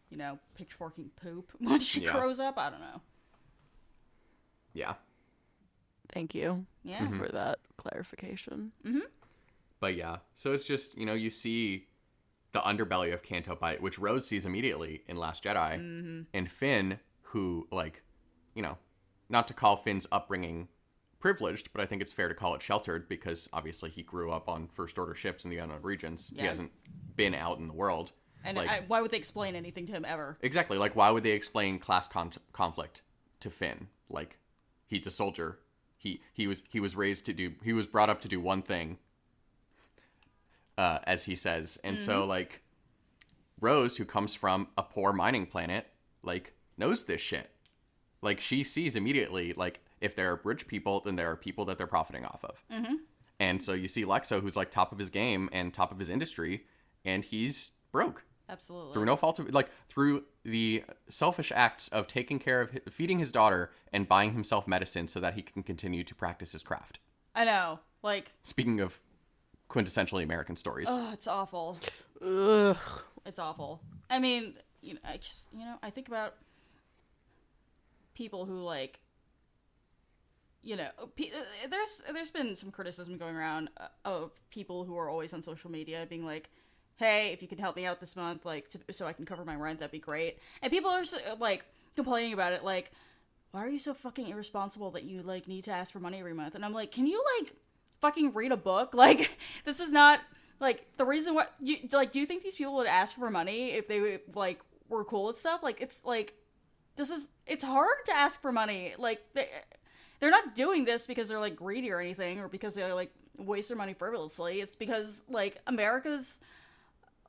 you 0.09 0.17
know 0.17 0.37
pitchforking 0.55 1.09
poop 1.21 1.51
when 1.59 1.79
she 1.79 2.01
Yeah. 2.01 2.11
grows 2.11 2.39
up 2.39 2.57
i 2.57 2.69
don't 2.69 2.81
know 2.81 3.01
Yeah. 4.73 4.93
Thank 6.13 6.33
you 6.33 6.65
yeah 6.83 6.99
mm-hmm. 6.99 7.19
for 7.19 7.29
that 7.29 7.59
clarification. 7.77 8.71
Mm-hmm. 8.85 8.99
But 9.79 9.95
yeah, 9.95 10.17
so 10.33 10.53
it's 10.53 10.67
just 10.67 10.97
you 10.97 11.05
know 11.05 11.13
you 11.13 11.29
see 11.29 11.87
the 12.51 12.59
underbelly 12.59 13.13
of 13.13 13.23
Canto 13.23 13.55
Bight, 13.55 13.81
which 13.81 13.99
Rose 13.99 14.27
sees 14.27 14.45
immediately 14.45 15.03
in 15.07 15.17
Last 15.17 15.43
Jedi, 15.43 15.79
mm-hmm. 15.79 16.21
and 16.33 16.51
Finn, 16.51 16.99
who 17.21 17.67
like, 17.71 18.01
you 18.55 18.61
know, 18.61 18.77
not 19.29 19.47
to 19.47 19.53
call 19.53 19.77
Finn's 19.77 20.07
upbringing 20.11 20.67
privileged, 21.19 21.71
but 21.73 21.82
I 21.82 21.86
think 21.86 22.01
it's 22.01 22.12
fair 22.12 22.27
to 22.27 22.34
call 22.34 22.55
it 22.55 22.62
sheltered 22.62 23.08
because 23.10 23.49
obviously 23.53 23.89
he 23.89 24.03
grew 24.03 24.32
up 24.32 24.47
on 24.49 24.67
First 24.67 24.97
Order 24.97 25.15
ships 25.15 25.43
in 25.45 25.51
the 25.51 25.58
unknown 25.58 25.82
regions. 25.82 26.32
He 26.36 26.41
hasn't 26.45 26.71
been 27.15 27.34
out 27.36 27.58
in 27.60 27.67
the 27.67 27.73
world. 27.73 28.12
and 28.43 28.55
like 28.58 28.69
I, 28.69 28.84
why 28.88 29.01
would 29.01 29.12
they 29.12 29.17
explain 29.17 29.55
anything 29.55 29.86
to 29.88 29.91
him 29.91 30.05
ever 30.05 30.38
exactly 30.41 30.77
like 30.77 30.95
why 30.95 31.12
would 31.12 31.23
they 31.23 31.32
explain 31.32 31.77
class 31.77 32.08
con- 32.08 32.32
conflict 32.53 33.01
to 33.41 33.49
Finn? 33.49 33.88
Like 34.10 34.38
he's 34.88 35.05
a 35.05 35.12
soldier. 35.12 35.60
He 35.97 36.21
he 36.34 36.47
was 36.47 36.63
he 36.69 36.79
was 36.79 36.95
raised 36.95 37.25
to 37.25 37.34
do 37.34 37.53
he 37.63 37.73
was 37.73 37.86
brought 37.86 38.10
up 38.10 38.21
to 38.21 38.27
do 38.29 38.39
one 38.39 38.62
thing 38.62 38.97
uh, 40.77 40.99
as 41.03 41.25
he 41.25 41.36
says. 41.36 41.77
And 41.84 41.99
so 41.99 42.25
like 42.25 42.62
Rose, 43.60 43.97
who 43.97 44.05
comes 44.05 44.34
from 44.34 44.69
a 44.77 44.84
poor 44.84 45.12
mining 45.12 45.45
planet, 45.45 45.88
like 46.23 46.53
knows 46.77 47.03
this 47.03 47.19
shit. 47.19 47.49
Like 48.21 48.39
she 48.39 48.63
sees 48.63 48.95
immediately, 48.95 49.51
like 49.53 49.82
if 50.01 50.15
there 50.15 50.31
are 50.31 50.41
rich 50.43 50.67
people, 50.67 51.01
then 51.01 51.15
there 51.15 51.29
are 51.29 51.35
people 51.35 51.65
that 51.65 51.77
they're 51.77 51.88
profiting 51.88 52.25
off 52.25 52.43
of. 52.43 52.63
Mm-hmm. 52.71 52.95
And 53.39 53.62
so 53.62 53.73
you 53.73 53.88
see 53.88 54.03
Lexo, 54.03 54.41
who's 54.41 54.55
like 54.55 54.69
top 54.71 54.91
of 54.91 54.97
his 54.99 55.09
game 55.09 55.49
and 55.51 55.73
top 55.73 55.91
of 55.91 55.99
his 55.99 56.09
industry, 56.09 56.65
and 57.05 57.23
he's 57.23 57.71
broke 57.91 58.23
absolutely 58.49 58.93
through 58.93 59.05
no 59.05 59.15
fault 59.15 59.39
of 59.39 59.51
like 59.53 59.69
through 59.89 60.23
the 60.43 60.83
selfish 61.07 61.51
acts 61.55 61.88
of 61.89 62.07
taking 62.07 62.39
care 62.39 62.62
of 62.62 62.71
feeding 62.89 63.19
his 63.19 63.31
daughter 63.31 63.71
and 63.93 64.07
buying 64.07 64.33
himself 64.33 64.67
medicine 64.67 65.07
so 65.07 65.19
that 65.19 65.35
he 65.35 65.41
can 65.41 65.62
continue 65.63 66.03
to 66.03 66.15
practice 66.15 66.51
his 66.51 66.63
craft. 66.63 66.99
i 67.35 67.45
know 67.45 67.79
like 68.01 68.31
Speaking 68.41 68.79
of 68.79 68.99
quintessentially 69.69 70.23
American 70.23 70.55
stories. 70.55 70.88
oh 70.89 71.12
it's 71.13 71.27
awful 71.27 71.77
Ugh. 72.25 72.77
it's 73.25 73.39
awful. 73.39 73.81
I 74.09 74.19
mean, 74.19 74.55
you 74.81 74.95
know, 74.95 74.99
I 75.07 75.17
just 75.17 75.45
you 75.53 75.63
know, 75.65 75.75
I 75.83 75.89
think 75.89 76.07
about 76.07 76.35
people 78.15 78.45
who 78.45 78.62
like 78.62 78.99
you 80.63 80.75
know, 80.75 80.89
pe- 81.15 81.29
uh, 81.31 81.67
there's 81.69 82.01
there's 82.11 82.29
been 82.29 82.55
some 82.55 82.71
criticism 82.71 83.17
going 83.17 83.35
around 83.35 83.69
uh, 83.77 83.87
of 84.05 84.31
people 84.49 84.83
who 84.83 84.97
are 84.97 85.09
always 85.09 85.33
on 85.33 85.43
social 85.43 85.71
media 85.71 86.05
being 86.09 86.25
like, 86.25 86.49
"Hey, 86.97 87.31
if 87.31 87.41
you 87.41 87.47
can 87.47 87.57
help 87.57 87.75
me 87.75 87.85
out 87.85 87.99
this 87.99 88.15
month, 88.15 88.45
like, 88.45 88.69
to, 88.71 88.93
so 88.93 89.05
I 89.05 89.13
can 89.13 89.25
cover 89.25 89.45
my 89.45 89.55
rent, 89.55 89.79
that'd 89.79 89.91
be 89.91 89.99
great." 89.99 90.39
And 90.61 90.71
people 90.71 90.91
are 90.91 91.03
like 91.39 91.65
complaining 91.95 92.33
about 92.33 92.53
it, 92.53 92.63
like, 92.63 92.91
"Why 93.51 93.65
are 93.65 93.69
you 93.69 93.79
so 93.79 93.93
fucking 93.93 94.29
irresponsible 94.29 94.91
that 94.91 95.03
you 95.03 95.21
like 95.21 95.47
need 95.47 95.63
to 95.65 95.71
ask 95.71 95.91
for 95.93 95.99
money 95.99 96.19
every 96.19 96.33
month?" 96.33 96.55
And 96.55 96.65
I'm 96.65 96.73
like, 96.73 96.91
"Can 96.91 97.07
you 97.07 97.23
like 97.39 97.53
fucking 98.01 98.33
read 98.33 98.51
a 98.51 98.57
book? 98.57 98.93
Like, 98.99 99.37
this 99.65 99.79
is 99.79 99.91
not 99.91 100.19
like 100.59 100.85
the 100.97 101.05
reason 101.05 101.35
why. 101.35 101.45
You, 101.61 101.77
like, 101.93 102.11
do 102.11 102.19
you 102.19 102.25
think 102.25 102.43
these 102.43 102.57
people 102.57 102.75
would 102.75 102.87
ask 102.87 103.15
for 103.15 103.29
money 103.29 103.71
if 103.71 103.87
they 103.87 104.19
like 104.33 104.59
were 104.89 105.05
cool 105.05 105.27
with 105.27 105.39
stuff? 105.39 105.63
Like, 105.63 105.79
it's 105.79 105.99
like 106.03 106.33
this 106.97 107.09
is 107.09 107.29
it's 107.47 107.63
hard 107.63 107.95
to 108.05 108.11
ask 108.11 108.41
for 108.41 108.51
money. 108.51 108.93
Like 108.97 109.21
they 109.33 109.47
they're 110.19 110.32
not 110.32 110.55
doing 110.55 110.86
this 110.86 111.08
because 111.08 111.27
they're 111.27 111.39
like 111.39 111.55
greedy 111.55 111.91
or 111.91 111.99
anything 111.99 112.39
or 112.39 112.47
because 112.47 112.75
they're 112.75 112.93
like 112.93 113.12
waste 113.38 113.69
their 113.69 113.77
money 113.77 113.93
frivolously. 113.93 114.62
It's 114.62 114.75
because 114.75 115.21
like 115.29 115.62
America's 115.67 116.38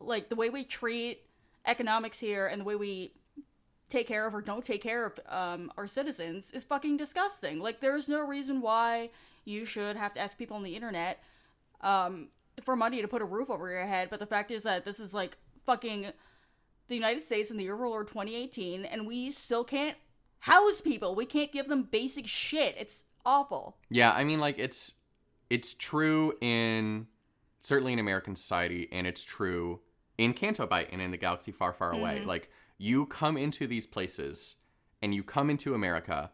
like 0.00 0.28
the 0.28 0.36
way 0.36 0.50
we 0.50 0.64
treat 0.64 1.22
economics 1.66 2.18
here 2.18 2.46
and 2.46 2.60
the 2.60 2.64
way 2.64 2.74
we 2.74 3.12
take 3.88 4.06
care 4.06 4.26
of 4.26 4.34
or 4.34 4.40
don't 4.40 4.64
take 4.64 4.82
care 4.82 5.06
of 5.06 5.18
um, 5.28 5.72
our 5.76 5.86
citizens 5.86 6.50
is 6.52 6.64
fucking 6.64 6.96
disgusting. 6.96 7.60
Like 7.60 7.80
there's 7.80 8.08
no 8.08 8.20
reason 8.26 8.60
why 8.60 9.10
you 9.44 9.64
should 9.64 9.96
have 9.96 10.12
to 10.14 10.20
ask 10.20 10.38
people 10.38 10.56
on 10.56 10.62
the 10.62 10.74
internet 10.74 11.22
um, 11.80 12.28
for 12.62 12.76
money 12.76 13.02
to 13.02 13.08
put 13.08 13.22
a 13.22 13.24
roof 13.24 13.50
over 13.50 13.70
your 13.70 13.86
head. 13.86 14.08
But 14.10 14.20
the 14.20 14.26
fact 14.26 14.50
is 14.50 14.62
that 14.62 14.84
this 14.84 15.00
is 15.00 15.12
like 15.12 15.36
fucking 15.66 16.06
the 16.88 16.94
United 16.94 17.24
States 17.24 17.50
in 17.50 17.56
the 17.56 17.64
year 17.64 17.74
of 17.74 17.80
our 17.80 17.88
Lord 17.88 18.08
2018, 18.08 18.84
and 18.84 19.06
we 19.06 19.30
still 19.30 19.64
can't 19.64 19.96
house 20.40 20.80
people. 20.80 21.14
We 21.14 21.26
can't 21.26 21.52
give 21.52 21.68
them 21.68 21.84
basic 21.84 22.26
shit. 22.26 22.74
It's 22.78 23.04
awful. 23.24 23.78
Yeah, 23.88 24.12
I 24.12 24.24
mean 24.24 24.40
like 24.40 24.58
it's 24.58 24.94
it's 25.48 25.74
true 25.74 26.34
in 26.40 27.06
certainly 27.58 27.92
in 27.92 27.98
American 27.98 28.34
society 28.36 28.88
and 28.90 29.06
it's 29.06 29.22
true 29.22 29.80
in 30.18 30.34
Canto 30.34 30.66
Bight 30.66 30.88
and 30.92 31.00
in 31.00 31.10
the 31.10 31.16
galaxy 31.16 31.52
far 31.52 31.72
far 31.72 31.92
away. 31.92 32.18
Mm-hmm. 32.18 32.28
Like 32.28 32.50
you 32.78 33.06
come 33.06 33.36
into 33.36 33.66
these 33.66 33.86
places 33.86 34.56
and 35.02 35.14
you 35.14 35.22
come 35.22 35.50
into 35.50 35.74
America 35.74 36.30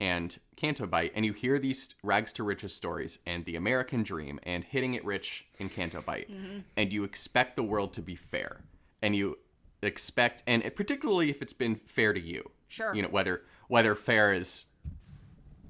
and 0.00 0.38
Canto 0.56 0.86
Bight 0.86 1.12
and 1.14 1.24
you 1.24 1.32
hear 1.32 1.58
these 1.58 1.94
rags 2.02 2.32
to 2.34 2.44
riches 2.44 2.74
stories 2.74 3.18
and 3.26 3.44
the 3.46 3.56
American 3.56 4.02
dream 4.02 4.38
and 4.42 4.62
hitting 4.64 4.94
it 4.94 5.04
rich 5.04 5.46
in 5.58 5.70
Canto 5.70 6.02
Bight 6.02 6.30
mm-hmm. 6.30 6.58
and 6.76 6.92
you 6.92 7.04
expect 7.04 7.56
the 7.56 7.62
world 7.62 7.94
to 7.94 8.02
be 8.02 8.14
fair 8.14 8.64
and 9.02 9.16
you 9.16 9.38
expect 9.82 10.42
and 10.46 10.62
particularly 10.74 11.30
if 11.30 11.42
it's 11.42 11.52
been 11.52 11.80
fair 11.86 12.12
to 12.12 12.20
you. 12.20 12.50
Sure. 12.68 12.94
You 12.94 13.02
know 13.02 13.08
whether 13.08 13.42
whether 13.68 13.94
fair 13.94 14.32
is 14.32 14.66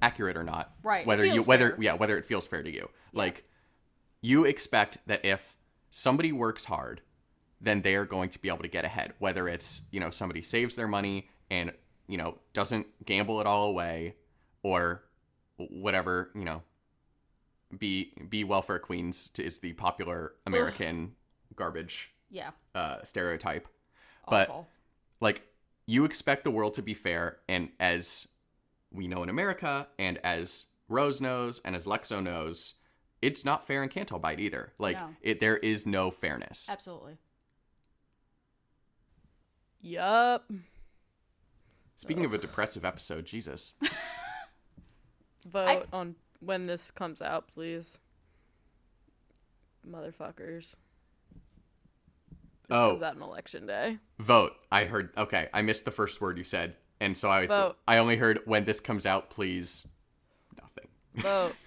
accurate 0.01 0.37
or 0.37 0.43
not. 0.43 0.73
Right, 0.83 1.05
Whether 1.05 1.25
you 1.25 1.41
whether 1.43 1.69
fair. 1.71 1.77
yeah, 1.81 1.93
whether 1.93 2.17
it 2.17 2.25
feels 2.25 2.45
fair 2.47 2.61
to 2.63 2.71
you. 2.71 2.89
Like 3.13 3.43
you 4.21 4.45
expect 4.45 4.97
that 5.07 5.25
if 5.25 5.55
somebody 5.89 6.31
works 6.31 6.65
hard, 6.65 7.01
then 7.59 7.81
they 7.81 7.95
are 7.95 8.05
going 8.05 8.29
to 8.29 8.39
be 8.39 8.47
able 8.49 8.59
to 8.59 8.67
get 8.67 8.85
ahead. 8.85 9.13
Whether 9.19 9.47
it's, 9.47 9.83
you 9.91 9.99
know, 9.99 10.11
somebody 10.11 10.41
saves 10.43 10.75
their 10.75 10.87
money 10.87 11.29
and, 11.49 11.71
you 12.07 12.17
know, 12.17 12.37
doesn't 12.53 12.85
gamble 13.05 13.41
it 13.41 13.47
all 13.47 13.69
away 13.69 14.15
or 14.61 15.03
whatever, 15.57 16.29
you 16.35 16.45
know, 16.45 16.61
be 17.77 18.13
be 18.29 18.43
welfare 18.43 18.79
queens 18.79 19.31
is 19.39 19.59
the 19.59 19.73
popular 19.73 20.33
American 20.45 21.15
garbage 21.55 22.11
Yeah. 22.29 22.51
uh, 22.75 23.03
stereotype. 23.03 23.67
But 24.29 24.49
Awful. 24.49 24.67
like 25.19 25.41
you 25.85 26.03
expect 26.05 26.43
the 26.43 26.51
world 26.51 26.73
to 26.75 26.81
be 26.81 26.93
fair 26.93 27.37
and 27.47 27.69
as 27.79 28.27
we 28.91 29.07
know 29.07 29.23
in 29.23 29.29
america 29.29 29.87
and 29.97 30.17
as 30.23 30.67
rose 30.89 31.19
knows 31.21 31.59
and 31.65 31.75
as 31.75 31.85
lexo 31.85 32.21
knows 32.23 32.75
it's 33.21 33.43
not 33.45 33.65
fair 33.67 33.83
in 33.83 33.89
canto 33.89 34.17
bight 34.19 34.39
either 34.39 34.73
like 34.79 34.97
No. 34.97 35.15
it 35.21 35.39
there 35.39 35.57
is 35.57 35.85
no 35.85 36.11
fairness 36.11 36.69
Absolutely. 36.69 37.17
Yup. 39.81 40.51
speaking 41.95 42.25
of 42.25 42.33
a 42.33 42.37
depressive 42.37 42.83
episode 42.85 43.25
jesus 43.25 43.73
Vote 45.45 45.87
on 45.93 46.15
when 46.41 46.67
this 46.67 46.91
comes 46.91 47.21
out, 47.21 47.47
please. 47.53 47.99
Motherfuckers. 49.89 50.75
This 52.67 52.75
Oh. 52.77 52.89
comes 52.91 53.03
out 53.03 53.15
on 53.15 53.21
election 53.21 53.65
day. 53.65 53.97
vote 54.19 54.53
i 54.71 54.83
heard 54.85 55.11
okay 55.17 55.47
i 55.53 55.61
missed 55.61 55.85
the 55.85 55.91
first 55.91 56.19
word 56.19 56.37
you 56.37 56.43
said 56.43 56.75
and 56.99 57.17
so 57.17 57.29
i 57.29 57.73
i 57.87 57.97
only 57.97 58.17
heard 58.17 58.39
when 58.45 58.65
this 58.65 58.79
comes 58.81 59.05
out 59.05 59.29
please 59.29 59.87
nothing 60.61 60.87
Vote. 61.15 61.55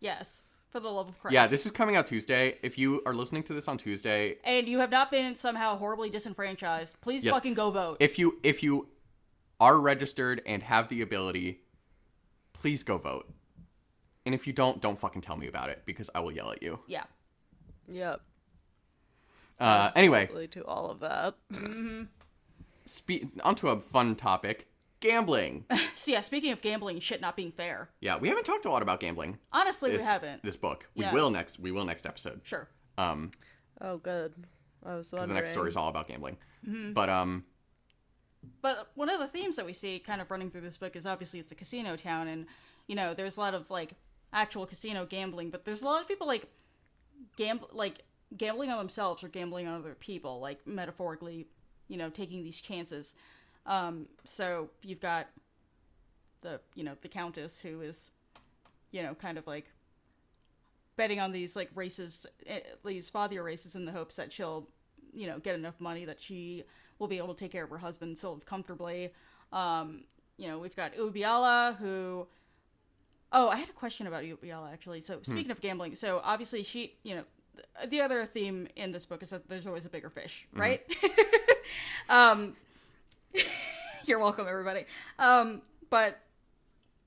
Yes. 0.00 0.42
For 0.70 0.78
the 0.78 0.88
love 0.90 1.08
of 1.08 1.18
Christ. 1.18 1.32
Yeah, 1.32 1.46
this 1.46 1.64
is 1.64 1.72
coming 1.72 1.96
out 1.96 2.04
Tuesday. 2.06 2.58
If 2.62 2.76
you 2.76 3.00
are 3.06 3.14
listening 3.14 3.42
to 3.44 3.54
this 3.54 3.66
on 3.66 3.78
Tuesday, 3.78 4.36
and 4.44 4.68
you 4.68 4.78
have 4.80 4.90
not 4.90 5.10
been 5.10 5.34
somehow 5.34 5.76
horribly 5.78 6.10
disenfranchised, 6.10 7.00
please 7.00 7.24
Yes. 7.24 7.34
fucking 7.34 7.54
go 7.54 7.70
vote. 7.70 7.96
if 7.98 8.18
you 8.18 8.38
if 8.42 8.62
you 8.62 8.88
are 9.58 9.80
registered 9.80 10.42
and 10.44 10.62
have 10.62 10.88
the 10.88 11.00
ability, 11.00 11.62
please 12.52 12.82
go 12.82 12.98
vote. 12.98 13.32
And 14.26 14.34
if 14.34 14.46
you 14.46 14.52
don't, 14.52 14.80
don't 14.82 14.98
fucking 14.98 15.22
tell 15.22 15.36
me 15.36 15.46
about 15.48 15.70
it 15.70 15.82
because 15.86 16.10
I 16.14 16.20
will 16.20 16.32
yell 16.32 16.50
at 16.52 16.62
you. 16.62 16.78
yeah. 16.86 17.04
Yep. 17.88 18.20
Uh, 19.58 19.90
anyway, 19.96 20.26
to 20.52 20.64
all 20.64 20.90
of 20.90 21.00
that. 21.00 21.34
spe- 22.84 23.24
onto 23.42 23.68
a 23.68 23.80
fun 23.80 24.14
topic: 24.16 24.68
gambling. 25.00 25.64
So 25.96 26.12
yeah, 26.12 26.20
speaking 26.20 26.52
of 26.52 26.60
gambling 26.60 27.00
shit 27.00 27.20
not 27.22 27.36
being 27.36 27.50
fair, 27.52 27.88
yeah, 28.00 28.16
we 28.18 28.28
haven't 28.28 28.44
talked 28.44 28.64
a 28.66 28.70
lot 28.70 28.82
about 28.82 29.00
gambling. 29.00 29.38
honestly, 29.52 29.90
This, 29.90 30.02
we 30.02 30.06
haven't. 30.06 30.42
this 30.42 30.56
book. 30.56 30.88
We 30.94 31.02
Yeah. 31.04 31.12
will 31.12 31.30
next. 31.30 31.58
We 31.58 31.72
will 31.72 31.84
next 31.86 32.06
episode. 32.06 32.40
Sure. 32.44 32.68
Um, 32.98 33.30
Oh, 33.80 33.96
good. 33.98 34.32
I 34.84 34.94
was 34.94 35.10
wondering. 35.10 35.28
the 35.30 35.34
next 35.34 35.50
story 35.50 35.68
is 35.68 35.76
all 35.76 35.88
about 35.88 36.06
gambling. 36.08 36.36
Mm-hmm. 36.68 36.92
But 36.92 37.08
um, 37.08 37.44
But 38.62 38.90
one 38.94 39.08
of 39.08 39.18
the 39.18 39.26
themes 39.26 39.56
that 39.56 39.66
we 39.66 39.72
see 39.72 39.98
kind 39.98 40.20
of 40.20 40.30
running 40.30 40.50
through 40.50 40.60
this 40.60 40.76
book 40.76 40.94
is 40.96 41.06
obviously 41.06 41.40
it's 41.40 41.50
a 41.50 41.54
casino 41.56 41.96
town, 41.96 42.28
and 42.28 42.46
you 42.86 42.94
know 42.94 43.14
there's 43.14 43.36
a 43.36 43.40
lot 43.40 43.54
of 43.54 43.68
like 43.70 43.94
actual 44.32 44.66
casino 44.66 45.06
gambling, 45.06 45.50
but 45.50 45.64
there's 45.64 45.82
a 45.82 45.86
lot 45.86 46.02
of 46.02 46.06
people 46.08 46.26
like 46.26 46.46
gamble 47.36 47.68
like 47.72 48.02
gambling 48.36 48.70
on 48.70 48.78
themselves 48.78 49.22
or 49.24 49.28
gambling 49.28 49.66
on 49.66 49.80
other 49.80 49.94
people, 49.94 50.40
like 50.40 50.66
metaphorically, 50.66 51.46
you 51.88 51.96
know, 51.96 52.10
taking 52.10 52.42
these 52.44 52.60
chances. 52.60 53.14
Um, 53.66 54.06
so 54.24 54.70
you've 54.82 55.00
got 55.00 55.26
the 56.42 56.60
you 56.74 56.84
know 56.84 56.96
the 57.00 57.08
countess 57.08 57.58
who 57.58 57.80
is 57.80 58.10
you 58.92 59.02
know 59.02 59.14
kind 59.14 59.38
of 59.38 59.46
like 59.46 59.66
betting 60.96 61.20
on 61.20 61.32
these 61.32 61.56
like 61.56 61.70
races, 61.74 62.26
eh, 62.46 62.60
these 62.84 63.10
fathier 63.10 63.44
races 63.44 63.74
in 63.74 63.84
the 63.84 63.92
hopes 63.92 64.16
that 64.16 64.32
she'll 64.32 64.68
you 65.12 65.26
know 65.26 65.38
get 65.38 65.54
enough 65.54 65.80
money 65.80 66.04
that 66.04 66.20
she 66.20 66.64
will 66.98 67.08
be 67.08 67.18
able 67.18 67.34
to 67.34 67.38
take 67.38 67.52
care 67.52 67.64
of 67.64 67.70
her 67.70 67.78
husband 67.78 68.10
and 68.10 68.18
still 68.18 68.34
live 68.34 68.46
comfortably. 68.46 69.12
Um, 69.52 70.04
you 70.38 70.48
know, 70.48 70.58
we've 70.58 70.76
got 70.76 70.94
Ubiala 70.96 71.76
who. 71.76 72.26
Oh, 73.32 73.48
I 73.48 73.56
had 73.56 73.68
a 73.68 73.72
question 73.72 74.06
about 74.06 74.22
Ubiala 74.22 74.72
actually. 74.72 75.02
So 75.02 75.18
speaking 75.22 75.50
of 75.50 75.60
gambling, 75.60 75.96
so 75.96 76.20
obviously 76.22 76.62
she, 76.62 76.94
you 77.02 77.16
know, 77.16 77.24
the 77.88 78.00
other 78.00 78.24
theme 78.24 78.68
in 78.76 78.92
this 78.92 79.06
book 79.06 79.22
is 79.22 79.30
that 79.30 79.48
there's 79.48 79.66
always 79.66 79.84
a 79.84 79.88
bigger 79.88 80.10
fish, 80.10 80.46
right? 80.52 80.82
um, 82.08 82.56
you're 84.04 84.18
welcome, 84.18 84.46
everybody. 84.48 84.84
Um, 85.18 85.62
but 85.90 86.18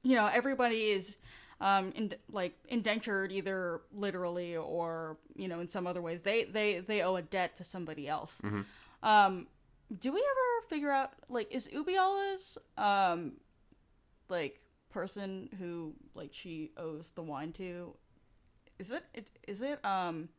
you 0.04 0.16
know, 0.16 0.28
everybody 0.28 0.86
is 0.86 1.18
um, 1.62 1.92
in, 1.96 2.14
like 2.32 2.54
indentured 2.70 3.32
either 3.32 3.82
literally 3.94 4.56
or 4.56 5.18
you 5.36 5.48
know 5.48 5.60
in 5.60 5.68
some 5.68 5.88
other 5.88 6.02
ways. 6.02 6.20
They 6.24 6.46
they 6.46 6.80
they 6.80 7.02
owe 7.02 7.16
a 7.16 7.22
debt 7.22 7.56
to 7.58 7.64
somebody 7.64 8.08
else. 8.08 8.40
Um, 9.04 9.48
do 10.00 10.12
we 10.12 10.20
ever 10.20 10.68
figure 10.70 10.92
out 10.92 11.12
like 11.30 11.52
is 11.52 11.70
Ubiala's 11.72 12.58
um 12.78 13.34
like 14.30 14.60
person 14.90 15.50
who 15.60 15.94
like 16.16 16.30
she 16.34 16.72
owes 16.78 17.12
the 17.12 17.22
wine 17.24 17.52
to? 17.54 17.94
Is 18.78 18.92
it, 18.92 19.04
it 19.14 19.28
is 19.48 19.62
it 19.62 19.84
um 19.84 20.30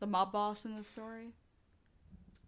the 0.00 0.06
mob 0.06 0.32
boss 0.32 0.64
in 0.64 0.76
the 0.76 0.84
story? 0.84 1.32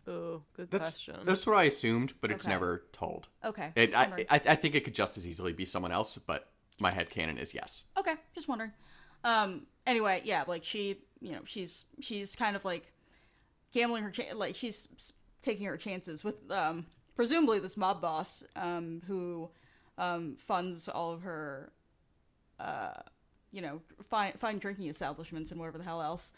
Oh, 0.06 0.42
good 0.54 0.70
that's 0.70 0.92
question. 0.92 1.16
that's 1.24 1.46
what 1.46 1.56
I 1.56 1.64
assumed, 1.64 2.14
but 2.20 2.30
it's 2.30 2.46
Okay. 2.46 2.54
never 2.54 2.84
told. 2.92 3.28
Okay, 3.44 3.72
It, 3.74 3.88
just 3.90 3.96
I, 3.98 4.02
wondering. 4.08 4.26
I 4.30 4.40
I 4.48 4.54
think 4.54 4.74
it 4.74 4.84
could 4.84 4.94
just 4.94 5.18
as 5.18 5.28
easily 5.28 5.52
be 5.52 5.64
someone 5.66 5.92
else, 5.92 6.16
but 6.18 6.50
my 6.80 6.90
head 6.90 7.10
canon 7.10 7.36
is 7.38 7.52
yes. 7.54 7.84
Okay, 7.98 8.14
just 8.34 8.48
wondering. 8.48 8.72
Um. 9.24 9.66
Anyway, 9.86 10.22
yeah, 10.24 10.44
like 10.46 10.64
she, 10.64 10.98
you 11.20 11.32
know, 11.32 11.40
she's 11.44 11.84
she's 12.00 12.34
kind 12.36 12.56
of 12.56 12.64
like 12.64 12.92
gambling 13.72 14.02
her, 14.02 14.10
cha- 14.10 14.34
like 14.34 14.54
she's 14.56 14.88
s- 14.96 15.12
taking 15.42 15.66
her 15.66 15.76
chances 15.76 16.24
with 16.24 16.50
um 16.50 16.86
presumably 17.14 17.58
this 17.58 17.76
mob 17.76 18.00
boss 18.00 18.44
um 18.56 19.02
who 19.06 19.50
um 19.98 20.36
funds 20.38 20.88
all 20.88 21.12
of 21.12 21.22
her 21.22 21.72
uh 22.60 22.92
you 23.50 23.60
know 23.60 23.80
fine 24.02 24.32
fine 24.38 24.58
drinking 24.58 24.88
establishments 24.88 25.50
and 25.50 25.60
whatever 25.60 25.78
the 25.78 25.84
hell 25.84 26.00
else. 26.02 26.32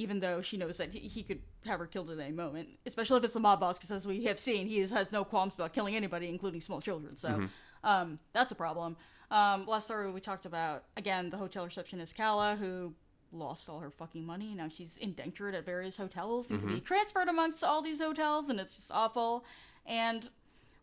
Even 0.00 0.20
though 0.20 0.40
she 0.40 0.56
knows 0.56 0.76
that 0.78 0.90
he, 0.92 1.00
he 1.00 1.22
could 1.22 1.40
have 1.66 1.78
her 1.78 1.86
killed 1.86 2.10
at 2.10 2.18
any 2.18 2.32
moment, 2.32 2.68
especially 2.86 3.18
if 3.18 3.24
it's 3.24 3.36
a 3.36 3.40
mob 3.40 3.60
boss, 3.60 3.78
because 3.78 3.90
as 3.90 4.06
we 4.06 4.24
have 4.24 4.38
seen, 4.38 4.66
he 4.66 4.78
has 4.78 5.12
no 5.12 5.24
qualms 5.24 5.54
about 5.54 5.72
killing 5.72 5.94
anybody, 5.94 6.28
including 6.28 6.60
small 6.60 6.80
children. 6.80 7.16
So, 7.16 7.48
um, 7.84 8.18
that's 8.32 8.52
a 8.52 8.54
problem. 8.54 8.96
Um, 9.30 9.66
last 9.66 9.84
story 9.84 10.10
we 10.10 10.20
talked 10.20 10.46
about 10.46 10.84
again 10.96 11.30
the 11.30 11.36
hotel 11.36 11.64
receptionist 11.64 12.16
Kala 12.16 12.56
who 12.56 12.94
lost 13.32 13.68
all 13.68 13.78
her 13.80 13.90
fucking 13.90 14.26
money. 14.26 14.54
Now 14.54 14.68
she's 14.68 14.96
indentured 14.96 15.54
at 15.54 15.64
various 15.64 15.96
hotels 15.96 16.50
and 16.50 16.60
can 16.60 16.74
be 16.74 16.80
transferred 16.80 17.28
amongst 17.28 17.62
all 17.62 17.82
these 17.82 18.00
hotels, 18.00 18.48
and 18.48 18.58
it's 18.58 18.74
just 18.74 18.90
awful. 18.90 19.44
And 19.86 20.28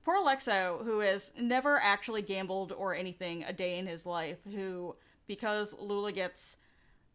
poor 0.05 0.15
Alexo, 0.15 0.83
who 0.85 0.99
has 0.99 1.33
never 1.37 1.79
actually 1.81 2.21
gambled 2.21 2.71
or 2.71 2.95
anything 2.95 3.43
a 3.43 3.51
day 3.51 3.77
in 3.77 3.87
his 3.87 4.05
life, 4.05 4.37
who 4.55 4.95
because 5.27 5.75
Lula 5.77 6.13
gets 6.13 6.55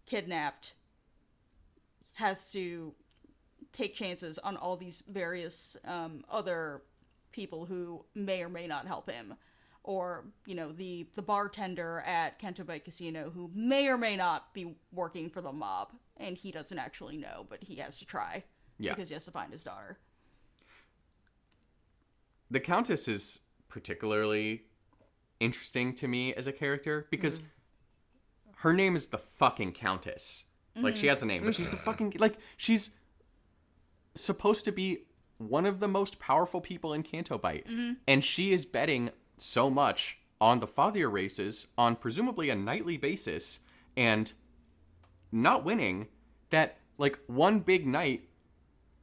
kidnapped 0.05 0.75
has 2.15 2.51
to 2.53 2.95
take 3.73 3.95
chances 3.95 4.39
on 4.39 4.57
all 4.57 4.77
these 4.77 5.03
various 5.09 5.77
um, 5.87 6.25
other 6.31 6.83
people 7.33 7.65
who 7.67 8.05
may 8.15 8.43
or 8.43 8.49
may 8.49 8.67
not 8.67 8.87
help 8.87 9.11
him. 9.11 9.35
Or 9.85 10.27
you 10.47 10.55
know 10.55 10.71
the 10.71 11.09
the 11.15 11.23
bartender 11.23 12.01
at 12.07 12.39
Canto 12.39 12.63
Bay 12.63 12.79
Casino 12.79 13.31
who 13.31 13.51
may 13.55 13.89
or 13.89 13.99
may 13.99 14.15
not 14.15 14.55
be 14.55 14.77
working 14.93 15.29
for 15.29 15.41
the 15.41 15.51
mob 15.51 15.89
and 16.19 16.37
he 16.37 16.53
doesn't 16.53 16.79
actually 16.79 17.17
know 17.17 17.47
but 17.51 17.65
he 17.65 17.75
has 17.77 17.99
to 17.99 18.07
try 18.07 18.45
Yeah. 18.79 18.93
because 18.95 19.09
he 19.09 19.15
has 19.15 19.25
to 19.25 19.33
find 19.33 19.51
his 19.53 19.63
daughter. 19.63 19.99
The 22.51 22.61
countess 22.61 23.09
is 23.09 23.41
particularly 23.69 24.67
interesting 25.41 25.95
to 25.95 26.07
me 26.07 26.33
as 26.35 26.47
a 26.47 26.53
character 26.53 27.09
because 27.11 27.41
her 28.59 28.73
name 28.73 28.95
is 28.95 29.09
the 29.09 29.19
fucking 29.19 29.73
countess 29.73 30.45
like 30.77 30.97
she 30.97 31.03
mm-hmm. 31.03 31.09
has 31.11 31.23
a 31.23 31.27
name 31.27 31.45
but 31.45 31.55
she's 31.55 31.71
the 31.71 31.77
fucking 31.77 32.13
like 32.19 32.37
she's 32.57 32.91
supposed 34.15 34.65
to 34.65 34.73
be 34.73 34.99
one 35.39 35.67
of 35.67 35.81
the 35.81 35.89
most 35.89 36.19
powerful 36.19 36.61
people 36.61 36.93
in 36.95 37.03
Canto 37.03 37.39
Bight 37.39 37.67
mm-hmm. 37.67 37.95
and 38.07 38.25
she 38.25 38.53
is 38.53 38.65
betting 38.65 39.11
so 39.37 39.69
much 39.69 40.19
on 40.41 40.61
the 40.61 40.67
fathier 40.67 41.11
races 41.11 41.69
on 41.77 41.97
presumably 41.97 42.51
a 42.51 42.55
nightly 42.55 42.97
basis 42.97 43.61
and 43.97 44.33
not 45.31 45.65
winning 45.65 46.09
that 46.51 46.79
like 46.99 47.19
one 47.27 47.61
big 47.61 47.87
night 47.87 48.29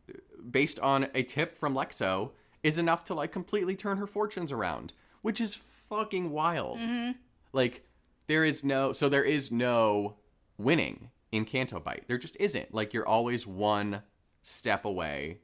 uh, 0.10 0.14
based 0.50 0.80
on 0.80 1.08
a 1.14 1.24
tip 1.24 1.58
from 1.58 1.76
Lexo 1.76 2.32
is 2.64 2.78
enough 2.78 3.04
to 3.06 3.14
like 3.14 3.32
completely 3.32 3.76
turn 3.76 3.98
her 3.98 4.08
fortunes 4.08 4.52
around, 4.52 4.94
which 5.22 5.42
is 5.42 5.56
fucking 5.56 6.30
wild. 6.30 6.80
Mm-hmm. 6.80 7.12
Like 7.54 7.86
there 8.28 8.46
is 8.46 8.64
no 8.64 8.94
so 8.94 9.10
there 9.10 9.24
is 9.24 9.52
no 9.52 10.16
winning 10.58 11.10
in 11.32 11.46
Canto 11.46 11.80
Bight. 11.80 12.06
There 12.08 12.18
just 12.18 12.38
isn't. 12.40 12.74
Like 12.74 12.94
you're 12.94 13.08
always 13.08 13.46
one 13.46 14.02
step 14.42 14.86
away 14.86 15.40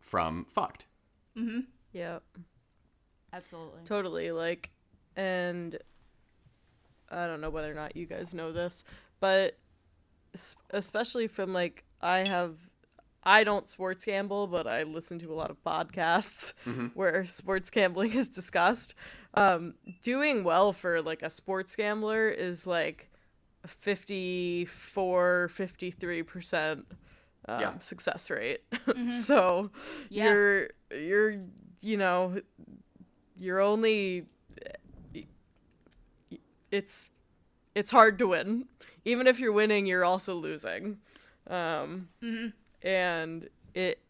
from 0.00 0.46
fucked. 0.52 0.86
Yep. 1.92 2.22
absolutely 3.32 3.80
Totally. 3.84 4.30
Like, 4.32 4.70
and 5.16 5.78
I 7.10 7.26
don't 7.26 7.40
know 7.40 7.50
whether 7.50 7.70
or 7.70 7.74
not 7.74 7.96
you 7.96 8.06
guys 8.06 8.34
know 8.34 8.52
this, 8.52 8.84
but 9.20 9.58
especially 10.70 11.26
from 11.26 11.52
like, 11.52 11.84
I 12.00 12.26
have, 12.28 12.56
I 13.22 13.44
don't 13.44 13.68
sports 13.68 14.04
gamble, 14.04 14.46
but 14.46 14.66
I 14.66 14.82
listen 14.84 15.18
to 15.20 15.32
a 15.32 15.34
lot 15.34 15.50
of 15.50 15.62
podcasts 15.64 16.52
where 16.94 17.24
sports 17.24 17.70
gambling 17.70 18.12
is 18.14 18.28
discussed. 18.28 18.94
Um, 19.34 19.74
doing 20.02 20.44
well 20.44 20.72
for 20.72 21.02
like 21.02 21.22
a 21.22 21.30
sports 21.30 21.76
gambler 21.76 22.28
is 22.28 22.66
like 22.66 23.10
54, 23.66 25.50
53% 25.52 26.72
um, 26.72 26.84
Yeah. 27.60 27.78
success 27.78 28.30
rate. 28.30 28.62
so 29.24 29.70
Yeah. 30.08 30.24
you're, 30.24 30.68
you're, 30.90 31.36
you 31.80 31.96
know, 31.96 32.40
you're 33.38 33.60
only 33.60 34.26
it's 36.70 37.10
it's 37.74 37.90
hard 37.90 38.18
to 38.18 38.26
win 38.26 38.66
even 39.04 39.26
if 39.26 39.38
you're 39.38 39.52
winning 39.52 39.86
you're 39.86 40.04
also 40.04 40.34
losing 40.34 40.98
um 41.48 42.08
and 42.82 43.48
it 43.74 44.00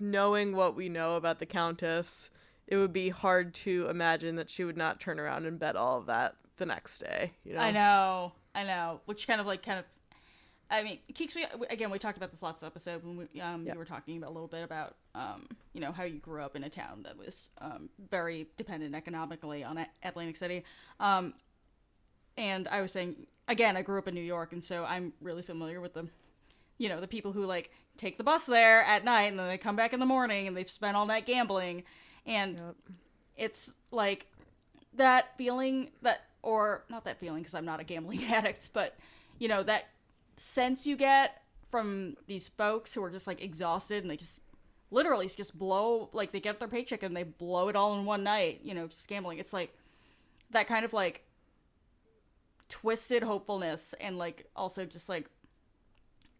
knowing 0.00 0.54
what 0.54 0.76
we 0.76 0.88
know 0.88 1.16
about 1.16 1.38
the 1.38 1.46
countess 1.46 2.28
it 2.66 2.76
would 2.76 2.92
be 2.92 3.08
hard 3.08 3.54
to 3.54 3.86
imagine 3.88 4.36
that 4.36 4.50
she 4.50 4.64
would 4.64 4.76
not 4.76 5.00
turn 5.00 5.18
around 5.18 5.46
and 5.46 5.58
bet 5.58 5.76
all 5.76 5.98
of 5.98 6.06
that 6.06 6.36
the 6.58 6.66
next 6.66 6.98
day 6.98 7.32
you 7.44 7.54
know 7.54 7.60
I 7.60 7.70
know, 7.70 8.32
I 8.54 8.64
know. 8.64 9.00
Which 9.06 9.26
kind 9.26 9.40
of 9.40 9.46
like 9.46 9.62
kind 9.64 9.78
of, 9.78 9.84
I 10.70 10.82
mean, 10.82 10.98
Keeks. 11.12 11.34
me 11.34 11.44
again 11.70 11.90
we 11.90 11.98
talked 11.98 12.16
about 12.16 12.30
this 12.30 12.42
last 12.42 12.62
episode 12.62 13.04
when 13.04 13.16
we 13.32 13.40
um 13.40 13.64
Yeah. 13.66 13.72
you 13.74 13.78
were 13.78 13.84
talking 13.84 14.16
about 14.18 14.30
a 14.30 14.32
little 14.34 14.48
bit 14.48 14.62
about 14.64 14.96
um 15.14 15.46
you 15.74 15.80
know 15.80 15.92
how 15.92 16.04
you 16.04 16.18
grew 16.18 16.40
up 16.42 16.56
in 16.56 16.64
a 16.64 16.70
town 16.70 17.02
that 17.04 17.16
was 17.18 17.50
um 17.58 17.88
very 18.10 18.46
dependent 18.56 18.94
economically 18.94 19.62
on 19.64 19.84
Atlantic 20.02 20.36
City, 20.36 20.64
um, 21.00 21.34
and 22.36 22.68
I 22.68 22.80
was 22.82 22.92
saying 22.92 23.26
again, 23.48 23.76
I 23.76 23.82
grew 23.82 23.98
up 23.98 24.08
in 24.08 24.14
New 24.14 24.20
York, 24.22 24.52
and 24.52 24.62
so 24.64 24.84
I'm 24.84 25.12
really 25.20 25.42
familiar 25.42 25.80
with 25.80 25.94
the, 25.94 26.06
you 26.78 26.88
know, 26.88 27.00
the 27.00 27.08
people 27.08 27.32
who 27.32 27.44
like 27.44 27.70
take 27.98 28.16
the 28.16 28.24
bus 28.24 28.46
there 28.46 28.82
at 28.84 29.04
night 29.04 29.24
and 29.24 29.38
then 29.38 29.48
they 29.48 29.58
come 29.58 29.76
back 29.76 29.92
in 29.92 30.00
the 30.00 30.06
morning 30.06 30.46
and 30.46 30.56
they've 30.56 30.70
spent 30.70 30.96
all 30.96 31.04
night 31.06 31.26
gambling, 31.26 31.82
and 32.24 32.56
Yep. 32.56 32.74
it's 33.36 33.72
like 33.90 34.26
that 34.94 35.36
feeling 35.36 35.90
that, 36.02 36.20
or 36.42 36.84
not 36.88 37.04
that 37.04 37.18
feeling 37.18 37.40
because 37.42 37.54
I'm 37.54 37.64
not 37.64 37.80
a 37.80 37.84
gambling 37.84 38.24
addict, 38.32 38.70
but 38.72 38.96
you 39.38 39.48
know 39.48 39.62
that 39.62 39.84
sense 40.36 40.86
you 40.86 40.96
get 40.96 41.42
from 41.70 42.16
these 42.26 42.48
folks 42.48 42.92
who 42.92 43.02
are 43.02 43.10
just 43.10 43.26
like 43.26 43.42
exhausted 43.42 44.02
and 44.02 44.10
they 44.10 44.16
just 44.16 44.40
literally 44.90 45.28
just 45.28 45.58
blow 45.58 46.10
like 46.12 46.32
they 46.32 46.40
get 46.40 46.58
their 46.58 46.68
paycheck 46.68 47.02
and 47.02 47.16
they 47.16 47.22
blow 47.22 47.68
it 47.68 47.76
all 47.76 47.98
in 47.98 48.04
one 48.04 48.22
night 48.22 48.60
you 48.62 48.74
know 48.74 48.86
just 48.86 49.08
gambling. 49.08 49.38
It's 49.38 49.52
like 49.52 49.76
that 50.50 50.66
kind 50.66 50.84
of 50.84 50.92
like 50.92 51.24
twisted 52.68 53.22
hopefulness 53.22 53.94
and 54.00 54.18
like 54.18 54.46
also 54.56 54.84
just 54.84 55.08
like 55.08 55.28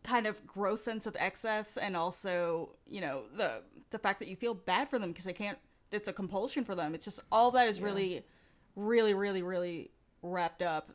kind 0.03 0.27
of 0.27 0.45
gross 0.47 0.83
sense 0.83 1.07
of 1.07 1.15
excess 1.19 1.77
and 1.77 1.97
also 1.97 2.71
you 2.87 3.01
know 3.01 3.23
the 3.37 3.63
the 3.91 3.99
fact 3.99 4.19
that 4.19 4.29
you 4.29 4.35
feel 4.35 4.55
bad 4.55 4.89
for 4.89 4.99
them 4.99 5.11
because 5.11 5.25
they 5.25 5.33
can't 5.33 5.59
it's 5.93 6.09
a 6.09 6.13
compulsion 6.13 6.65
for 6.65 6.75
them. 6.75 6.95
It's 6.95 7.05
just 7.05 7.21
all 7.31 7.51
that 7.53 7.69
is 7.69 7.81
really 7.81 8.25
really 8.77 9.15
really 9.15 9.43
really 9.43 9.91
wrapped 10.23 10.63
up 10.63 10.91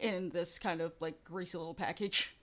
in 0.00 0.30
this 0.30 0.58
kind 0.58 0.80
of 0.80 0.92
like 1.00 1.22
greasy 1.24 1.58
little 1.58 1.74
package 1.74 2.34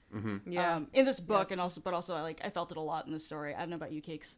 Yeah. 0.46 0.76
um, 0.76 0.88
in 0.94 1.06
this 1.06 1.20
book 1.20 1.52
and 1.52 1.60
also 1.60 1.82
but 1.82 1.94
also 1.94 2.14
I 2.16 2.22
like 2.22 2.42
I 2.44 2.50
felt 2.50 2.72
it 2.72 2.78
a 2.78 2.82
lot 2.82 3.06
in 3.08 3.12
the 3.14 3.20
story 3.20 3.54
I 3.56 3.60
don't 3.60 3.70
know 3.72 3.76
about 3.76 3.92
you 3.92 4.02
cakes 4.02 4.36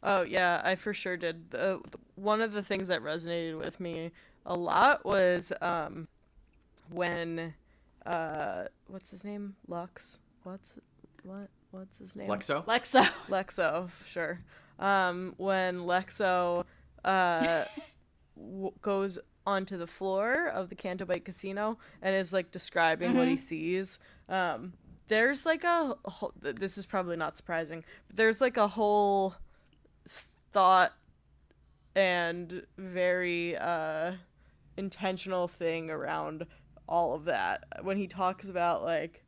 Oh 0.00 0.22
yeah, 0.22 0.60
I 0.64 0.76
for 0.76 0.94
sure 0.94 1.16
did. 1.16 1.50
The, 1.50 1.80
one 2.14 2.40
of 2.40 2.52
the 2.52 2.62
things 2.62 2.86
that 2.86 3.02
resonated 3.02 3.58
with 3.58 3.80
me 3.80 4.12
a 4.46 4.54
lot 4.54 5.04
was 5.04 5.52
um, 5.60 6.06
when 6.90 7.52
uh, 8.06 8.66
what's 8.86 9.10
his 9.10 9.24
name? 9.24 9.56
Lux. 9.66 10.20
What's 10.44 10.74
what? 11.24 11.48
What's 11.72 11.98
his 11.98 12.14
name? 12.14 12.28
Lexo? 12.28 12.64
Lexo. 12.66 13.02
Lexo, 13.28 13.90
sure. 14.06 14.38
Um, 14.78 15.34
when 15.36 15.78
Lexo 15.80 16.64
uh, 17.04 17.64
w- 18.36 18.72
goes 18.80 19.18
onto 19.48 19.78
the 19.78 19.86
floor 19.86 20.46
of 20.48 20.68
the 20.68 20.74
Canto 20.74 21.06
Bight 21.06 21.24
Casino 21.24 21.78
and 22.02 22.14
is 22.14 22.32
like 22.34 22.50
describing 22.50 23.16
what 23.16 23.28
he 23.28 23.36
sees, 23.36 23.98
um, 24.28 24.74
there's 25.08 25.46
like 25.46 25.64
a 25.64 25.96
whole, 26.04 26.32
this 26.40 26.76
is 26.76 26.84
probably 26.84 27.16
not 27.16 27.36
surprising, 27.36 27.82
but 28.06 28.16
there's 28.16 28.42
like 28.42 28.58
a 28.58 28.68
whole 28.68 29.34
thought 30.52 30.92
and 31.94 32.62
very 32.76 33.56
uh, 33.56 34.12
intentional 34.76 35.48
thing 35.48 35.90
around 35.90 36.46
all 36.86 37.14
of 37.14 37.24
that. 37.24 37.64
When 37.80 37.96
he 37.96 38.06
talks 38.06 38.48
about 38.50 38.82
like 38.84 39.24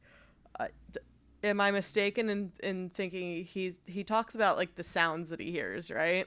uh, 0.59 0.67
th- 0.93 1.05
am 1.43 1.61
i 1.61 1.71
mistaken 1.71 2.29
in 2.29 2.53
in 2.63 2.91
thinking 2.91 3.43
he 3.45 3.75
he 3.87 4.05
talks 4.05 4.35
about 4.35 4.59
like 4.59 4.75
the 4.75 4.85
sounds 4.85 5.31
that 5.31 5.41
he 5.41 5.51
hears 5.51 5.91
right? 5.91 6.27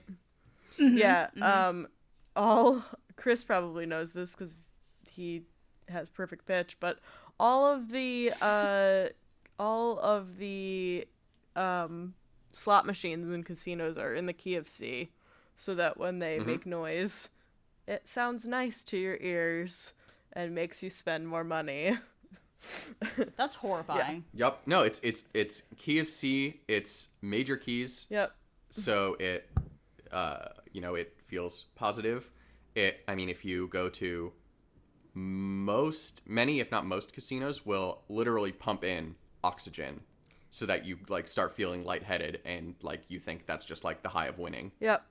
Yeah 0.80 1.28
um 1.42 1.88
all 2.36 2.84
chris 3.16 3.44
probably 3.44 3.86
knows 3.86 4.12
this 4.12 4.34
because 4.34 4.62
he 5.04 5.44
has 5.90 6.10
perfect 6.10 6.46
pitch 6.46 6.78
but 6.80 7.00
all 7.40 7.66
of 7.66 7.92
the 7.92 8.32
uh 8.42 9.06
all 9.60 10.00
of 10.00 10.38
the 10.38 11.08
um 11.56 12.14
slot 12.52 12.86
machines 12.86 13.34
in 13.34 13.44
casinos 13.44 13.98
are 13.98 14.14
in 14.14 14.26
the 14.26 14.34
key 14.34 14.56
of 14.56 14.68
c 14.68 15.10
so 15.56 15.76
that 15.76 15.98
when 15.98 16.20
they 16.20 16.40
make 16.40 16.66
noise 16.66 17.30
it 17.88 18.08
sounds 18.08 18.48
nice 18.48 18.84
to 18.84 18.98
your 18.98 19.18
ears 19.20 19.94
and 20.34 20.56
makes 20.56 20.82
you 20.82 20.90
spend 20.90 21.28
more 21.28 21.44
money 21.44 21.98
that's 23.36 23.56
horrifying 23.56 24.24
Yep. 24.34 24.62
No, 24.66 24.84
it's 24.84 25.00
it's 25.04 25.26
it's 25.34 25.64
key 25.78 26.00
of 26.00 26.10
C. 26.10 26.62
It's 26.68 27.10
major 27.22 27.58
keys, 27.58 28.08
yep 28.10 28.34
so 28.70 29.16
it 29.20 29.50
uh 30.12 30.46
you 30.72 30.82
know 30.82 30.96
it 30.96 31.14
feels 31.28 31.66
positive. 31.76 32.32
It. 32.76 33.04
I 33.08 33.16
mean, 33.16 33.30
if 33.30 33.46
you 33.46 33.68
go 33.68 33.90
to 33.90 34.34
most, 35.14 36.22
many 36.28 36.60
if 36.60 36.72
not 36.72 36.86
most 36.86 37.14
casinos 37.14 37.66
will 37.66 38.02
literally 38.10 38.52
pump 38.52 38.84
in 38.84 39.16
oxygen, 39.44 40.02
so 40.50 40.66
that 40.66 40.86
you 40.86 40.98
like 41.10 41.28
start 41.28 41.56
feeling 41.56 41.84
lightheaded 41.84 42.40
and 42.46 42.76
like 42.82 43.02
you 43.08 43.20
think 43.20 43.46
that's 43.46 43.66
just 43.66 43.84
like 43.84 44.04
the 44.04 44.10
high 44.10 44.28
of 44.28 44.38
winning. 44.40 44.72
yep 44.80 45.04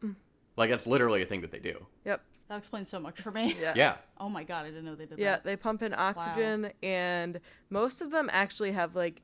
Like 0.56 0.70
that's 0.70 0.86
literally 0.86 1.22
a 1.22 1.26
thing 1.26 1.40
that 1.42 1.50
they 1.52 1.58
do. 1.58 1.86
yep 2.04 2.22
that 2.48 2.58
explains 2.58 2.90
so 2.90 3.00
much 3.00 3.20
for 3.20 3.30
me 3.32 3.56
yeah 3.60 3.74
Yeah. 3.76 3.94
oh 4.18 4.28
my 4.28 4.44
god 4.44 4.66
I 4.66 4.68
didn't 4.70 4.84
know 4.84 4.94
they 4.94 5.06
did 5.06 5.18
Yeah, 5.18 5.32
that 5.32 5.40
Yeah, 5.44 5.50
they 5.50 5.56
pump 5.56 5.82
in 5.82 5.94
oxygen, 5.94 6.72
and 6.82 7.40
most 7.70 8.00
of 8.02 8.10
them 8.10 8.28
actually 8.32 8.72
have 8.72 8.94
like 8.96 9.22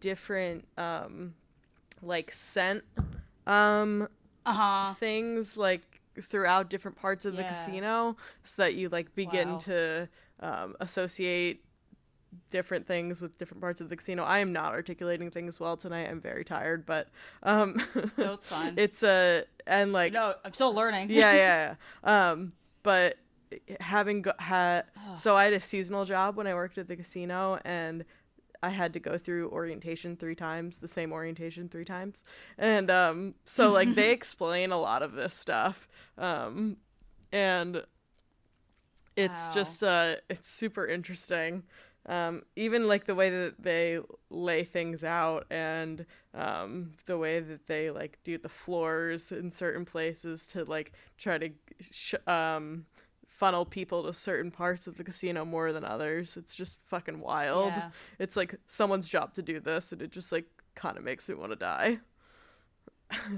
different, 0.00 0.66
um, 0.78 1.34
like 2.02 2.30
scent, 2.32 2.84
um, 3.46 4.08
uh-huh 4.44 4.94
things 4.94 5.56
like 5.56 5.95
throughout 6.22 6.70
different 6.70 6.96
parts 6.96 7.24
of 7.24 7.36
the 7.36 7.42
casino, 7.44 8.16
so 8.44 8.62
that 8.62 8.74
you 8.74 8.88
like 8.88 9.14
begin 9.14 9.52
Wow. 9.52 9.58
to 9.58 10.08
um, 10.40 10.76
associate 10.80 11.62
different 12.50 12.86
things 12.86 13.20
with 13.20 13.38
different 13.38 13.60
parts 13.62 13.80
of 13.80 13.88
the 13.88 13.96
casino. 13.96 14.22
I 14.22 14.38
am 14.40 14.52
not 14.52 14.72
articulating 14.74 15.30
things 15.30 15.58
well 15.58 15.76
tonight. 15.76 16.08
I'm 16.10 16.20
very 16.20 16.44
tired, 16.44 16.84
but 16.84 17.08
um, 17.42 17.80
no 18.18 18.34
it's 18.34 18.46
fine 18.46 18.74
it's 18.76 19.02
a 19.02 19.44
and 19.66 19.92
like 19.92 20.12
no 20.12 20.34
I'm 20.44 20.52
still 20.52 20.74
learning 20.74 21.08
yeah, 21.10 21.32
yeah, 21.34 21.74
yeah. 22.04 22.28
Um, 22.28 22.52
but 22.82 23.16
having 23.80 24.22
go- 24.22 24.32
had 24.38 24.84
so 25.16 25.36
I 25.36 25.44
had 25.44 25.52
a 25.54 25.60
seasonal 25.60 26.04
job 26.04 26.36
when 26.36 26.46
I 26.46 26.54
worked 26.54 26.78
at 26.78 26.88
the 26.88 26.96
casino, 26.96 27.58
and 27.64 28.04
I 28.62 28.70
had 28.70 28.92
to 28.94 29.00
go 29.00 29.18
through 29.18 29.50
orientation 29.50 30.16
three 30.16 30.34
times, 30.34 30.78
the 30.78 30.88
same 30.88 31.12
orientation 31.12 31.68
three 31.68 31.84
times, 31.84 32.24
and 32.58 32.90
um, 32.90 33.34
so 33.44 33.72
like 33.72 33.94
they 33.94 34.10
explain 34.12 34.72
a 34.72 34.78
lot 34.80 35.02
of 35.02 35.12
this 35.12 35.34
stuff, 35.34 35.88
um, 36.18 36.76
and 37.32 37.82
it's 39.16 39.48
Wow. 39.48 39.48
just 39.48 39.82
uh, 39.82 40.16
it's 40.28 40.48
super 40.48 40.86
interesting. 40.86 41.62
Um, 42.08 42.42
even 42.54 42.86
like 42.86 43.04
the 43.06 43.16
way 43.16 43.30
that 43.30 43.60
they 43.60 43.98
lay 44.30 44.62
things 44.62 45.02
out 45.02 45.44
and 45.50 46.06
um, 46.34 46.92
the 47.06 47.18
way 47.18 47.40
that 47.40 47.66
they 47.66 47.90
like 47.90 48.18
do 48.22 48.38
the 48.38 48.48
floors 48.48 49.32
in 49.32 49.50
certain 49.50 49.84
places 49.84 50.46
to 50.48 50.64
like 50.64 50.92
try 51.18 51.36
to 51.38 51.50
sh- 51.80 52.14
um, 52.28 52.86
funnel 53.36 53.64
people 53.66 54.02
to 54.04 54.12
certain 54.12 54.50
parts 54.50 54.86
of 54.86 54.96
the 54.96 55.04
casino 55.04 55.44
more 55.44 55.72
than 55.72 55.84
others. 55.84 56.36
It's 56.36 56.54
just 56.54 56.78
fucking 56.86 57.20
wild. 57.20 57.72
Yeah. 57.76 57.90
It's 58.18 58.36
like 58.36 58.54
someone's 58.66 59.08
job 59.08 59.34
to 59.34 59.42
do 59.42 59.60
this, 59.60 59.92
and 59.92 60.00
it 60.02 60.10
just 60.10 60.32
like 60.32 60.46
kind 60.74 60.96
of 60.96 61.04
makes 61.04 61.28
me 61.28 61.34
want 61.34 61.52
to 61.52 61.56
die. 61.56 61.98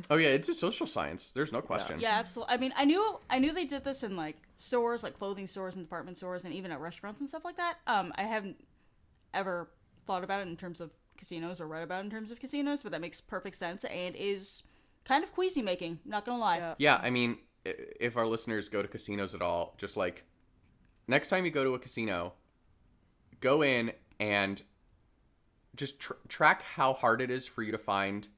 Oh 0.08 0.16
yeah, 0.16 0.28
it's 0.28 0.48
a 0.48 0.54
social 0.54 0.86
science. 0.86 1.30
There's 1.30 1.52
no 1.52 1.60
question. 1.60 2.00
Yeah, 2.00 2.12
absolutely. 2.18 2.54
I 2.54 2.56
mean, 2.56 2.72
I 2.74 2.86
knew 2.86 3.20
I 3.28 3.38
knew 3.38 3.52
they 3.52 3.66
did 3.66 3.84
this 3.84 4.02
in 4.02 4.16
like 4.16 4.36
stores, 4.56 5.02
like 5.02 5.12
clothing 5.18 5.46
stores 5.46 5.74
and 5.74 5.84
department 5.84 6.16
stores, 6.16 6.44
and 6.44 6.54
even 6.54 6.72
at 6.72 6.80
restaurants 6.80 7.20
and 7.20 7.28
stuff 7.28 7.44
like 7.44 7.58
that. 7.58 7.76
Um, 7.86 8.10
I 8.16 8.22
haven't 8.22 8.56
ever 9.34 9.68
thought 10.06 10.24
about 10.24 10.40
it 10.40 10.48
in 10.48 10.56
terms 10.56 10.80
of 10.80 10.92
casinos 11.18 11.60
or 11.60 11.66
read 11.66 11.82
about 11.82 12.00
it 12.00 12.04
in 12.04 12.10
terms 12.10 12.30
of 12.30 12.40
casinos, 12.40 12.82
but 12.82 12.92
that 12.92 13.02
makes 13.02 13.20
perfect 13.20 13.56
sense 13.56 13.84
and 13.84 14.16
is 14.16 14.62
kind 15.04 15.22
of 15.22 15.32
queasy 15.34 15.60
making. 15.60 15.98
Not 16.06 16.24
gonna 16.24 16.38
lie. 16.38 16.56
Yeah. 16.58 16.74
Yeah, 16.78 17.00
I 17.02 17.10
mean, 17.10 17.32
i- 17.32 17.36
if 18.00 18.16
our 18.16 18.26
listeners 18.26 18.68
go 18.68 18.82
to 18.82 18.88
casinos 18.88 19.34
at 19.34 19.42
all, 19.42 19.74
just 19.78 19.96
like 19.96 20.24
next 21.06 21.28
time 21.28 21.44
you 21.44 21.50
go 21.50 21.64
to 21.64 21.74
a 21.74 21.78
casino, 21.78 22.34
go 23.40 23.62
in 23.62 23.92
and 24.20 24.62
just 25.76 26.00
tr- 26.00 26.14
track 26.28 26.62
how 26.62 26.92
hard 26.92 27.20
it 27.20 27.30
is 27.30 27.46
for 27.46 27.62
you 27.62 27.72
to 27.72 27.78
find 27.78 28.28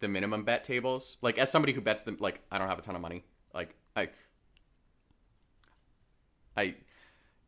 the 0.00 0.08
minimum 0.08 0.44
bet 0.44 0.64
tables. 0.64 1.18
Like 1.22 1.38
as 1.38 1.50
somebody 1.50 1.72
who 1.72 1.80
bets 1.80 2.02
them, 2.02 2.16
like 2.20 2.40
I 2.50 2.58
don't 2.58 2.68
have 2.68 2.78
a 2.78 2.82
ton 2.82 2.94
of 2.94 3.00
money. 3.00 3.24
Like 3.52 3.74
I, 3.96 4.10
I, 6.56 6.74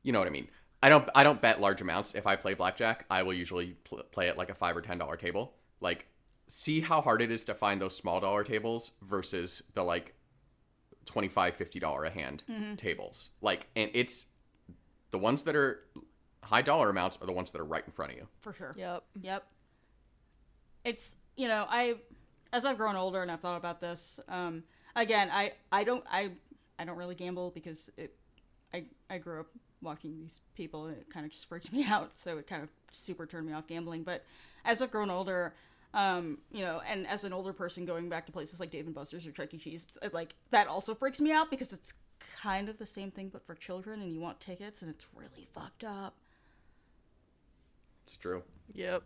you 0.03 0.13
know 0.13 0.19
what 0.19 0.29
I 0.29 0.33
mean. 0.33 0.49
I 0.83 0.89
don't 0.89 1.09
I 1.15 1.23
don't 1.23 1.41
bet 1.41 1.61
large 1.61 1.81
amounts. 1.81 2.15
If 2.15 2.27
I 2.27 2.37
play 2.37 2.55
blackjack, 2.55 3.07
I 3.11 3.23
will 3.23 3.33
usually 3.33 3.77
pl- 3.85 4.03
play 4.13 4.29
at 4.29 4.39
like 4.39 4.51
a 4.51 4.55
five 4.55 4.77
or 4.77 4.81
ten 4.81 4.99
dollar 4.99 5.17
table. 5.17 5.55
Like, 5.81 6.07
see 6.49 6.81
how 6.81 7.01
hard 7.01 7.23
it 7.23 7.31
is 7.31 7.45
to 7.47 7.55
find 7.55 7.81
those 7.81 7.97
small 7.97 8.21
dollar 8.21 8.45
tables 8.45 8.93
versus 9.03 9.63
the 9.75 9.83
like 9.83 10.15
25 11.07 11.55
50 11.55 11.81
dollar 11.81 12.05
a 12.05 12.11
hand 12.11 12.43
tables. 12.77 13.31
Like, 13.41 13.67
and 13.75 13.91
it's 13.95 14.27
the 15.11 15.19
ones 15.19 15.45
that 15.45 15.57
are 15.57 15.81
high 16.43 16.63
dollar 16.63 16.91
amounts 16.91 17.19
are 17.21 17.27
the 17.27 17.33
ones 17.33 17.51
that 17.53 17.61
are 17.61 17.65
right 17.65 17.83
in 17.85 17.93
front 17.93 18.13
of 18.13 18.19
you. 18.19 18.27
For 18.41 18.53
sure. 18.53 18.75
Yep. 18.77 19.05
Yep. 19.23 19.45
It's 20.85 21.11
you 21.37 21.49
know 21.49 21.67
I 21.69 21.97
as 22.53 22.65
I've 22.65 22.77
grown 22.77 22.97
older 22.97 23.23
and 23.23 23.31
I've 23.31 23.41
thought 23.41 23.57
about 23.57 23.81
this. 23.81 24.21
Um, 24.29 24.63
again, 24.95 25.29
I 25.33 25.53
I 25.73 25.85
don't 25.85 26.05
I 26.11 26.33
I 26.79 26.85
don't 26.85 26.97
really 26.97 27.15
gamble 27.15 27.51
because 27.51 27.91
it 27.97 28.15
I 28.75 28.85
I 29.09 29.19
grew 29.19 29.41
up 29.41 29.47
watching 29.83 30.17
these 30.17 30.41
people 30.55 30.87
and 30.87 30.97
it 30.97 31.07
kind 31.11 31.25
of 31.27 31.33
just 31.33 31.49
freaked 31.49 31.73
me 31.73 31.85
out. 31.85 32.13
So 32.15 32.39
it 32.39 32.47
kind 32.47 32.63
of 32.63 32.69
super 32.91 33.27
turned 33.27 33.47
me 33.47 33.53
off 33.53 33.67
gambling. 33.67 34.03
But 34.03 34.25
as 34.65 34.83
I've 34.83 34.91
grown 34.91 35.11
older. 35.11 35.55
Um, 35.95 36.39
you 36.53 36.63
know, 36.63 36.83
and 36.87 37.07
as 37.07 37.25
an 37.25 37.33
older 37.33 37.53
person 37.53 37.87
going 37.87 38.09
back 38.09 38.27
to 38.27 38.33
places 38.33 38.61
like 38.61 38.71
Dave 38.71 38.87
and 38.87 38.95
Buster's 38.95 39.27
or 39.27 39.33
Chuck 39.33 39.55
E. 39.55 39.59
Cheese, 39.59 39.87
it, 40.03 40.13
like 40.13 40.35
that 40.51 40.67
also 40.69 40.95
freaks 40.95 41.21
me 41.21 41.33
out 41.33 41.51
because 41.51 41.73
it's 41.73 41.95
kind 42.43 42.69
of 42.69 42.77
the 42.79 42.85
same 42.87 43.11
thing 43.11 43.29
but 43.33 43.47
for 43.47 43.55
children, 43.55 44.03
and 44.03 44.13
you 44.13 44.21
want 44.21 44.39
tickets, 44.41 44.83
and 44.83 44.91
it's 44.91 45.07
really 45.15 45.47
fucked 45.55 45.85
up. 45.85 46.15
It's 48.07 48.17
true. 48.17 48.43
Yep. 48.75 49.03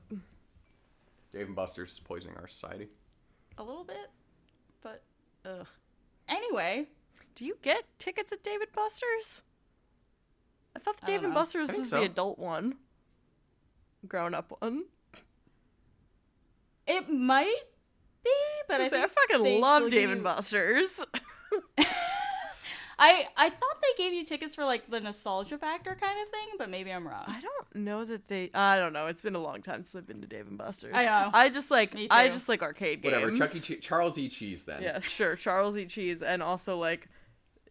Dave 1.33 1.47
and 1.47 1.55
Buster's 1.57 1.93
is 1.93 2.01
poisoning 2.01 2.37
our 2.39 2.49
society. 2.49 2.89
A 3.57 3.63
little 3.63 3.85
bit, 3.85 4.11
but 4.83 5.03
ugh. 5.45 5.67
Anyway, 6.29 6.89
Do 7.35 7.45
you 7.45 7.57
get 7.63 7.85
tickets 7.99 8.33
at 8.33 8.43
Dave 8.43 8.61
and 8.61 8.73
Buster's? 8.73 9.43
I 10.77 10.79
thought 10.79 10.99
the 10.99 11.05
I 11.05 11.07
Dave 11.07 11.25
and. 11.25 11.33
Buster's 11.35 11.75
was 11.75 11.89
so. 11.91 12.01
the 12.01 12.07
adult 12.07 12.39
one. 12.39 12.75
Grown 14.07 14.35
up 14.35 14.55
one. 14.61 14.85
It 16.97 17.11
might 17.13 17.55
be, 18.25 18.31
but 18.69 18.81
I, 18.81 18.85
I, 18.85 18.89
say, 18.89 19.03
I 19.03 19.07
fucking 19.07 19.61
love 19.61 19.83
still 19.87 19.91
Dave 19.91 20.11
and 20.11 20.23
Buster's. 20.23 21.03
I 23.03 23.27
I 23.35 23.49
thought 23.49 23.77
they 23.83 24.03
gave 24.05 24.13
you 24.13 24.27
tickets 24.27 24.55
for 24.55 24.65
like 24.67 24.91
the 24.91 25.01
nostalgia 25.01 25.57
factor 25.57 25.97
kind 25.99 26.21
of 26.21 26.29
thing, 26.29 26.49
but 26.59 26.69
maybe 26.69 26.93
I'm 26.93 27.09
wrong. 27.09 27.25
I 27.27 27.41
don't 27.41 27.83
know 27.85 28.05
that 28.05 28.29
they. 28.29 28.51
I 28.53 28.77
don't 28.77 28.93
know. 28.93 29.07
It's 29.07 29.23
been 29.23 29.35
a 29.35 29.41
long 29.41 29.63
time 29.63 29.85
since 29.85 29.95
I've 29.95 30.07
been 30.07 30.21
to 30.21 30.27
Dave 30.27 30.47
and 30.47 30.59
Buster's. 30.59 30.93
I 30.95 31.05
know. 31.05 31.31
I 31.33 31.49
just 31.49 31.71
like. 31.71 31.95
Me 31.95 32.09
I 32.11 32.29
just 32.29 32.47
like 32.49 32.61
arcade 32.63 33.03
Whatever. 33.03 33.29
games. 33.29 33.39
Chuck 33.39 33.55
E. 33.57 33.61
Cheese, 33.61 33.79
Charles 33.83 34.19
E. 34.19 34.29
Cheese 34.29 34.65
then. 34.65 34.83
Yeah, 34.83 35.01
sure. 35.01 35.35
Charles 35.35 35.79
E. 35.79 35.87
Cheese, 35.87 36.23
and 36.23 36.43
also 36.43 36.77
like, 36.77 37.09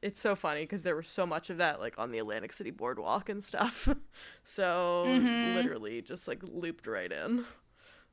it's 0.02 0.20
so 0.20 0.36
funny 0.36 0.62
because 0.62 0.82
there 0.82 0.96
was 0.96 1.08
so 1.08 1.28
much 1.28 1.52
of 1.52 1.58
that 1.58 1.80
like 1.80 2.00
on 2.00 2.10
the 2.12 2.18
Atlantic 2.18 2.52
City 2.52 2.72
Boardwalk 2.72 3.30
and 3.30 3.44
stuff. 3.44 3.88
so 4.44 5.04
Mm-hmm. 5.06 5.58
literally 5.58 6.02
just 6.02 6.28
like 6.28 6.42
looped 6.42 6.88
right 6.88 7.12
in. 7.12 7.46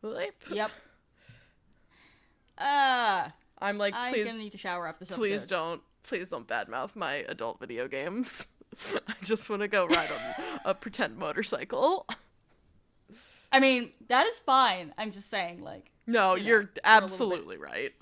Leap. 0.03 0.35
Yep. 0.53 0.71
Uh, 2.59 3.29
I'm 3.61 3.79
like, 3.79 3.95
I'm 3.97 4.13
please, 4.13 4.27
gonna 4.27 4.39
need 4.39 4.53
to 4.53 4.59
shower 4.59 4.87
after 4.87 5.01
this 5.01 5.11
episode. 5.11 5.21
please 5.29 5.47
don't, 5.47 5.81
please 6.03 6.29
don't 6.31 6.47
badmouth 6.47 6.95
my 6.97 7.25
adult 7.29 7.61
video 7.61 7.89
games. 7.89 8.47
I 9.09 9.15
just 9.23 9.49
want 9.49 9.63
to 9.63 9.69
go 9.69 9.87
ride 9.87 10.11
on 10.11 10.59
a 10.65 10.75
pretend 10.75 11.17
motorcycle. 11.17 12.07
I 13.53 13.61
mean, 13.61 13.91
that 14.09 14.27
is 14.27 14.39
fine. 14.41 14.93
I'm 14.99 15.13
just 15.13 15.31
saying, 15.31 15.63
like, 15.63 15.91
No, 16.07 16.35
you 16.35 16.45
you're 16.45 16.59
we're 16.61 16.65
bit- 16.67 16.81
absolutely 16.85 17.57
right. 17.57 17.93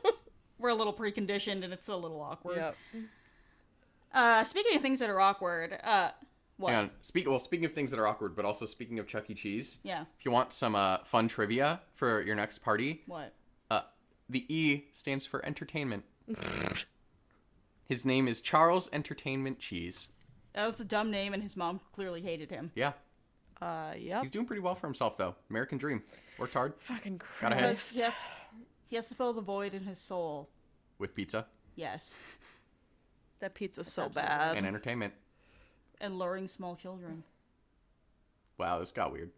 we're 0.58 0.68
a 0.70 0.74
little 0.74 0.92
preconditioned 0.92 1.62
and 1.64 1.72
it's 1.72 1.88
a 1.88 1.96
little 1.96 2.20
awkward. 2.20 2.56
yeah. 2.56 2.72
Uh, 4.12 4.44
speaking 4.44 4.74
of 4.76 4.82
things 4.82 4.98
that 5.00 5.08
are 5.10 5.20
awkward, 5.20 5.78
uh, 5.84 6.10
what? 6.56 6.72
Hang 6.72 6.84
on. 6.84 6.90
Speak, 7.02 7.28
well, 7.28 7.38
speaking 7.38 7.64
of 7.66 7.72
things 7.72 7.90
that 7.90 8.00
are 8.00 8.06
awkward, 8.06 8.34
but 8.34 8.44
also 8.44 8.66
speaking 8.66 8.98
of 8.98 9.06
Chuck 9.06 9.30
E. 9.30 9.34
Cheese, 9.34 9.78
Yeah. 9.84 10.02
if 10.18 10.24
you 10.24 10.30
want 10.30 10.52
some 10.52 10.74
uh, 10.74 10.98
fun 11.04 11.28
trivia 11.28 11.80
for 11.94 12.20
your 12.22 12.34
next 12.34 12.58
party, 12.58 13.02
What? 13.06 13.32
The 14.28 14.44
E 14.54 14.86
stands 14.92 15.26
for 15.26 15.44
entertainment. 15.44 16.04
His 17.86 18.04
name 18.04 18.28
is 18.28 18.40
Charles 18.40 18.88
Entertainment 18.92 19.58
Cheese. 19.58 20.08
That 20.54 20.66
was 20.66 20.80
a 20.80 20.84
dumb 20.84 21.10
name, 21.10 21.32
and 21.34 21.42
his 21.42 21.56
mom 21.56 21.80
clearly 21.92 22.20
hated 22.20 22.50
him. 22.50 22.70
Yeah. 22.74 22.92
Uh, 23.62 23.94
yep. 23.98 24.22
He's 24.22 24.30
doing 24.30 24.46
pretty 24.46 24.60
well 24.62 24.74
for 24.74 24.86
himself, 24.86 25.16
though. 25.16 25.34
American 25.50 25.78
dream. 25.78 26.02
Worked 26.38 26.54
hard 26.54 26.74
Fucking 26.80 27.20
Got 27.40 27.52
ahead. 27.52 27.70
Because 27.70 27.82
Christ. 27.82 27.94
he 27.94 28.00
has, 28.02 28.14
he 28.88 28.96
has 28.96 29.08
to 29.08 29.14
fill 29.14 29.32
the 29.32 29.40
void 29.40 29.74
in 29.74 29.84
his 29.84 29.98
soul. 29.98 30.48
with 30.98 31.14
pizza 31.14 31.46
Yes. 31.76 32.14
That 33.40 33.54
pizza's 33.54 33.86
so 33.92 34.02
absolutely 34.02 34.22
bad. 34.28 34.56
and 34.56 34.66
entertainment. 34.66 35.14
And 36.00 36.18
luring 36.18 36.48
small 36.48 36.76
children. 36.76 37.22
Wow, 38.58 38.80
this 38.80 38.90
got 38.92 39.12
weird. 39.12 39.30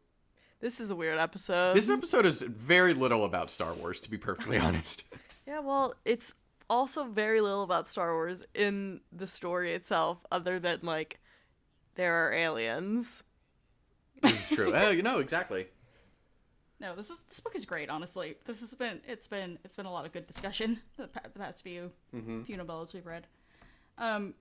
This 0.61 0.79
is 0.79 0.91
a 0.91 0.95
weird 0.97 1.19
episode. 1.19 1.75
This 1.75 1.89
episode 1.89 2.27
is 2.27 2.43
very 2.43 2.93
little 2.93 3.25
about 3.25 3.51
Star 3.51 3.73
Wars, 3.73 4.01
to 4.01 4.11
be 4.11 4.19
perfectly 4.19 4.59
honest. 4.67 5.05
Yeah, 5.47 5.61
well, 5.61 5.95
it's 6.05 6.33
also 6.69 7.05
very 7.05 7.41
little 7.41 7.63
about 7.63 7.87
Star 7.89 8.13
Wars 8.13 8.45
in 8.55 9.01
the 9.11 9.27
story 9.27 9.73
itself, 9.73 10.19
other 10.31 10.59
than 10.59 10.81
like 10.83 11.19
there 11.95 12.27
are 12.27 12.33
aliens. 12.33 13.25
This 14.23 14.51
is 14.51 14.55
true. 14.57 14.73
oh, 14.75 14.91
you 14.91 15.03
know 15.03 15.19
exactly. 15.19 15.67
No, 16.79 16.95
this 16.95 17.09
is 17.11 17.23
this 17.29 17.41
book 17.41 17.55
is 17.57 17.65
great. 17.65 17.89
Honestly, 17.89 18.37
this 18.45 18.61
has 18.61 18.73
been 18.75 19.01
it's 19.09 19.27
been 19.27 19.59
it's 19.65 19.77
been 19.77 19.87
a 19.87 19.93
lot 19.93 20.05
of 20.05 20.13
good 20.13 20.27
discussion 20.27 20.79
the, 20.99 21.09
pa- 21.09 21.21
the 21.33 21.39
past 21.39 21.63
few 21.63 21.91
few 22.13 22.57
novellas 22.57 22.93
we've 22.93 23.07
read. 23.07 23.27
Um, 23.97 24.35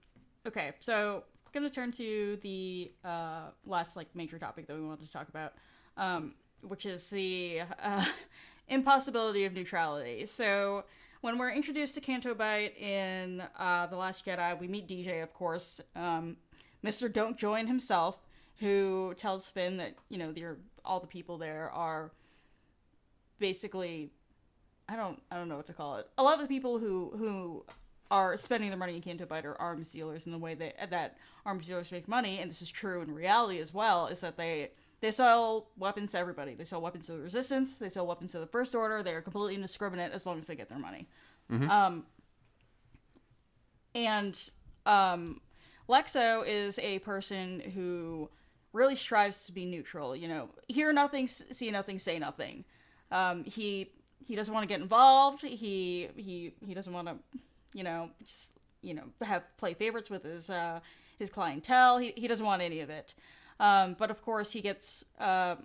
okay, 0.46 0.72
so 0.82 1.24
I'm 1.46 1.52
gonna 1.54 1.70
turn 1.70 1.94
to 1.94 2.38
the 2.42 2.92
uh, 3.06 3.52
last 3.66 3.96
like 3.96 4.08
major 4.16 4.38
topic 4.38 4.68
that 4.68 4.76
we 4.76 4.82
wanted 4.86 5.06
to 5.06 5.12
talk 5.12 5.28
about, 5.30 5.54
um, 6.00 6.34
which 6.62 6.88
is 6.88 7.08
the 7.08 7.62
uh, 7.84 8.06
impossibility 8.68 9.46
of 9.46 9.54
neutrality. 9.54 10.26
So 10.26 10.86
when 11.22 11.38
we're 11.38 11.52
introduced 11.52 11.94
to 11.96 12.02
Canto 12.02 12.34
Bight 12.34 12.76
in 12.80 13.44
uh, 13.60 13.86
the 13.88 13.98
Last 13.98 14.26
Jedi, 14.26 14.60
we 14.60 14.68
meet 14.68 14.88
DJ, 14.88 15.22
of 15.22 15.34
course, 15.34 15.82
um, 15.96 16.38
Mister 16.82 17.10
Don't 17.10 17.38
Join 17.38 17.68
himself, 17.68 18.20
who 18.60 19.14
tells 19.18 19.48
Finn 19.50 19.78
that 19.78 19.96
you 20.08 20.18
know 20.18 20.34
all 20.86 21.00
the 21.00 21.08
people 21.08 21.38
there 21.38 21.70
are 21.72 22.12
basically 23.38 24.10
I 24.88 24.96
don't 24.96 25.22
I 25.30 25.36
don't 25.36 25.50
know 25.50 25.58
what 25.58 25.68
to 25.68 25.74
call 25.74 25.98
it. 25.98 26.08
A 26.18 26.24
lot 26.24 26.36
of 26.36 26.42
the 26.42 26.48
people 26.48 26.80
who 26.80 27.12
who 27.18 27.66
are 28.10 28.38
spending 28.38 28.70
their 28.70 28.80
money 28.80 28.96
in 28.96 29.02
Canto 29.02 29.26
Bight 29.26 29.46
are 29.46 29.60
arms 29.62 29.92
dealers 29.92 30.26
in 30.26 30.32
the 30.32 30.38
way 30.38 30.56
that 30.56 30.90
that 30.90 31.18
arms 31.46 31.68
dealers 31.68 31.92
make 31.92 32.08
money, 32.08 32.40
and 32.40 32.50
this 32.50 32.62
is 32.62 32.70
true 32.70 33.02
in 33.02 33.14
reality 33.14 33.60
as 33.60 33.74
well, 33.74 34.08
is 34.08 34.22
that 34.22 34.38
they 34.38 34.72
they 35.02 35.12
sell 35.12 35.68
weapons 35.78 36.12
to 36.12 36.20
everybody. 36.20 36.56
They 36.56 36.66
sell 36.66 36.82
weapons 36.82 37.06
to 37.08 37.14
the 37.14 37.20
resistance, 37.20 37.78
they 37.78 37.90
sell 37.90 38.06
weapons 38.08 38.32
to 38.34 38.40
the 38.40 38.48
first 38.48 38.76
order, 38.76 39.02
they 39.04 39.14
are 39.14 39.22
completely 39.22 39.56
indiscriminate 39.56 40.12
as 40.12 40.26
long 40.26 40.38
as 40.38 40.46
they 40.48 40.56
get 40.56 40.70
their 40.70 40.80
money. 40.80 41.08
Um 41.70 42.06
and 43.96 44.38
um 44.86 45.42
Lexo 45.88 46.46
is 46.46 46.78
a 46.80 47.00
person 47.00 47.60
who 47.74 48.30
really 48.74 48.96
strives 48.96 49.48
to 49.48 49.52
be 49.52 49.66
neutral, 49.66 50.16
you 50.16 50.28
know, 50.28 50.50
hear 50.68 50.94
nothing, 50.94 51.28
see 51.28 51.72
nothing, 51.72 51.98
say 51.98 52.20
nothing. 52.20 52.64
Um, 53.12 53.44
he 53.44 53.92
he 54.28 54.36
doesn't 54.36 54.54
want 54.54 54.64
to 54.64 54.68
get 54.68 54.82
involved. 54.82 55.42
He 55.42 56.10
he 56.16 56.54
he 56.64 56.74
doesn't 56.76 56.94
want 56.94 57.08
to, 57.08 57.16
you 57.74 57.84
know, 57.84 58.12
just, 58.24 58.52
you 58.84 58.94
know, 58.94 59.06
have 59.22 59.44
play 59.58 59.74
favorites 59.74 60.12
with 60.12 60.24
his 60.24 60.52
uh, 60.52 60.80
his 61.18 61.32
clientele. 61.32 61.98
He 61.98 62.14
he 62.16 62.28
doesn't 62.28 62.46
want 62.46 62.62
any 62.62 62.82
of 62.82 62.92
it. 62.92 63.16
Um, 63.60 63.96
but 63.98 64.10
of 64.10 64.22
course, 64.22 64.52
he 64.52 64.62
gets 64.62 65.04
uh, 65.20 65.56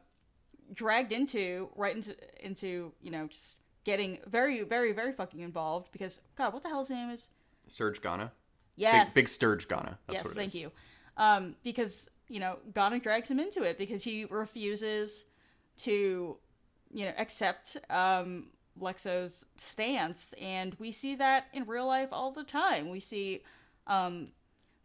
dragged 0.72 1.12
into 1.12 1.68
right 1.76 1.94
into 1.94 2.16
into 2.44 2.92
you 3.00 3.10
know 3.10 3.28
just 3.28 3.58
getting 3.84 4.18
very 4.26 4.62
very 4.62 4.92
very 4.92 5.12
fucking 5.12 5.40
involved 5.40 5.90
because 5.92 6.20
God, 6.36 6.52
what 6.52 6.62
the 6.62 6.68
hell's 6.68 6.88
his 6.88 6.96
name 6.96 7.10
is? 7.10 7.28
Serge 7.68 8.00
Ganna. 8.00 8.30
Yes, 8.76 9.10
Big, 9.10 9.24
big 9.24 9.26
Sturg 9.26 9.66
Ganna. 9.68 9.98
That's 10.06 10.14
yes, 10.14 10.24
what 10.24 10.32
it 10.32 10.34
thank 10.34 10.48
is. 10.48 10.54
you. 10.56 10.72
Um, 11.16 11.54
because 11.62 12.10
you 12.28 12.40
know, 12.40 12.58
Ganna 12.72 13.02
drags 13.02 13.30
him 13.30 13.38
into 13.38 13.62
it 13.62 13.78
because 13.78 14.02
he 14.02 14.24
refuses 14.24 15.24
to, 15.78 16.36
you 16.92 17.04
know, 17.04 17.12
accept 17.18 17.76
um, 17.90 18.46
Lexo's 18.80 19.44
stance, 19.58 20.28
and 20.40 20.74
we 20.78 20.90
see 20.90 21.14
that 21.16 21.46
in 21.52 21.64
real 21.64 21.86
life 21.86 22.08
all 22.12 22.32
the 22.32 22.44
time. 22.44 22.88
We 22.88 23.00
see 23.00 23.42
um, 23.86 24.28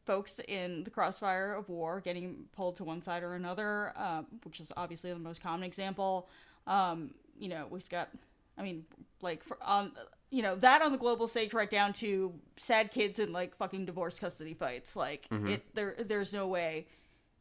folks 0.10 0.40
in 0.48 0.84
the 0.86 0.90
crossfire 0.90 1.54
of 1.54 1.70
war 1.70 2.02
getting 2.02 2.46
pulled 2.56 2.76
to 2.76 2.84
one 2.84 3.00
side 3.00 3.22
or 3.22 3.36
another, 3.36 3.94
um, 3.96 4.26
which 4.42 4.60
is 4.60 4.72
obviously 4.76 5.14
the 5.14 5.20
most 5.20 5.40
common 5.40 5.64
example. 5.64 6.28
Um, 6.66 7.14
you 7.38 7.48
know, 7.48 7.68
we've 7.70 7.88
got, 7.90 8.10
I 8.58 8.64
mean, 8.64 8.86
like 9.22 9.44
for 9.44 9.60
on, 9.62 9.92
you 10.32 10.42
know, 10.42 10.56
that 10.56 10.82
on 10.82 10.92
the 10.92 10.98
global 10.98 11.28
stage, 11.28 11.54
right 11.54 11.70
down 11.70 11.94
to 11.94 12.34
sad 12.58 12.90
kids 12.90 13.20
in 13.20 13.32
like 13.32 13.56
fucking 13.56 13.86
divorce 13.86 14.20
custody 14.20 14.56
fights. 14.56 14.96
Like 14.96 15.28
it, 15.48 15.76
there, 15.76 15.94
there's 16.00 16.34
no 16.34 16.48
way 16.48 16.88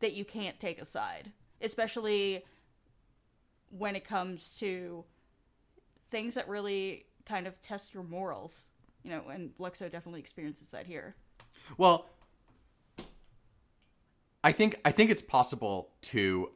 that 0.01 0.13
you 0.13 0.27
can't 0.27 0.61
take 0.61 0.79
a 0.79 0.85
side, 0.85 1.33
especially 1.63 2.45
when 3.71 3.97
it 3.97 4.05
comes 4.05 4.59
to 4.59 5.07
things 6.11 6.35
that 6.35 6.47
really 6.47 7.07
kind 7.25 7.47
of 7.47 7.63
test 7.63 7.95
your 7.95 8.03
morals. 8.03 8.65
You 9.05 9.11
know, 9.13 9.23
and 9.33 9.57
Lexo 9.59 9.91
definitely 9.91 10.21
experiences 10.21 10.69
that 10.69 10.87
here. 10.87 11.15
Well, 11.79 12.08
I 14.49 14.53
think 14.53 14.81
I 14.83 14.93
think 14.93 15.11
it's 15.11 15.21
possible 15.21 15.91
to 16.05 16.49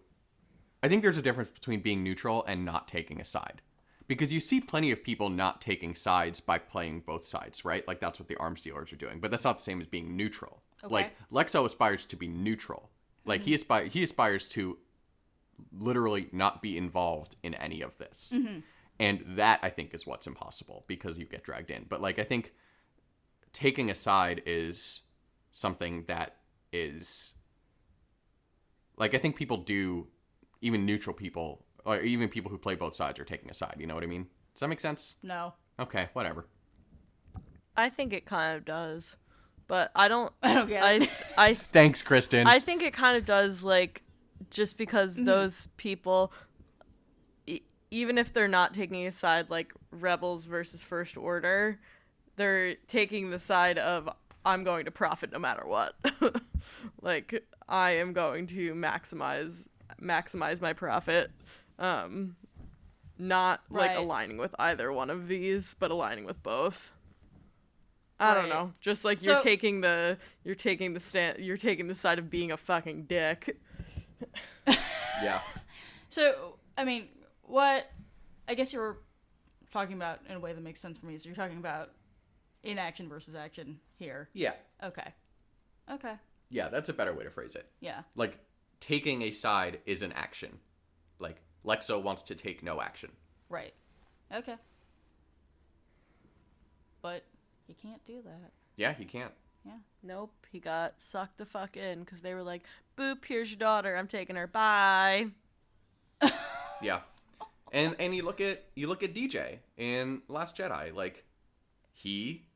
I 0.83 0.89
think 0.89 1.03
there's 1.03 1.19
a 1.19 1.23
difference 1.23 1.51
between 1.51 1.81
being 1.81 2.03
neutral 2.03 2.43
and 2.49 2.65
not 2.65 2.89
taking 2.89 3.21
a 3.21 3.25
side. 3.25 3.61
Because 4.09 4.33
you 4.33 4.41
see 4.41 4.63
plenty 4.63 4.91
of 4.93 5.05
people 5.05 5.29
not 5.29 5.61
taking 5.61 5.95
sides 5.95 6.41
by 6.41 6.57
playing 6.57 7.01
both 7.01 7.23
sides, 7.23 7.67
right? 7.67 7.87
Like 7.87 8.01
that's 8.01 8.19
what 8.19 8.29
the 8.29 8.37
arms 8.37 8.63
dealers 8.63 8.95
are 8.95 8.97
doing. 8.97 9.21
But 9.21 9.31
that's 9.31 9.45
not 9.45 9.59
the 9.59 9.63
same 9.63 9.79
as 9.83 9.87
being 9.87 10.17
neutral. 10.17 10.63
Okay. 10.83 10.93
Like 10.93 11.13
Lexo 11.31 11.67
aspires 11.67 12.07
to 12.07 12.17
be 12.17 12.29
neutral. 12.29 12.89
Like 13.27 13.43
he 13.43 13.51
mm-hmm. 13.51 13.57
aspire 13.57 13.85
he 13.85 14.03
aspires 14.03 14.49
to 14.51 14.79
literally 15.79 16.31
not 16.33 16.63
be 16.63 16.79
involved 16.79 17.37
in 17.43 17.53
any 17.53 17.83
of 17.83 17.99
this. 17.99 18.33
Mm-hmm. 18.35 18.61
And 19.01 19.23
that 19.37 19.61
I 19.63 19.69
think 19.69 19.93
is 19.93 20.07
what's 20.07 20.27
impossible 20.27 20.87
because 20.87 21.19
you 21.19 21.27
get 21.27 21.45
dragged 21.45 21.71
in. 21.71 21.85
But 21.91 22.01
like 22.01 22.19
I 22.19 22.25
think 22.25 22.55
taking 23.53 23.91
a 23.91 23.95
side 23.95 24.41
is 24.47 25.03
something 25.51 26.05
that 26.09 26.37
is 26.73 27.35
like 29.03 29.15
I 29.15 29.19
think 29.19 29.35
people 29.37 29.57
do 29.59 30.07
even 30.61 30.87
neutral 30.87 31.15
people 31.15 31.65
or 31.85 32.01
even 32.01 32.29
people 32.29 32.51
who 32.51 32.59
play 32.59 32.77
both 32.77 32.95
sides 32.95 33.19
are 33.21 33.25
taking 33.25 33.51
a 33.51 33.55
side, 33.55 33.75
you 33.79 33.87
know 33.89 33.95
what 33.95 34.05
I 34.05 34.07
mean? 34.07 34.27
Does 34.55 34.61
that 34.61 34.69
make 34.69 34.81
sense? 34.81 35.17
No, 35.23 35.55
Okay, 35.81 36.09
whatever. 36.13 36.47
I 37.77 37.89
think 37.89 38.13
it 38.13 38.25
kind 38.27 38.57
of 38.57 38.65
does, 38.65 39.17
but 39.67 39.91
I 39.97 40.07
don't. 40.09 40.33
I 40.43 40.55
don't 40.55 40.69
get 40.69 40.85
I 40.85 40.93
it. 40.93 41.11
I 41.37 41.55
Thanks, 41.55 42.01
Kristen. 42.03 42.47
I 42.47 42.61
think 42.61 42.83
it 42.83 42.93
kind 42.93 43.17
of 43.17 43.25
does 43.25 43.63
like 43.65 44.03
just 44.51 44.79
because 44.79 45.17
Mm-hmm. 45.17 45.25
those 45.25 45.67
people 45.77 46.33
e- 47.47 47.63
even 47.91 48.19
if 48.19 48.33
they're 48.33 48.49
not 48.49 48.75
taking 48.75 49.07
a 49.07 49.13
side 49.13 49.51
like 49.51 49.73
rebels 49.91 50.45
versus 50.45 50.83
first 50.83 51.17
order 51.17 51.79
they're 52.37 52.75
taking 52.89 53.31
the 53.31 53.39
side 53.39 53.79
of 53.79 54.09
i'm 54.45 54.65
going 54.65 54.85
to 54.87 54.91
profit 54.91 55.31
no 55.33 55.39
matter 55.39 55.63
what 55.67 55.95
like 57.03 57.45
i 57.73 57.91
am 57.91 58.13
going 58.13 58.47
to 58.47 58.73
maximize 58.75 59.67
maximize 60.01 60.61
my 60.61 60.73
profit 60.73 61.31
um 61.81 62.37
not 63.19 63.61
like 63.71 63.97
aligning 63.97 64.37
with 64.37 64.55
either 64.61 64.93
one 64.93 65.11
of 65.11 65.27
these 65.27 65.75
but 65.75 65.91
aligning 65.91 66.25
with 66.25 66.41
both 66.43 66.93
I 68.21 68.35
don't 68.35 68.49
know. 68.49 68.73
Just 68.81 69.05
like 69.05 69.21
you're 69.25 69.39
So- 69.39 69.43
taking 69.43 69.81
the 69.81 70.17
you're 70.45 70.55
taking 70.55 70.93
the 70.95 71.01
stand 71.01 71.39
you're 71.41 71.57
taking 71.57 71.89
the 71.89 71.95
side 71.97 72.21
of 72.21 72.31
being 72.31 72.53
a 72.53 72.57
fucking 72.57 73.07
dick. 73.07 73.59
Yeah. 75.23 75.41
So, 76.09 76.57
I 76.77 76.85
mean, 76.85 77.09
what 77.43 77.91
I 78.49 78.55
guess 78.55 78.73
you 78.73 78.79
were 78.81 78.99
talking 79.73 79.95
about 79.97 80.21
in 80.29 80.37
a 80.37 80.41
way 80.41 80.53
that 80.53 80.61
makes 80.63 80.81
sense 80.81 80.99
for 80.99 81.07
me. 81.07 81.17
So 81.19 81.29
you're 81.29 81.37
talking 81.37 81.59
about 81.59 81.91
inaction 82.63 83.09
versus 83.09 83.35
action 83.35 83.79
here. 83.99 84.29
Yeah. 84.35 84.53
Okay. 84.83 85.13
Okay. 85.91 86.15
Yeah, 86.53 86.69
that's 86.69 86.89
a 86.89 86.93
better 86.93 87.13
way 87.13 87.25
to 87.25 87.31
phrase 87.31 87.55
it. 87.55 87.67
Yeah. 87.81 88.03
Like 88.15 88.39
taking 88.79 89.23
a 89.23 89.33
side 89.33 89.81
is 89.87 90.03
an 90.03 90.13
action. 90.13 90.59
Like 91.19 91.43
Lexo 91.65 92.01
wants 92.01 92.23
to 92.25 92.35
take 92.35 92.63
no 92.63 92.81
action. 92.81 93.11
Right. 93.49 93.75
Okay. 94.33 94.57
But 97.01 97.25
you 97.67 97.75
can't 97.75 98.05
do 98.07 98.21
that. 98.23 98.53
Yeah, 98.77 98.93
he 98.93 99.05
can't. 99.05 99.33
Yeah. 99.65 99.79
Nope, 100.03 100.33
he 100.51 100.61
got 100.61 101.01
sucked 101.01 101.39
the 101.39 101.47
fuck 101.47 101.77
in 101.77 102.01
because 102.01 102.21
they 102.21 102.35
were 102.35 102.43
like, 102.43 102.63
"Boop, 102.99 103.25
here's 103.25 103.51
your 103.51 103.59
daughter. 103.59 103.97
I'm 103.97 104.09
taking 104.09 104.37
her. 104.37 104.47
Bye." 104.47 105.27
Yeah. 106.83 107.01
And 107.73 107.97
and 107.99 108.15
you 108.15 108.25
look 108.25 108.41
at 108.41 108.65
you 108.75 108.89
look 108.89 109.03
at 109.03 109.15
DJ 109.15 109.59
in 109.79 110.23
Last 110.29 110.57
Jedi, 110.57 110.95
like 110.95 111.25
he 111.93 112.47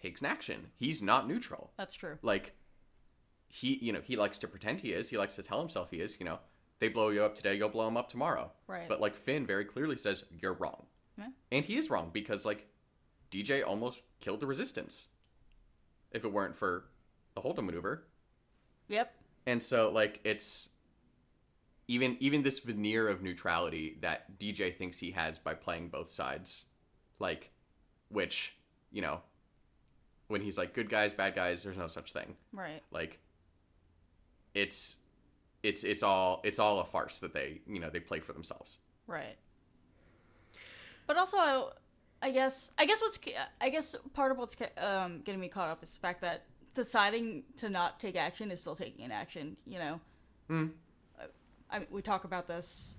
takes 0.00 0.20
an 0.20 0.28
action. 0.28 0.68
He's 0.76 1.02
not 1.02 1.28
neutral. 1.28 1.72
That's 1.76 1.94
true. 1.94 2.18
Like 2.22 2.54
he 3.54 3.78
you 3.80 3.92
know, 3.92 4.00
he 4.02 4.16
likes 4.16 4.38
to 4.40 4.48
pretend 4.48 4.80
he 4.80 4.92
is. 4.92 5.08
He 5.08 5.16
likes 5.16 5.36
to 5.36 5.42
tell 5.42 5.60
himself 5.60 5.90
he 5.90 6.00
is, 6.00 6.18
you 6.18 6.26
know. 6.26 6.40
They 6.80 6.88
blow 6.88 7.10
you 7.10 7.22
up 7.22 7.36
today, 7.36 7.54
you'll 7.54 7.68
blow 7.68 7.86
him 7.86 7.96
up 7.96 8.08
tomorrow. 8.08 8.50
Right. 8.66 8.88
But 8.88 9.00
like 9.00 9.16
Finn 9.16 9.46
very 9.46 9.64
clearly 9.64 9.96
says 9.96 10.24
you're 10.42 10.54
wrong. 10.54 10.86
Yeah. 11.16 11.28
And 11.52 11.64
he 11.64 11.76
is 11.76 11.88
wrong 11.88 12.10
because 12.12 12.44
like 12.44 12.66
DJ 13.30 13.64
almost 13.64 14.00
killed 14.20 14.40
the 14.40 14.46
resistance 14.46 15.10
if 16.10 16.24
it 16.24 16.32
weren't 16.32 16.56
for 16.56 16.86
the 17.34 17.42
Holdo 17.42 17.64
maneuver. 17.64 18.08
Yep. 18.88 19.14
And 19.46 19.62
so 19.62 19.88
like 19.90 20.20
it's 20.24 20.70
even 21.86 22.16
even 22.18 22.42
this 22.42 22.58
veneer 22.58 23.08
of 23.08 23.22
neutrality 23.22 23.98
that 24.00 24.36
DJ 24.40 24.76
thinks 24.76 24.98
he 24.98 25.12
has 25.12 25.38
by 25.38 25.54
playing 25.54 25.90
both 25.90 26.10
sides, 26.10 26.64
like 27.20 27.52
which, 28.08 28.56
you 28.90 29.00
know, 29.00 29.20
when 30.26 30.40
he's 30.40 30.58
like 30.58 30.74
good 30.74 30.90
guys, 30.90 31.12
bad 31.12 31.36
guys, 31.36 31.62
there's 31.62 31.76
no 31.76 31.86
such 31.86 32.10
thing. 32.10 32.34
Right. 32.52 32.82
Like 32.90 33.20
it's 34.54 34.96
it's 35.62 35.82
it's 35.84 36.02
all 36.02 36.40
it's 36.44 36.58
all 36.58 36.80
a 36.80 36.84
farce 36.84 37.20
that 37.20 37.32
they, 37.34 37.60
you 37.66 37.80
know, 37.80 37.90
they 37.90 38.00
play 38.00 38.20
for 38.20 38.32
themselves. 38.32 38.78
Right. 39.06 39.36
But 41.06 41.16
also, 41.18 41.36
I, 41.36 41.70
I 42.22 42.30
guess, 42.30 42.70
I 42.78 42.86
guess 42.86 43.00
what's, 43.02 43.18
I 43.60 43.68
guess 43.68 43.94
part 44.14 44.32
of 44.32 44.38
what's 44.38 44.56
um, 44.78 45.20
getting 45.24 45.40
me 45.40 45.48
caught 45.48 45.68
up 45.68 45.82
is 45.82 45.90
the 45.94 46.00
fact 46.00 46.22
that 46.22 46.44
deciding 46.74 47.42
to 47.58 47.68
not 47.68 48.00
take 48.00 48.16
action 48.16 48.50
is 48.50 48.60
still 48.60 48.74
taking 48.76 49.04
an 49.04 49.12
action. 49.12 49.56
You 49.66 49.78
know. 49.78 50.00
Hmm. 50.48 50.66
I 51.70 51.78
mean, 51.80 51.88
we 51.90 52.02
talk 52.02 52.24
about 52.24 52.46
this, 52.46 52.92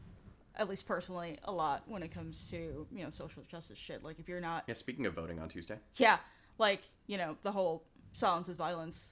at 0.56 0.68
least 0.68 0.88
personally, 0.88 1.38
a 1.45 1.51
lot 1.51 1.84
when 1.88 2.03
it 2.03 2.12
comes 2.12 2.49
to 2.49 2.86
you 2.91 3.03
know 3.03 3.10
social 3.10 3.41
justice 3.43 3.78
shit. 3.78 4.03
Like 4.03 4.20
if 4.20 4.28
you're 4.28 4.41
not, 4.41 4.64
Yeah, 4.68 4.74
speaking 4.74 5.06
of 5.06 5.14
voting 5.14 5.39
on 5.39 5.49
Tuesday. 5.49 5.78
yeah, 5.97 6.18
like 6.58 6.82
you 7.08 7.18
know 7.18 7.38
the 7.43 7.51
whole 7.51 7.84
silence 8.14 8.49
is 8.49 8.56
violence. 8.56 9.12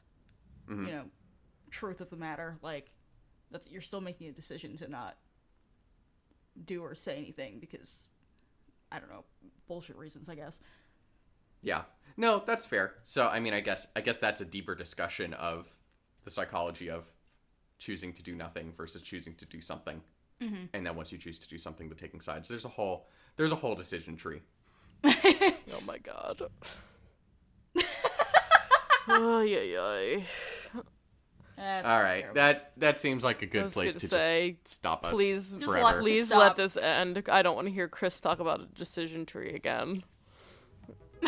Mhm. 0.68 0.86
You 0.88 0.92
know, 0.92 1.04
truth 1.74 2.00
of 2.00 2.10
the 2.10 2.16
matter. 2.16 2.58
Like 2.62 2.92
that's 3.52 3.70
you're 3.70 3.82
still 3.82 4.00
making 4.00 4.28
a 4.28 4.32
decision 4.32 4.78
to 4.78 4.88
not 4.88 5.18
do 6.66 6.82
or 6.82 6.96
say 6.96 7.18
anything 7.18 7.60
because 7.60 8.08
I 8.92 9.00
don't 9.00 9.10
know 9.10 9.26
bullshit 9.68 9.98
reasons. 9.98 10.30
I 10.30 10.36
guess. 10.36 10.58
Yeah. 11.62 11.82
No, 12.16 12.44
that's 12.46 12.66
fair. 12.66 12.96
So 13.04 13.28
I 13.28 13.40
mean, 13.40 13.54
I 13.54 13.60
guess 13.60 13.88
I 13.96 14.02
guess 14.02 14.18
that's 14.18 14.40
a 14.40 14.46
deeper 14.46 14.76
discussion 14.76 15.34
of 15.34 15.76
the 16.24 16.32
psychology 16.32 16.90
of 16.90 17.12
choosing 17.80 18.14
to 18.14 18.24
do 18.24 18.36
nothing 18.36 18.74
versus 18.78 19.02
choosing 19.02 19.36
to 19.36 19.46
do 19.46 19.60
something. 19.60 20.02
Mm-hmm. 20.42 20.66
And 20.74 20.86
then 20.86 20.96
once 20.96 21.12
you 21.12 21.18
choose 21.18 21.40
to 21.40 21.50
do 21.50 21.58
something, 21.58 21.90
but 21.90 21.98
taking 21.98 22.22
sides, 22.22 22.48
there's 22.48 22.66
a 22.66 22.70
whole 22.70 23.08
there's 23.36 23.52
a 23.52 23.56
whole 23.56 23.76
decision 23.76 24.16
tree. 24.16 24.42
Oh 25.76 25.82
my 25.86 25.98
god. 25.98 26.40
oh 29.08 29.42
yeah, 29.42 29.62
yeah. 29.62 30.24
Eh, 31.58 31.62
that's 31.62 31.88
All 31.88 32.02
right, 32.02 32.22
terrible. 32.22 32.36
that 32.36 32.72
that 32.78 33.00
seems 33.00 33.24
like 33.24 33.42
a 33.42 33.46
good 33.46 33.72
place 33.72 33.96
gonna 33.96 34.22
say, 34.22 34.58
just 34.64 34.74
stop 34.76 35.06
us 35.06 35.14
please, 35.14 35.54
Just 35.54 35.66
forever. 35.66 35.86
let- 35.86 36.00
please 36.02 36.28
Stop. 36.28 36.40
let 36.40 36.56
this 36.56 36.78
end. 36.78 37.24
I 37.32 37.42
don't 37.44 37.56
want 37.56 37.68
to 37.68 37.74
hear 37.74 37.88
Chris 37.88 38.20
talk 38.20 38.40
about 38.40 38.62
a 38.62 38.66
decision 38.66 39.26
tree 39.26 39.54
again. 39.54 40.04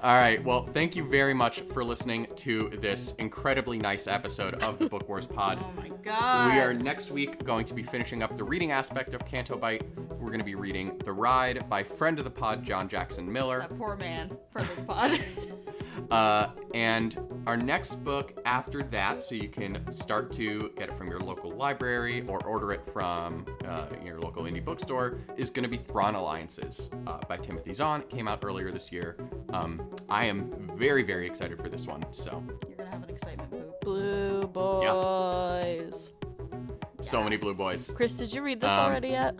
All 0.00 0.14
right. 0.14 0.42
Well, 0.44 0.62
thank 0.64 0.94
you 0.94 1.02
very 1.08 1.34
much 1.34 1.62
for 1.62 1.82
listening 1.82 2.28
to 2.36 2.68
this 2.80 3.14
incredibly 3.16 3.78
nice 3.78 4.06
episode 4.06 4.54
of 4.62 4.78
the 4.78 4.88
Book 4.88 5.08
Wars 5.08 5.26
Pod. 5.26 5.58
Oh 5.68 5.72
my 5.82 5.88
god. 6.04 6.52
We 6.54 6.60
are 6.60 6.72
next 6.72 7.10
week 7.10 7.44
going 7.44 7.64
to 7.64 7.74
be 7.74 7.82
finishing 7.82 8.22
up 8.22 8.36
the 8.38 8.44
reading 8.44 8.70
aspect 8.70 9.12
of 9.14 9.24
Canto 9.26 9.56
Bight. 9.58 9.82
We're 10.20 10.28
going 10.28 10.38
to 10.38 10.44
be 10.44 10.54
reading 10.54 10.96
The 10.98 11.12
Ride 11.12 11.68
by 11.68 11.82
friend 11.82 12.18
of 12.18 12.24
the 12.24 12.30
pod, 12.30 12.62
John 12.64 12.88
Jackson 12.88 13.30
Miller. 13.30 13.60
that 13.60 13.76
poor 13.76 13.96
man 13.96 14.36
for 14.52 14.62
the 14.62 14.82
pod. 14.82 15.24
Uh, 16.10 16.48
and 16.74 17.18
our 17.46 17.56
next 17.56 17.96
book 17.96 18.34
after 18.46 18.82
that, 18.82 19.22
so 19.22 19.34
you 19.34 19.48
can 19.48 19.90
start 19.92 20.32
to 20.32 20.70
get 20.76 20.88
it 20.88 20.96
from 20.96 21.08
your 21.10 21.20
local 21.20 21.50
library 21.50 22.24
or 22.26 22.42
order 22.46 22.72
it 22.72 22.84
from 22.86 23.44
uh, 23.66 23.86
your 24.04 24.18
local 24.20 24.44
indie 24.44 24.64
bookstore, 24.64 25.18
is 25.36 25.50
going 25.50 25.64
to 25.64 25.68
be 25.68 25.76
Thrawn 25.76 26.14
Alliances 26.14 26.90
uh, 27.06 27.18
by 27.28 27.36
Timothy 27.36 27.72
Zahn. 27.72 28.00
It 28.00 28.08
came 28.08 28.26
out 28.28 28.42
earlier 28.44 28.70
this 28.70 28.90
year. 28.90 29.16
Um, 29.52 29.82
I 30.08 30.24
am 30.24 30.50
very, 30.74 31.02
very 31.02 31.26
excited 31.26 31.60
for 31.60 31.68
this 31.68 31.86
one. 31.86 32.02
So, 32.12 32.42
You're 32.68 32.76
gonna 32.76 32.90
have 32.90 33.02
an 33.02 33.10
excitement 33.10 33.50
poop. 33.50 33.80
Blue 33.82 34.40
boys. 34.42 36.12
Yeah. 36.22 37.02
so 37.02 37.22
many 37.22 37.36
blue 37.36 37.54
boys. 37.54 37.90
Chris, 37.90 38.14
did 38.14 38.32
you 38.32 38.42
read 38.42 38.60
this 38.60 38.70
Um, 38.70 38.80
already 38.80 39.08
yet? 39.08 39.38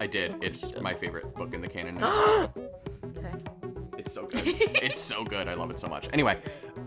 I 0.00 0.06
did. 0.06 0.42
It's 0.42 0.74
my 0.80 0.94
favorite 0.94 1.34
book 1.34 1.54
in 1.54 1.60
the 1.60 1.68
canon. 1.68 1.98
It's 3.98 4.12
so 4.12 4.26
good. 4.26 4.42
it's 4.46 4.98
so 5.00 5.24
good. 5.24 5.48
I 5.48 5.54
love 5.54 5.70
it 5.70 5.78
so 5.78 5.86
much. 5.88 6.08
Anyway, 6.12 6.38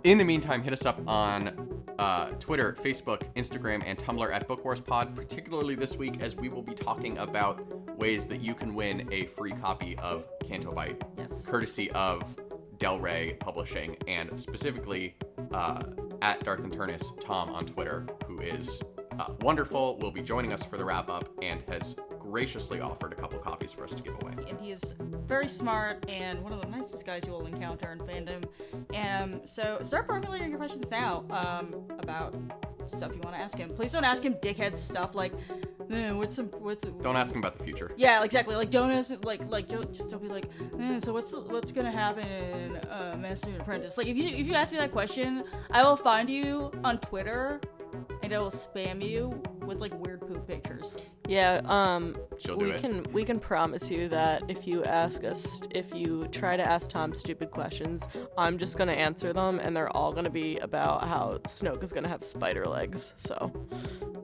in 0.03 0.17
the 0.17 0.25
meantime, 0.25 0.61
hit 0.63 0.73
us 0.73 0.85
up 0.85 0.99
on 1.07 1.83
uh, 1.99 2.27
Twitter, 2.39 2.75
Facebook, 2.83 3.21
Instagram, 3.35 3.81
and 3.85 3.97
Tumblr 3.97 4.31
at 4.33 4.47
Book 4.47 4.63
Wars 4.65 4.81
Pod, 4.81 5.15
particularly 5.15 5.75
this 5.75 5.95
week 5.95 6.21
as 6.21 6.35
we 6.35 6.49
will 6.49 6.61
be 6.63 6.73
talking 6.73 7.17
about 7.19 7.61
ways 7.97 8.25
that 8.27 8.41
you 8.41 8.53
can 8.53 8.73
win 8.73 9.07
a 9.11 9.25
free 9.27 9.51
copy 9.53 9.97
of 9.99 10.27
Canto 10.39 10.71
Bight, 10.73 11.01
Yes. 11.17 11.45
courtesy 11.45 11.89
of 11.91 12.35
Del 12.79 12.99
Rey 12.99 13.37
Publishing, 13.39 13.95
and 14.07 14.37
specifically 14.39 15.15
uh, 15.53 15.79
at 16.21 16.43
Darth 16.43 16.59
and 16.59 16.71
Turnus, 16.73 17.17
Tom 17.21 17.49
on 17.51 17.65
Twitter, 17.65 18.05
who 18.27 18.39
is 18.41 18.81
uh, 19.19 19.27
wonderful, 19.41 19.97
will 19.97 20.11
be 20.11 20.21
joining 20.21 20.53
us 20.53 20.65
for 20.65 20.77
the 20.77 20.85
wrap 20.85 21.09
up 21.09 21.29
and 21.41 21.61
has 21.69 21.95
graciously 22.19 22.81
offered 22.81 23.13
a 23.13 23.15
couple 23.15 23.37
copies 23.39 23.71
for 23.71 23.83
us 23.83 23.93
to 23.93 24.01
give 24.03 24.13
away. 24.23 24.33
and 24.49 24.59
he 24.59 24.71
is 24.71 24.93
very 25.25 25.47
smart 25.47 26.03
and 26.09 26.41
one 26.41 26.51
of 26.51 26.61
the 26.61 26.67
nicest 26.67 27.05
guys 27.05 27.23
you 27.25 27.31
will 27.31 27.45
encounter 27.45 27.91
in 27.91 27.99
fandom. 27.99 28.43
Um, 28.95 29.41
so 29.45 29.79
start 29.83 30.07
formulating 30.07 30.49
your 30.49 30.57
questions 30.57 30.89
now 30.91 31.23
um, 31.29 31.75
about 31.99 32.35
stuff 32.87 33.11
you 33.13 33.21
want 33.23 33.35
to 33.35 33.41
ask 33.41 33.57
him. 33.57 33.69
Please 33.73 33.91
don't 33.91 34.03
ask 34.03 34.23
him 34.23 34.33
dickhead 34.35 34.77
stuff 34.77 35.15
like, 35.15 35.33
eh, 35.91 36.11
what's 36.11 36.35
some 36.35 36.47
what's 36.47 36.83
Don't 36.83 37.15
ask 37.15 37.33
him 37.33 37.39
about 37.39 37.57
the 37.57 37.63
future. 37.63 37.91
yeah, 37.95 38.23
exactly. 38.23 38.55
Like 38.55 38.69
don't 38.69 38.91
ask 38.91 39.13
like 39.23 39.41
like 39.49 39.67
don't, 39.67 39.91
just 39.93 40.09
don't 40.09 40.21
be 40.21 40.27
like, 40.29 40.45
eh, 40.79 40.99
so 40.99 41.13
what's 41.13 41.33
what's 41.33 41.71
gonna 41.71 41.91
happen 41.91 42.27
in 42.27 42.75
uh, 42.89 43.17
Master 43.19 43.49
and 43.49 43.61
Apprentice? 43.61 43.97
Like 43.97 44.07
if 44.07 44.17
you 44.17 44.25
if 44.29 44.47
you 44.47 44.53
ask 44.53 44.71
me 44.71 44.77
that 44.79 44.91
question, 44.91 45.43
I 45.71 45.83
will 45.83 45.95
find 45.95 46.29
you 46.29 46.71
on 46.83 46.99
Twitter 46.99 47.59
and 48.23 48.31
it'll 48.33 48.51
spam 48.51 49.01
you 49.03 49.41
with 49.65 49.79
like 49.79 49.93
weird 50.05 50.21
poop 50.21 50.47
pictures. 50.47 50.95
Yeah, 51.27 51.61
um 51.65 52.15
She'll 52.37 52.57
do 52.57 52.65
we 52.65 52.71
it. 52.71 52.81
can 52.81 53.03
we 53.11 53.23
can 53.23 53.39
promise 53.39 53.89
you 53.89 54.07
that 54.09 54.43
if 54.47 54.67
you 54.67 54.83
ask 54.83 55.23
us 55.23 55.61
if 55.71 55.93
you 55.93 56.27
try 56.31 56.55
to 56.57 56.63
ask 56.67 56.89
Tom 56.89 57.13
stupid 57.13 57.51
questions, 57.51 58.07
I'm 58.37 58.57
just 58.57 58.77
gonna 58.77 58.93
answer 58.93 59.33
them 59.33 59.59
and 59.59 59.75
they're 59.75 59.95
all 59.95 60.11
gonna 60.13 60.29
be 60.29 60.57
about 60.59 61.07
how 61.07 61.39
Snoke 61.47 61.83
is 61.83 61.91
gonna 61.91 62.09
have 62.09 62.23
spider 62.23 62.65
legs. 62.65 63.13
So 63.17 63.51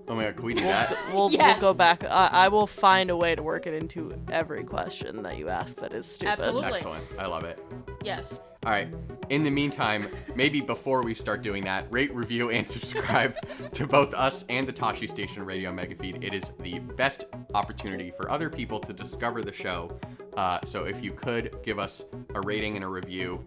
Oh 0.08 0.16
my 0.16 0.24
god, 0.24 0.36
can 0.36 0.46
we 0.46 0.54
do 0.56 0.64
that? 0.66 0.96
we'll 1.14 1.32
Yes. 1.32 1.62
we'll 1.62 1.74
go 1.74 1.78
back. 1.78 2.04
I, 2.04 2.30
I 2.32 2.48
will 2.50 2.68
find 2.68 3.10
a 3.10 3.16
way 3.16 3.34
to 3.36 3.42
work 3.42 3.66
it 3.68 3.74
into 3.74 4.14
every 4.30 4.64
question 4.64 5.24
that 5.24 5.38
you 5.38 5.48
ask 5.50 5.78
that 5.78 5.94
is 5.94 6.06
stupid. 6.06 6.34
Absolutely. 6.40 6.68
Excellent. 6.68 7.04
I 7.18 7.28
love 7.28 7.46
it. 7.46 7.58
Yes. 8.04 8.38
All 8.64 8.72
right. 8.72 8.88
In 9.30 9.42
the 9.42 9.50
meantime, 9.50 10.08
maybe 10.36 10.62
before 10.62 11.04
we 11.04 11.16
start 11.16 11.42
doing 11.42 11.64
that, 11.64 11.92
rate, 11.92 12.14
review, 12.14 12.52
and 12.52 12.68
subscribe 12.68 13.36
to 13.74 13.88
both 13.88 14.14
us 14.14 14.46
and 14.50 14.68
the 14.68 14.74
Tosche 14.74 15.10
Station 15.10 15.44
Radio 15.44 15.72
Megafeed. 15.72 16.24
It 16.24 16.36
is 16.36 16.54
the 16.60 16.78
best 16.78 17.24
opportunity 17.56 18.12
for 18.12 18.30
other 18.30 18.52
people 18.52 18.80
to 18.82 18.94
discover 18.94 19.42
the 19.42 19.52
show. 19.52 19.98
Uh, 20.38 20.60
so 20.64 20.84
if 20.84 21.04
you 21.04 21.12
could 21.12 21.56
give 21.64 21.80
us 21.80 22.04
a 22.36 22.42
rating 22.42 22.76
and 22.76 22.86
a 22.86 22.88
review, 22.88 23.44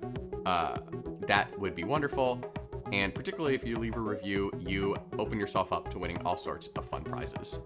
uh, 0.46 0.74
that 1.28 1.56
would 1.60 1.76
be 1.76 1.84
wonderful. 1.84 2.40
And 2.92 3.14
particularly 3.14 3.54
if 3.54 3.64
you 3.64 3.76
leave 3.76 3.96
a 3.96 4.00
review, 4.00 4.50
you 4.58 4.96
open 5.16 5.38
yourself 5.38 5.72
up 5.72 5.90
to 5.90 5.98
winning 6.00 6.18
all 6.24 6.36
sorts 6.36 6.66
of 6.68 6.88
fun 6.88 7.04
prizes. 7.04 7.60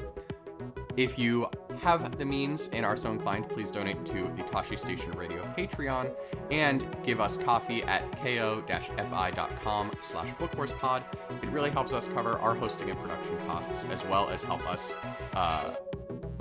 If 0.99 1.16
you 1.16 1.49
have 1.80 2.18
the 2.18 2.24
means 2.24 2.70
and 2.72 2.84
are 2.84 2.96
so 2.96 3.12
inclined, 3.12 3.49
please 3.49 3.70
donate 3.70 4.05
to 4.07 4.14
the 4.36 4.42
Tosche 4.42 4.76
Station 4.76 5.12
Radio 5.12 5.44
Patreon 5.57 6.11
and 6.51 6.84
give 7.05 7.20
us 7.20 7.36
coffee 7.36 7.84
at 7.84 8.03
ko-fi.com 8.20 9.92
slash 10.01 10.34
bookwarspod. 10.34 11.05
It 11.40 11.51
really 11.51 11.70
helps 11.70 11.92
us 11.92 12.09
cover 12.09 12.36
our 12.40 12.53
hosting 12.53 12.90
and 12.90 12.99
production 12.99 13.38
costs 13.46 13.84
as 13.84 14.05
well 14.07 14.28
as 14.28 14.42
help 14.42 14.68
us 14.68 14.92
uh, 15.34 15.76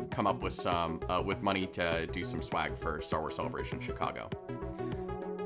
come 0.10 0.26
up 0.26 0.42
with 0.42 0.54
some 0.54 1.02
uh, 1.08 1.22
with 1.24 1.44
money 1.44 1.68
to 1.68 2.08
do 2.08 2.26
some 2.26 2.42
swag 2.42 2.76
for 2.76 3.00
Star 3.00 3.20
Wars 3.20 3.36
Celebration 3.36 3.80
Chicago. 3.80 4.28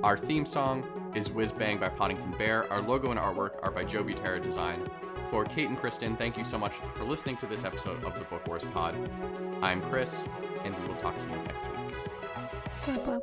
Our 0.04 0.18
theme 0.18 0.46
song 0.46 1.12
is 1.14 1.30
Whiz 1.30 1.52
Bang 1.52 1.80
by 1.80 1.90
Poddington 1.90 2.38
Bear. 2.38 2.72
Our 2.72 2.82
logo 2.82 3.12
and 3.12 3.20
artwork 3.20 3.62
are 3.62 3.72
by 3.72 3.84
Joe 3.84 4.06
Butera 4.06 4.42
Design. 4.42 4.82
For 5.32 5.46
Kate 5.46 5.70
and 5.70 5.78
Kristen, 5.78 6.18
thank 6.18 6.38
you 6.38 6.44
so 6.44 6.58
much 6.58 6.74
for 6.94 7.06
listening 7.06 7.38
to 7.38 7.46
this 7.46 7.64
episode 7.64 8.04
of 8.04 8.14
the 8.20 8.26
Book 8.26 8.46
Wars 8.50 8.66
Pod. 8.66 8.94
I'm 9.62 9.82
Chris, 9.84 10.28
and 10.66 10.78
we 10.78 10.88
will 10.90 10.98
talk 10.98 11.18
to 11.20 11.26
you 11.26 11.36
next 11.38 11.66
week. 11.68 11.96
Blah, 12.84 12.98
blah, 12.98 13.20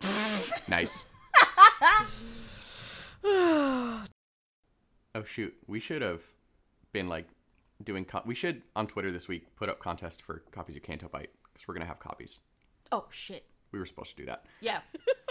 blah. 0.00 0.10
nice. 0.68 1.06
oh 3.24 4.04
shoot, 5.24 5.54
we 5.66 5.80
should 5.80 6.02
have 6.02 6.20
been 6.92 7.08
like 7.08 7.28
doing. 7.82 8.04
Co- 8.04 8.20
we 8.26 8.34
should 8.34 8.60
on 8.76 8.86
Twitter 8.86 9.10
this 9.10 9.28
week 9.28 9.56
put 9.56 9.70
up 9.70 9.80
contest 9.80 10.20
for 10.20 10.42
copies 10.50 10.76
of 10.76 10.82
Canto 10.82 11.08
Bight 11.08 11.30
because 11.50 11.66
we're 11.66 11.72
gonna 11.72 11.86
have 11.86 11.98
copies. 11.98 12.42
Oh 12.92 13.06
shit. 13.08 13.46
We 13.72 13.78
were 13.78 13.86
supposed 13.86 14.10
to 14.10 14.16
do 14.16 14.26
that. 14.26 14.44
Yeah. 14.60 14.80